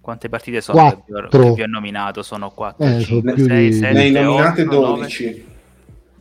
Quante 0.00 0.28
partite 0.28 0.60
sono 0.60 0.80
ho, 0.80 1.28
che 1.28 1.52
vi 1.52 1.62
ho 1.62 1.66
nominato? 1.66 2.22
Sono 2.22 2.50
4, 2.50 2.86
eh, 2.86 3.00
5, 3.00 3.36
6, 3.36 3.72
7, 3.72 3.92
ne 3.92 4.00
hai 4.00 4.10
nominate 4.12 4.64
12. 4.64 5.24
9, 5.24 5.44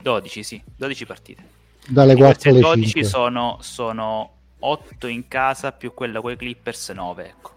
12, 0.02 0.44
sì, 0.44 0.64
12 0.76 1.06
partite. 1.06 1.44
Dalle 1.88 2.16
4 2.16 2.50
alle 2.50 2.60
12 2.62 2.90
5. 2.90 3.04
Sono, 3.04 3.58
sono 3.62 4.32
8 4.58 5.06
in 5.06 5.28
casa 5.28 5.72
più 5.72 5.94
quella 5.94 6.20
con 6.20 6.32
i 6.32 6.36
Clippers 6.36 6.90
9, 6.90 7.26
ecco. 7.26 7.52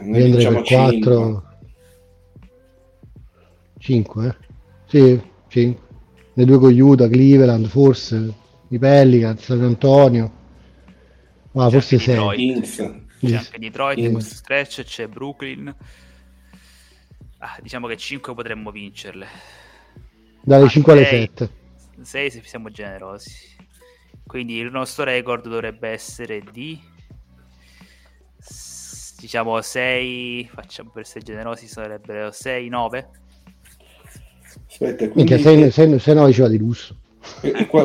Noi 0.00 0.22
andrei 0.22 0.46
per 0.46 0.62
4 0.62 1.44
5 3.78 4.26
eh? 4.26 4.36
sì 4.86 5.20
5 5.48 5.82
le 6.36 6.44
due 6.44 6.58
con 6.58 6.78
Utah 6.78 7.08
Cleveland 7.08 7.66
forse. 7.66 8.34
I 8.68 8.78
Pelican 8.78 9.38
San 9.38 9.62
Antonio. 9.62 10.42
Ma 11.52 11.70
forse 11.70 11.98
6 11.98 12.62
c'è 13.24 13.36
anche 13.36 13.58
Detroit 13.58 13.98
in 13.98 14.12
questo 14.12 14.34
stretch 14.34 14.82
c'è 14.82 15.06
Brooklyn. 15.06 15.74
Ah, 17.38 17.56
diciamo 17.62 17.86
che 17.86 17.96
5 17.96 18.34
potremmo 18.34 18.70
vincerle. 18.70 19.26
Dalle 20.42 20.68
5 20.68 20.92
alle 20.92 21.04
7 21.04 21.50
6 22.02 22.30
se 22.30 22.42
siamo 22.44 22.70
generosi. 22.70 23.30
Quindi 24.26 24.56
il 24.56 24.70
nostro 24.70 25.04
record 25.04 25.46
dovrebbe 25.46 25.90
essere 25.90 26.42
di 26.50 26.80
diciamo 29.24 29.58
6, 29.58 30.50
facciamo 30.52 30.90
per 30.90 31.02
essere 31.02 31.24
generosi, 31.24 31.66
sarebbero 31.66 32.30
6, 32.30 32.68
9. 32.68 33.08
Aspetta, 34.68 35.08
quindi... 35.08 35.38
6, 35.38 35.70
6, 35.70 35.98
6 35.98 36.14
9 36.14 36.32
ci 36.32 36.40
va 36.42 36.48
di 36.48 36.58
lusso. 36.58 36.98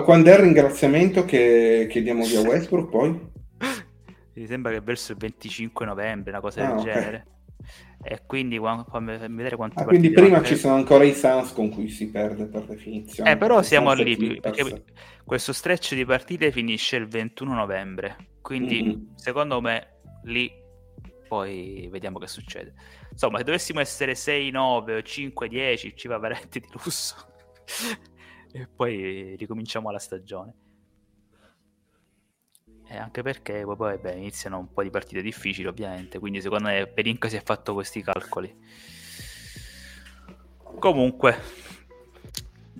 Quando 0.04 0.30
è 0.30 0.34
il 0.34 0.40
ringraziamento 0.40 1.24
che 1.24 1.88
chiediamo 1.90 2.26
via 2.26 2.42
Westbrook 2.42 2.90
poi? 2.90 3.28
Mi 4.34 4.46
sembra 4.48 4.74
che 4.74 4.82
verso 4.82 5.14
il 5.14 5.18
25 5.18 5.86
novembre, 5.86 6.32
una 6.32 6.42
cosa 6.42 6.62
ah, 6.62 6.68
del 6.68 6.80
okay. 6.80 6.94
genere. 6.94 7.28
E 8.04 8.22
quindi 8.26 8.60
fammi 8.60 9.18
vedere 9.18 9.56
quanto 9.56 9.80
ah, 9.80 9.86
quindi 9.86 10.12
prima 10.12 10.42
ci 10.44 10.56
sono 10.56 10.76
ancora 10.76 11.04
i 11.04 11.14
Sans 11.14 11.54
con 11.54 11.70
cui 11.70 11.90
si 11.90 12.10
perde 12.10 12.46
per 12.46 12.64
definizione. 12.66 13.32
Eh, 13.32 13.38
però 13.38 13.62
siamo 13.62 13.94
lì 13.94 14.40
perché 14.42 14.84
questo 15.24 15.54
stretch 15.54 15.96
di 15.96 16.06
partite 16.06 16.52
finisce 16.52 16.98
il 16.98 17.08
21 17.08 17.54
novembre. 17.54 18.16
Quindi 18.42 18.84
mm-hmm. 18.84 19.02
secondo 19.16 19.62
me 19.62 20.00
lì 20.24 20.52
poi 21.30 21.88
vediamo 21.92 22.18
che 22.18 22.26
succede. 22.26 22.74
Insomma, 23.12 23.38
se 23.38 23.44
dovessimo 23.44 23.80
essere 23.80 24.16
6, 24.16 24.50
9 24.50 24.96
o 24.96 25.02
5, 25.04 25.48
10 25.48 25.96
ci 25.96 26.08
va 26.08 26.18
veramente 26.18 26.60
di 26.60 26.68
lusso. 26.84 27.16
e 28.52 28.68
poi 28.68 29.36
ricominciamo 29.38 29.92
la 29.92 30.00
stagione. 30.00 30.54
E 32.88 32.98
anche 32.98 33.22
perché 33.22 33.62
poi, 33.64 33.76
poi 33.76 33.98
beh, 34.00 34.14
iniziano 34.14 34.58
un 34.58 34.74
po' 34.74 34.82
di 34.82 34.90
partite 34.90 35.22
difficili 35.22 35.68
ovviamente, 35.68 36.18
quindi 36.18 36.42
secondo 36.42 36.70
me 36.70 36.88
Perinca 36.88 37.30
si 37.30 37.36
è 37.36 37.44
fatto 37.44 37.76
questi 37.76 38.02
calcoli. 38.02 38.58
Comunque, 40.80 41.38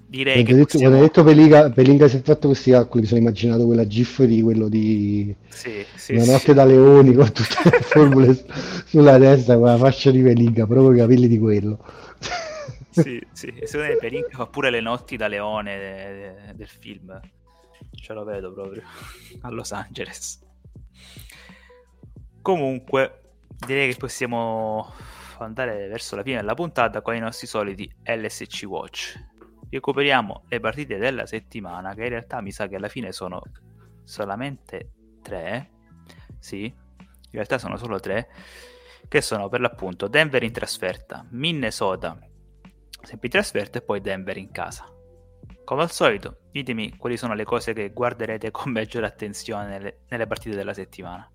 direi 0.08 0.44
quando 0.44 0.52
che 0.52 0.64
possiamo... 0.64 0.86
quando 0.86 0.98
hai 0.98 1.08
detto 1.08 1.24
Pelinga, 1.24 1.70
Pelinga 1.72 2.08
si 2.08 2.18
è 2.18 2.22
fatto 2.22 2.48
questi 2.48 2.72
calcoli 2.72 3.02
mi 3.02 3.08
sono 3.08 3.20
immaginato 3.20 3.66
quella 3.66 3.88
gif 3.88 4.24
di 4.24 4.42
quello 4.42 4.68
di 4.68 5.36
sì, 5.48 5.86
sì, 5.96 6.14
una 6.14 6.26
notte 6.26 6.40
sì. 6.40 6.54
da 6.54 6.66
leoni 6.66 7.14
con 7.14 7.32
tutte 7.32 7.70
le 7.70 7.82
formule 7.82 8.46
sulla 8.86 9.18
testa 9.18 9.56
con 9.58 9.66
la 9.66 9.78
fascia 9.78 10.12
di 10.12 10.22
Pelinga 10.22 10.66
proprio 10.66 10.94
i 10.94 10.98
capelli 10.98 11.28
di 11.28 11.40
quello 11.40 11.84
sì, 12.90 13.22
sì. 13.32 13.54
secondo 13.64 13.94
me 13.94 13.98
Pelinga 13.98 14.30
fa 14.32 14.48
pure 14.48 14.70
le 14.70 14.82
notti 14.82 15.18
da 15.18 15.28
leone 15.28 15.78
de, 15.78 15.94
de, 16.14 16.54
del 16.56 16.68
film 16.68 17.20
ce 17.96 18.14
lo 18.14 18.24
vedo 18.24 18.54
proprio 18.54 18.84
a 19.42 19.50
Los 19.50 19.72
Angeles 19.72 20.40
comunque 22.42 23.22
direi 23.66 23.92
che 23.92 23.98
possiamo 23.98 24.94
andare 25.40 25.88
verso 25.88 26.16
la 26.16 26.24
fine 26.24 26.38
della 26.38 26.54
puntata 26.54 27.02
con 27.02 27.16
i 27.16 27.20
nostri 27.20 27.48
soliti 27.48 27.90
LSC 28.04 28.64
Watch 28.66 29.28
recuperiamo 29.70 30.44
le 30.48 30.60
partite 30.60 30.98
della 30.98 31.26
settimana, 31.26 31.94
che 31.94 32.04
in 32.04 32.10
realtà 32.10 32.42
mi 32.42 32.52
sa 32.52 32.68
che 32.68 32.76
alla 32.76 32.90
fine 32.90 33.12
sono 33.12 33.42
solamente 34.04 34.92
tre. 35.22 35.70
Sì, 36.40 36.66
in 36.66 37.32
realtà 37.32 37.58
sono 37.58 37.78
solo 37.78 38.00
tre. 38.00 38.30
Che 39.08 39.22
sono 39.22 39.50
per 39.50 39.62
l'appunto 39.62 40.08
Denver 40.08 40.44
in 40.44 40.52
trasferta, 40.52 41.26
Minnesota 41.32 42.18
sempre 43.02 43.28
in 43.28 43.34
trasferta 43.34 43.80
e 43.80 43.82
poi 43.82 44.02
Denver 44.02 44.38
in 44.38 44.52
casa. 44.52 44.86
Come 45.64 45.82
al 45.84 45.92
solito, 45.92 46.42
ditemi 46.52 46.98
quali 46.98 47.18
sono 47.18 47.34
le 47.34 47.44
cose 47.44 47.74
che 47.74 47.92
guarderete 47.92 48.52
con 48.52 48.72
maggiore 48.72 49.06
attenzione 49.06 49.68
nelle, 49.68 50.00
nelle 50.10 50.28
partite 50.28 50.56
della 50.56 50.74
settimana. 50.74 51.30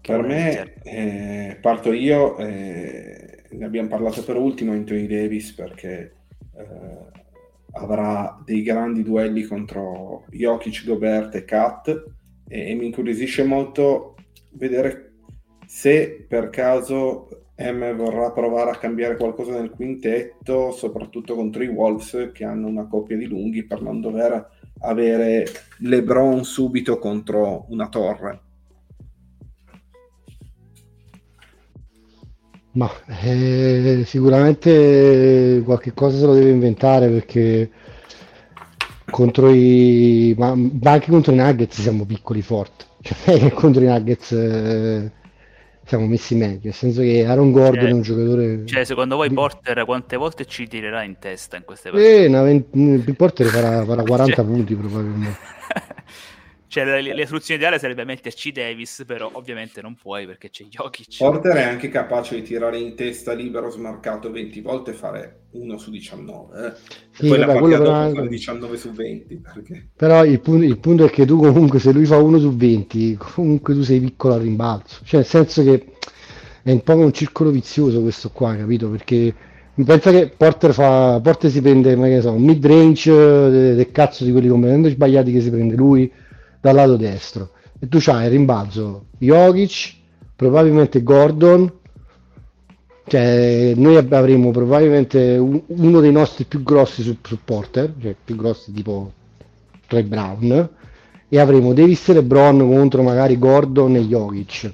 Per 0.00 0.22
me, 0.22 0.74
eh, 0.82 1.58
parto 1.60 1.92
io. 1.92 2.36
Eh 2.38 3.41
ne 3.56 3.64
abbiamo 3.64 3.88
parlato 3.88 4.22
per 4.24 4.36
ultimo 4.36 4.72
Anthony 4.72 5.06
Davis 5.06 5.52
perché 5.52 6.14
eh, 6.56 7.20
avrà 7.72 8.40
dei 8.44 8.62
grandi 8.62 9.02
duelli 9.02 9.42
contro 9.42 10.24
Jokic, 10.30 10.84
Gobert 10.84 11.34
e 11.34 11.44
Kat 11.44 12.04
e, 12.48 12.70
e 12.70 12.74
mi 12.74 12.86
incuriosisce 12.86 13.44
molto 13.44 14.16
vedere 14.50 15.12
se 15.66 16.26
per 16.28 16.50
caso 16.50 17.28
M 17.56 17.94
vorrà 17.94 18.32
provare 18.32 18.70
a 18.70 18.78
cambiare 18.78 19.16
qualcosa 19.16 19.52
nel 19.52 19.70
quintetto, 19.70 20.72
soprattutto 20.72 21.34
contro 21.34 21.62
i 21.62 21.68
Wolves 21.68 22.30
che 22.32 22.44
hanno 22.44 22.66
una 22.66 22.86
coppia 22.86 23.16
di 23.16 23.26
lunghi 23.26 23.64
per 23.64 23.82
non 23.82 24.00
dover 24.00 24.48
avere 24.80 25.46
LeBron 25.78 26.44
subito 26.44 26.98
contro 26.98 27.66
una 27.68 27.88
torre. 27.88 28.40
Ma 32.74 32.90
eh, 33.22 34.02
sicuramente 34.06 35.60
qualche 35.64 35.92
cosa 35.92 36.18
se 36.18 36.24
lo 36.24 36.32
deve 36.34 36.50
inventare 36.50 37.08
perché 37.08 37.70
contro 39.10 39.50
i 39.50 40.34
ma, 40.38 40.54
ma 40.54 40.90
anche 40.90 41.10
contro 41.10 41.32
i 41.32 41.36
Nuggets 41.36 41.80
siamo 41.80 42.04
piccoli 42.06 42.40
forti. 42.42 42.84
Cioè, 43.02 43.52
contro 43.52 43.82
i 43.82 43.86
Nuggets 43.86 44.32
eh, 44.32 45.10
siamo 45.84 46.06
messi 46.06 46.34
meglio. 46.34 46.60
Nel 46.62 46.72
senso 46.74 47.02
che 47.02 47.26
Aaron 47.26 47.52
Gordon 47.52 47.74
Cioè- 47.80 47.88
è 47.90 47.92
un 47.92 48.02
giocatore. 48.02 48.62
Cioè, 48.66 48.84
secondo 48.84 49.16
voi 49.16 49.30
Porter 49.30 49.84
quante 49.84 50.16
volte 50.16 50.46
ci 50.46 50.66
tirerà 50.66 51.02
in 51.02 51.16
testa 51.18 51.56
in 51.56 51.64
queste 51.64 51.90
partite? 51.90 52.24
Eh, 52.24 52.28
vent- 52.28 53.12
Porter 53.12 53.46
farà, 53.48 53.84
farà 53.84 54.02
40 54.02 54.34
Cioè- 54.34 54.44
punti 54.46 54.74
probabilmente. 54.74 55.38
cioè, 56.72 56.84
la, 56.86 57.14
la 57.14 57.26
soluzione 57.26 57.60
ideale 57.60 57.78
sarebbe 57.78 58.02
metterci 58.06 58.50
Davis, 58.50 59.04
però 59.06 59.28
ovviamente 59.34 59.82
non 59.82 59.94
puoi 59.94 60.24
perché 60.24 60.48
c'è 60.48 60.64
Jokic. 60.64 61.18
Porter 61.18 61.56
è 61.56 61.62
anche 61.64 61.90
capace 61.90 62.36
di 62.36 62.40
tirare 62.40 62.78
in 62.78 62.94
testa 62.94 63.34
libero 63.34 63.68
smarcato 63.68 64.30
20 64.30 64.62
volte 64.62 64.92
e 64.92 64.94
fare 64.94 65.40
1 65.50 65.76
su 65.76 65.90
19. 65.90 66.66
eh. 66.66 66.72
Sì, 67.10 67.28
Poi 67.28 67.36
la 67.36 67.44
vabbè, 67.44 67.58
partita 67.60 67.76
quello 67.76 67.76
dopo 67.76 68.14
fare 68.14 68.28
19 68.28 68.76
su 68.78 68.90
20. 68.90 69.40
Perché... 69.52 69.88
Però 69.94 70.24
il 70.24 70.40
punto, 70.40 70.64
il 70.64 70.78
punto 70.78 71.04
è 71.04 71.10
che 71.10 71.26
tu 71.26 71.36
comunque 71.36 71.78
se 71.78 71.92
lui 71.92 72.06
fa 72.06 72.16
1 72.16 72.38
su 72.38 72.56
20, 72.56 73.16
comunque 73.18 73.74
tu 73.74 73.82
sei 73.82 74.00
piccolo 74.00 74.32
al 74.32 74.40
rimbalzo. 74.40 75.00
Cioè 75.04 75.20
nel 75.20 75.28
senso 75.28 75.62
che 75.62 75.84
è 76.62 76.70
un 76.70 76.82
po' 76.82 76.96
un 76.96 77.12
circolo 77.12 77.50
vizioso 77.50 78.00
questo 78.00 78.30
qua, 78.30 78.56
capito? 78.56 78.88
Perché 78.88 79.34
mi 79.74 79.84
pensa 79.84 80.10
che 80.10 80.32
Porter, 80.34 80.72
fa, 80.72 81.20
Porter 81.22 81.50
si 81.50 81.60
prende, 81.60 81.94
ma 81.96 82.06
che 82.06 82.14
ne 82.14 82.20
so, 82.22 82.32
un 82.32 82.42
mid 82.42 82.64
range 82.64 83.12
del, 83.12 83.76
del 83.76 83.90
cazzo 83.92 84.24
di 84.24 84.32
quelli 84.32 84.48
completamente 84.48 84.88
sbagliati 84.88 85.32
che 85.32 85.42
si 85.42 85.50
prende 85.50 85.76
lui 85.76 86.10
dal 86.62 86.74
lato 86.76 86.96
destro. 86.96 87.50
E 87.80 87.88
tu 87.88 87.98
c'hai 88.00 88.26
il 88.26 88.30
rimbalzo 88.30 89.06
Jokic, 89.18 89.94
probabilmente 90.36 91.02
Gordon. 91.02 91.70
Cioè, 93.04 93.72
noi 93.74 93.96
avremo 93.96 94.52
probabilmente 94.52 95.36
un- 95.36 95.60
uno 95.66 96.00
dei 96.00 96.12
nostri 96.12 96.44
più 96.44 96.62
grossi 96.62 97.02
su, 97.02 97.16
su 97.20 97.38
Porter, 97.44 97.92
cioè 98.00 98.14
più 98.24 98.36
grossi 98.36 98.72
tipo 98.72 99.12
Troy 99.88 100.04
Brown, 100.04 100.68
e 101.28 101.38
avremo 101.40 101.72
Davis 101.74 102.08
e 102.08 102.14
LeBron 102.14 102.58
contro 102.58 103.02
magari 103.02 103.36
Gordon 103.38 103.96
e 103.96 104.06
Jokic. 104.06 104.72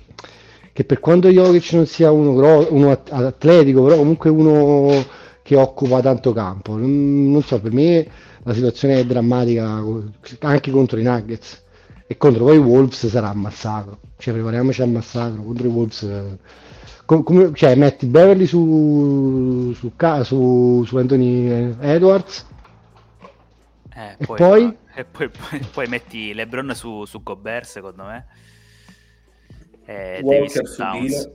Che 0.74 0.84
per 0.84 1.00
quanto 1.00 1.28
Jokic 1.30 1.72
non 1.72 1.86
sia 1.86 2.10
uno, 2.12 2.34
gro- 2.34 2.68
uno 2.70 2.90
at- 2.90 3.10
atletico, 3.10 3.82
però 3.82 3.96
comunque 3.96 4.28
uno 4.28 5.02
che 5.42 5.56
occupa 5.56 6.02
tanto 6.02 6.32
campo. 6.34 6.76
Non, 6.76 7.42
so, 7.42 7.58
per 7.60 7.72
me 7.72 8.06
la 8.42 8.52
situazione 8.52 8.98
è 9.00 9.06
drammatica 9.06 9.82
anche 10.40 10.70
contro 10.70 10.98
i 10.98 11.02
Nuggets 11.02 11.62
e 12.10 12.16
contro 12.16 12.44
poi 12.46 12.56
i 12.56 12.58
Wolves 12.58 13.06
sarà 13.06 13.30
un 13.30 13.40
massacro. 13.40 14.00
Cioè, 14.16 14.32
prepariamoci 14.32 14.80
al 14.82 14.88
massacro 14.88 15.42
contro 15.42 15.66
i 15.66 15.70
Wolves. 15.70 16.02
eh, 16.02 16.38
com- 17.04 17.22
come- 17.22 17.52
cioè, 17.54 17.74
metti 17.74 18.06
Beverly 18.06 18.46
su, 18.46 19.72
su, 19.76 19.92
su, 20.24 20.84
su 20.86 20.96
Anthony 20.96 21.74
Edwards 21.80 22.46
Eh, 23.94 24.14
E 24.18 24.26
poi? 24.26 24.76
e 24.94 25.04
poi, 25.04 25.28
poi- 25.28 25.60
poi 25.72 25.86
metti 25.88 26.32
LeBron 26.32 26.72
su, 26.74 27.04
su 27.04 27.22
Gobert, 27.22 27.66
secondo 27.66 28.04
me. 28.04 28.26
E 29.84 30.20
Davis 30.22 30.54
Walker 30.54 30.66
su. 30.68 30.82
Dilo. 30.90 31.32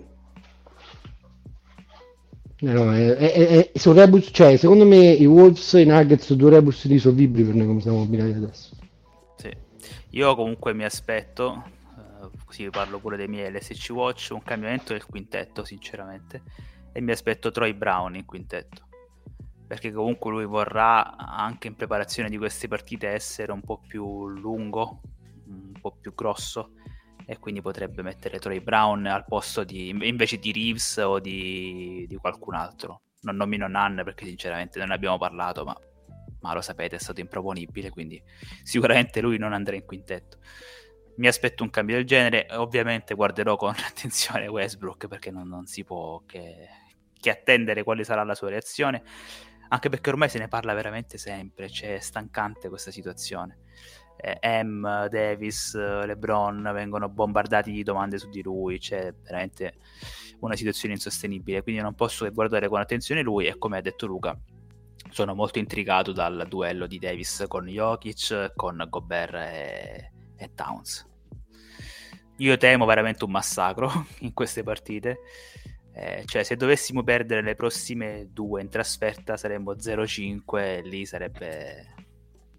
Eh 2.61 2.71
no, 2.71 2.93
è- 2.93 3.15
è- 3.15 3.31
è- 3.33 3.71
rebus- 3.93 4.29
cioè, 4.31 4.55
secondo 4.55 4.85
me 4.85 5.11
i 5.11 5.25
Wolves 5.25 5.73
e 5.73 5.81
i 5.81 5.85
Nuggets 5.85 6.25
sono 6.25 6.39
due 6.39 6.49
rebus 6.51 6.85
risolvibili 6.85 7.43
per 7.43 7.55
noi 7.55 7.67
come 7.67 7.81
siamo 7.81 7.97
combinati 7.97 8.31
adesso. 8.31 8.75
Io 10.13 10.35
comunque 10.35 10.75
mi 10.75 10.83
aspetto, 10.83 11.63
eh, 11.97 12.29
così 12.45 12.69
parlo 12.69 12.99
pure 12.99 13.17
dei 13.17 13.27
miei 13.27 13.51
LSC 13.51 13.89
Watch, 13.89 14.29
un 14.31 14.43
cambiamento 14.43 14.93
del 14.93 15.05
quintetto, 15.05 15.63
sinceramente, 15.63 16.43
e 16.91 17.01
mi 17.01 17.11
aspetto 17.11 17.49
Troy 17.49 17.73
Brown 17.73 18.15
in 18.15 18.25
quintetto. 18.25 18.89
Perché 19.65 19.91
comunque 19.91 20.29
lui 20.29 20.45
vorrà 20.45 21.17
anche 21.17 21.67
in 21.67 21.75
preparazione 21.75 22.29
di 22.29 22.37
queste 22.37 22.67
partite 22.67 23.07
essere 23.07 23.51
un 23.51 23.61
po' 23.61 23.79
più 23.79 24.27
lungo, 24.27 25.01
un 25.47 25.71
po' 25.81 25.97
più 25.99 26.13
grosso, 26.13 26.73
e 27.25 27.39
quindi 27.39 27.61
potrebbe 27.61 28.03
mettere 28.03 28.37
Troy 28.37 28.59
Brown 28.59 29.07
al 29.07 29.25
posto 29.25 29.63
di 29.63 29.89
invece 29.89 30.37
di 30.37 30.51
Reeves 30.51 30.97
o 30.97 31.19
di, 31.19 32.05
di 32.07 32.15
qualcun 32.17 32.53
altro. 32.53 33.01
Non 33.21 33.35
nomino 33.35 33.67
Nan 33.67 34.01
perché 34.05 34.25
sinceramente 34.25 34.77
non 34.77 34.89
ne 34.89 34.93
abbiamo 34.93 35.17
parlato, 35.17 35.63
ma, 35.63 35.75
ma 36.43 36.53
lo 36.53 36.61
sapete, 36.61 36.97
è 36.97 36.99
stato 36.99 37.21
improponibile, 37.21 37.89
quindi 37.89 38.21
sicuramente 38.63 39.21
lui 39.21 39.37
non 39.37 39.53
andrà 39.53 39.75
in 39.75 39.85
quintetto. 39.85 40.37
Mi 41.15 41.27
aspetto 41.27 41.63
un 41.63 41.69
cambio 41.69 41.95
del 41.95 42.05
genere, 42.05 42.47
ovviamente 42.51 43.15
guarderò 43.15 43.55
con 43.55 43.73
attenzione 43.87 44.47
Westbrook 44.47 45.07
perché 45.07 45.31
non, 45.31 45.47
non 45.47 45.65
si 45.65 45.83
può 45.83 46.21
che, 46.25 46.67
che 47.19 47.29
attendere 47.29 47.83
quale 47.83 48.03
sarà 48.03 48.23
la 48.23 48.35
sua 48.35 48.49
reazione, 48.49 49.03
anche 49.69 49.89
perché 49.89 50.09
ormai 50.09 50.29
se 50.29 50.37
ne 50.37 50.47
parla 50.47 50.73
veramente 50.73 51.17
sempre, 51.17 51.69
cioè 51.69 51.95
è 51.95 51.99
stancante 51.99 52.69
questa 52.69 52.91
situazione. 52.91 53.59
Eh, 54.17 54.63
M, 54.63 55.07
Davis, 55.07 55.75
LeBron 55.75 56.69
vengono 56.73 57.09
bombardati 57.09 57.71
di 57.71 57.83
domande 57.83 58.17
su 58.17 58.29
di 58.29 58.41
lui, 58.41 58.79
c'è 58.79 59.13
veramente 59.23 59.75
una 60.39 60.55
situazione 60.55 60.93
insostenibile, 60.93 61.63
quindi 61.63 61.81
non 61.81 61.95
posso 61.95 62.25
che 62.25 62.31
guardare 62.31 62.67
con 62.67 62.79
attenzione 62.79 63.21
lui 63.21 63.47
e 63.47 63.57
come 63.57 63.77
ha 63.77 63.81
detto 63.81 64.05
Luca, 64.05 64.37
sono 65.13 65.35
molto 65.35 65.59
intrigato 65.59 66.11
dal 66.11 66.45
duello 66.49 66.87
di 66.87 66.97
Davis 66.97 67.45
con 67.47 67.67
Jokic, 67.67 68.53
con 68.55 68.83
Gobert 68.89 69.33
e, 69.35 70.11
e 70.35 70.51
Towns. 70.55 71.07
Io 72.37 72.57
temo 72.57 72.85
veramente 72.85 73.23
un 73.23 73.31
massacro 73.31 74.07
in 74.21 74.33
queste 74.33 74.63
partite. 74.63 75.19
Eh, 75.95 76.23
cioè, 76.25 76.41
se 76.41 76.55
dovessimo 76.55 77.03
perdere 77.03 77.43
le 77.43 77.53
prossime 77.53 78.29
due 78.31 78.61
in 78.61 78.69
trasferta 78.69 79.37
saremmo 79.37 79.73
0-5 79.73 80.57
e 80.57 80.81
lì 80.81 81.05
sarebbe 81.05 81.93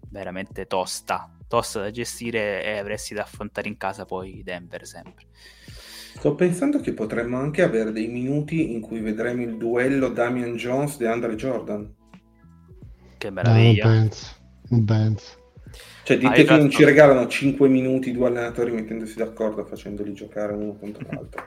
veramente 0.09 0.65
tosta. 0.65 1.29
Tosta 1.49 1.81
da 1.81 1.91
gestire 1.91 2.63
e 2.63 2.77
avresti 2.77 3.13
da 3.13 3.23
affrontare 3.23 3.67
in 3.67 3.75
casa 3.75 4.05
poi 4.05 4.41
Denver 4.43 4.87
sempre. 4.87 5.25
Sto 6.15 6.33
pensando 6.33 6.79
che 6.79 6.93
potremmo 6.93 7.37
anche 7.37 7.61
avere 7.61 7.91
dei 7.91 8.07
minuti 8.07 8.71
in 8.71 8.79
cui 8.79 9.01
vedremo 9.01 9.41
il 9.41 9.57
duello 9.57 10.07
Damian 10.07 10.55
Jones 10.55 10.97
e 11.01 11.07
Andre 11.07 11.35
Jordan. 11.35 11.93
Che 13.17 13.29
No, 13.41 13.61
non 13.61 13.77
meraviglia. 13.77 13.79
penso, 13.79 14.35
non 14.69 14.83
penso. 14.85 15.37
Cioè, 16.03 16.17
Ah, 16.21 16.35
dite 16.35 16.41
io 16.41 16.45
che 16.45 16.55
non 16.55 16.69
ci 16.69 16.85
regalano 16.85 17.27
5 17.27 17.67
minuti 17.67 18.13
due 18.13 18.27
allenatori 18.27 18.71
mettendosi 18.71 19.17
d'accordo 19.17 19.65
facendoli 19.65 20.13
giocare 20.13 20.53
uno 20.53 20.77
contro 20.77 21.05
l'altro. 21.05 21.43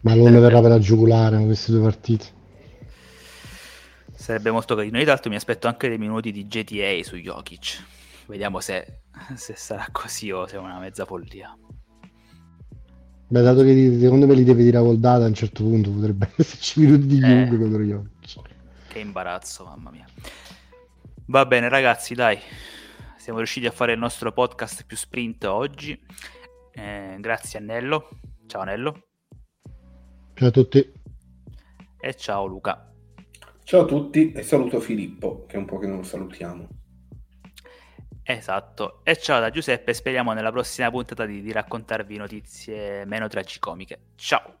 Ma 0.00 0.14
non 0.14 0.30
ne 0.32 0.40
verrà 0.40 0.62
per 0.62 0.70
la 0.70 0.78
giugulare 0.78 1.36
in 1.38 1.44
queste 1.44 1.70
due 1.70 1.82
partite. 1.82 2.26
Sarebbe 4.12 4.50
molto 4.50 4.74
carino. 4.74 4.96
Io 4.98 5.04
tra 5.04 5.12
l'altro 5.12 5.30
mi 5.30 5.36
aspetto 5.36 5.68
anche 5.68 5.88
dei 5.88 5.98
minuti 5.98 6.32
di 6.32 6.46
GTA 6.46 7.02
su 7.04 7.16
Jokic. 7.16 7.84
Vediamo 8.26 8.60
se, 8.60 9.02
se 9.34 9.54
sarà 9.56 9.86
così 9.92 10.30
o 10.30 10.46
se 10.46 10.56
è 10.56 10.58
una 10.58 10.78
mezza 10.78 11.04
follia. 11.04 11.56
Beh, 13.28 13.42
dato 13.42 13.62
che 13.62 13.98
secondo 14.00 14.26
me 14.26 14.34
li 14.34 14.44
deve 14.44 14.62
tirare 14.62 14.84
col 14.84 14.98
data 14.98 15.24
a 15.24 15.28
un 15.28 15.34
certo 15.34 15.62
punto 15.64 15.90
potrebbe 15.90 16.30
esserci 16.36 16.80
minuti 16.80 17.06
di 17.06 17.20
Eh. 17.20 17.22
chiunque 17.22 17.58
contro 17.58 17.82
Jokic. 17.82 18.40
Che 18.96 19.02
imbarazzo, 19.02 19.66
mamma 19.66 19.90
mia. 19.90 20.06
Va 21.26 21.44
bene, 21.44 21.68
ragazzi, 21.68 22.14
dai. 22.14 22.38
Siamo 23.18 23.40
riusciti 23.40 23.66
a 23.66 23.70
fare 23.70 23.92
il 23.92 23.98
nostro 23.98 24.32
podcast 24.32 24.86
più 24.86 24.96
sprint 24.96 25.44
oggi. 25.44 26.02
Eh, 26.72 27.18
grazie 27.20 27.58
a 27.58 27.62
Nello. 27.62 28.08
Ciao 28.46 28.62
Nello. 28.62 29.08
Ciao 30.32 30.48
a 30.48 30.50
tutti. 30.50 30.92
E 32.00 32.14
ciao 32.14 32.46
Luca. 32.46 32.90
Ciao 33.64 33.82
a 33.82 33.84
tutti 33.84 34.32
e 34.32 34.42
saluto 34.42 34.80
Filippo, 34.80 35.44
che 35.44 35.56
è 35.56 35.58
un 35.58 35.66
po' 35.66 35.76
che 35.76 35.88
non 35.88 35.98
lo 35.98 36.02
salutiamo. 36.02 36.66
Esatto. 38.22 39.00
E 39.04 39.18
ciao 39.18 39.40
da 39.40 39.50
Giuseppe. 39.50 39.92
Speriamo 39.92 40.32
nella 40.32 40.50
prossima 40.50 40.88
puntata 40.90 41.26
di, 41.26 41.42
di 41.42 41.52
raccontarvi 41.52 42.16
notizie 42.16 43.04
meno 43.04 43.28
tragicomiche. 43.28 44.12
Ciao. 44.14 44.60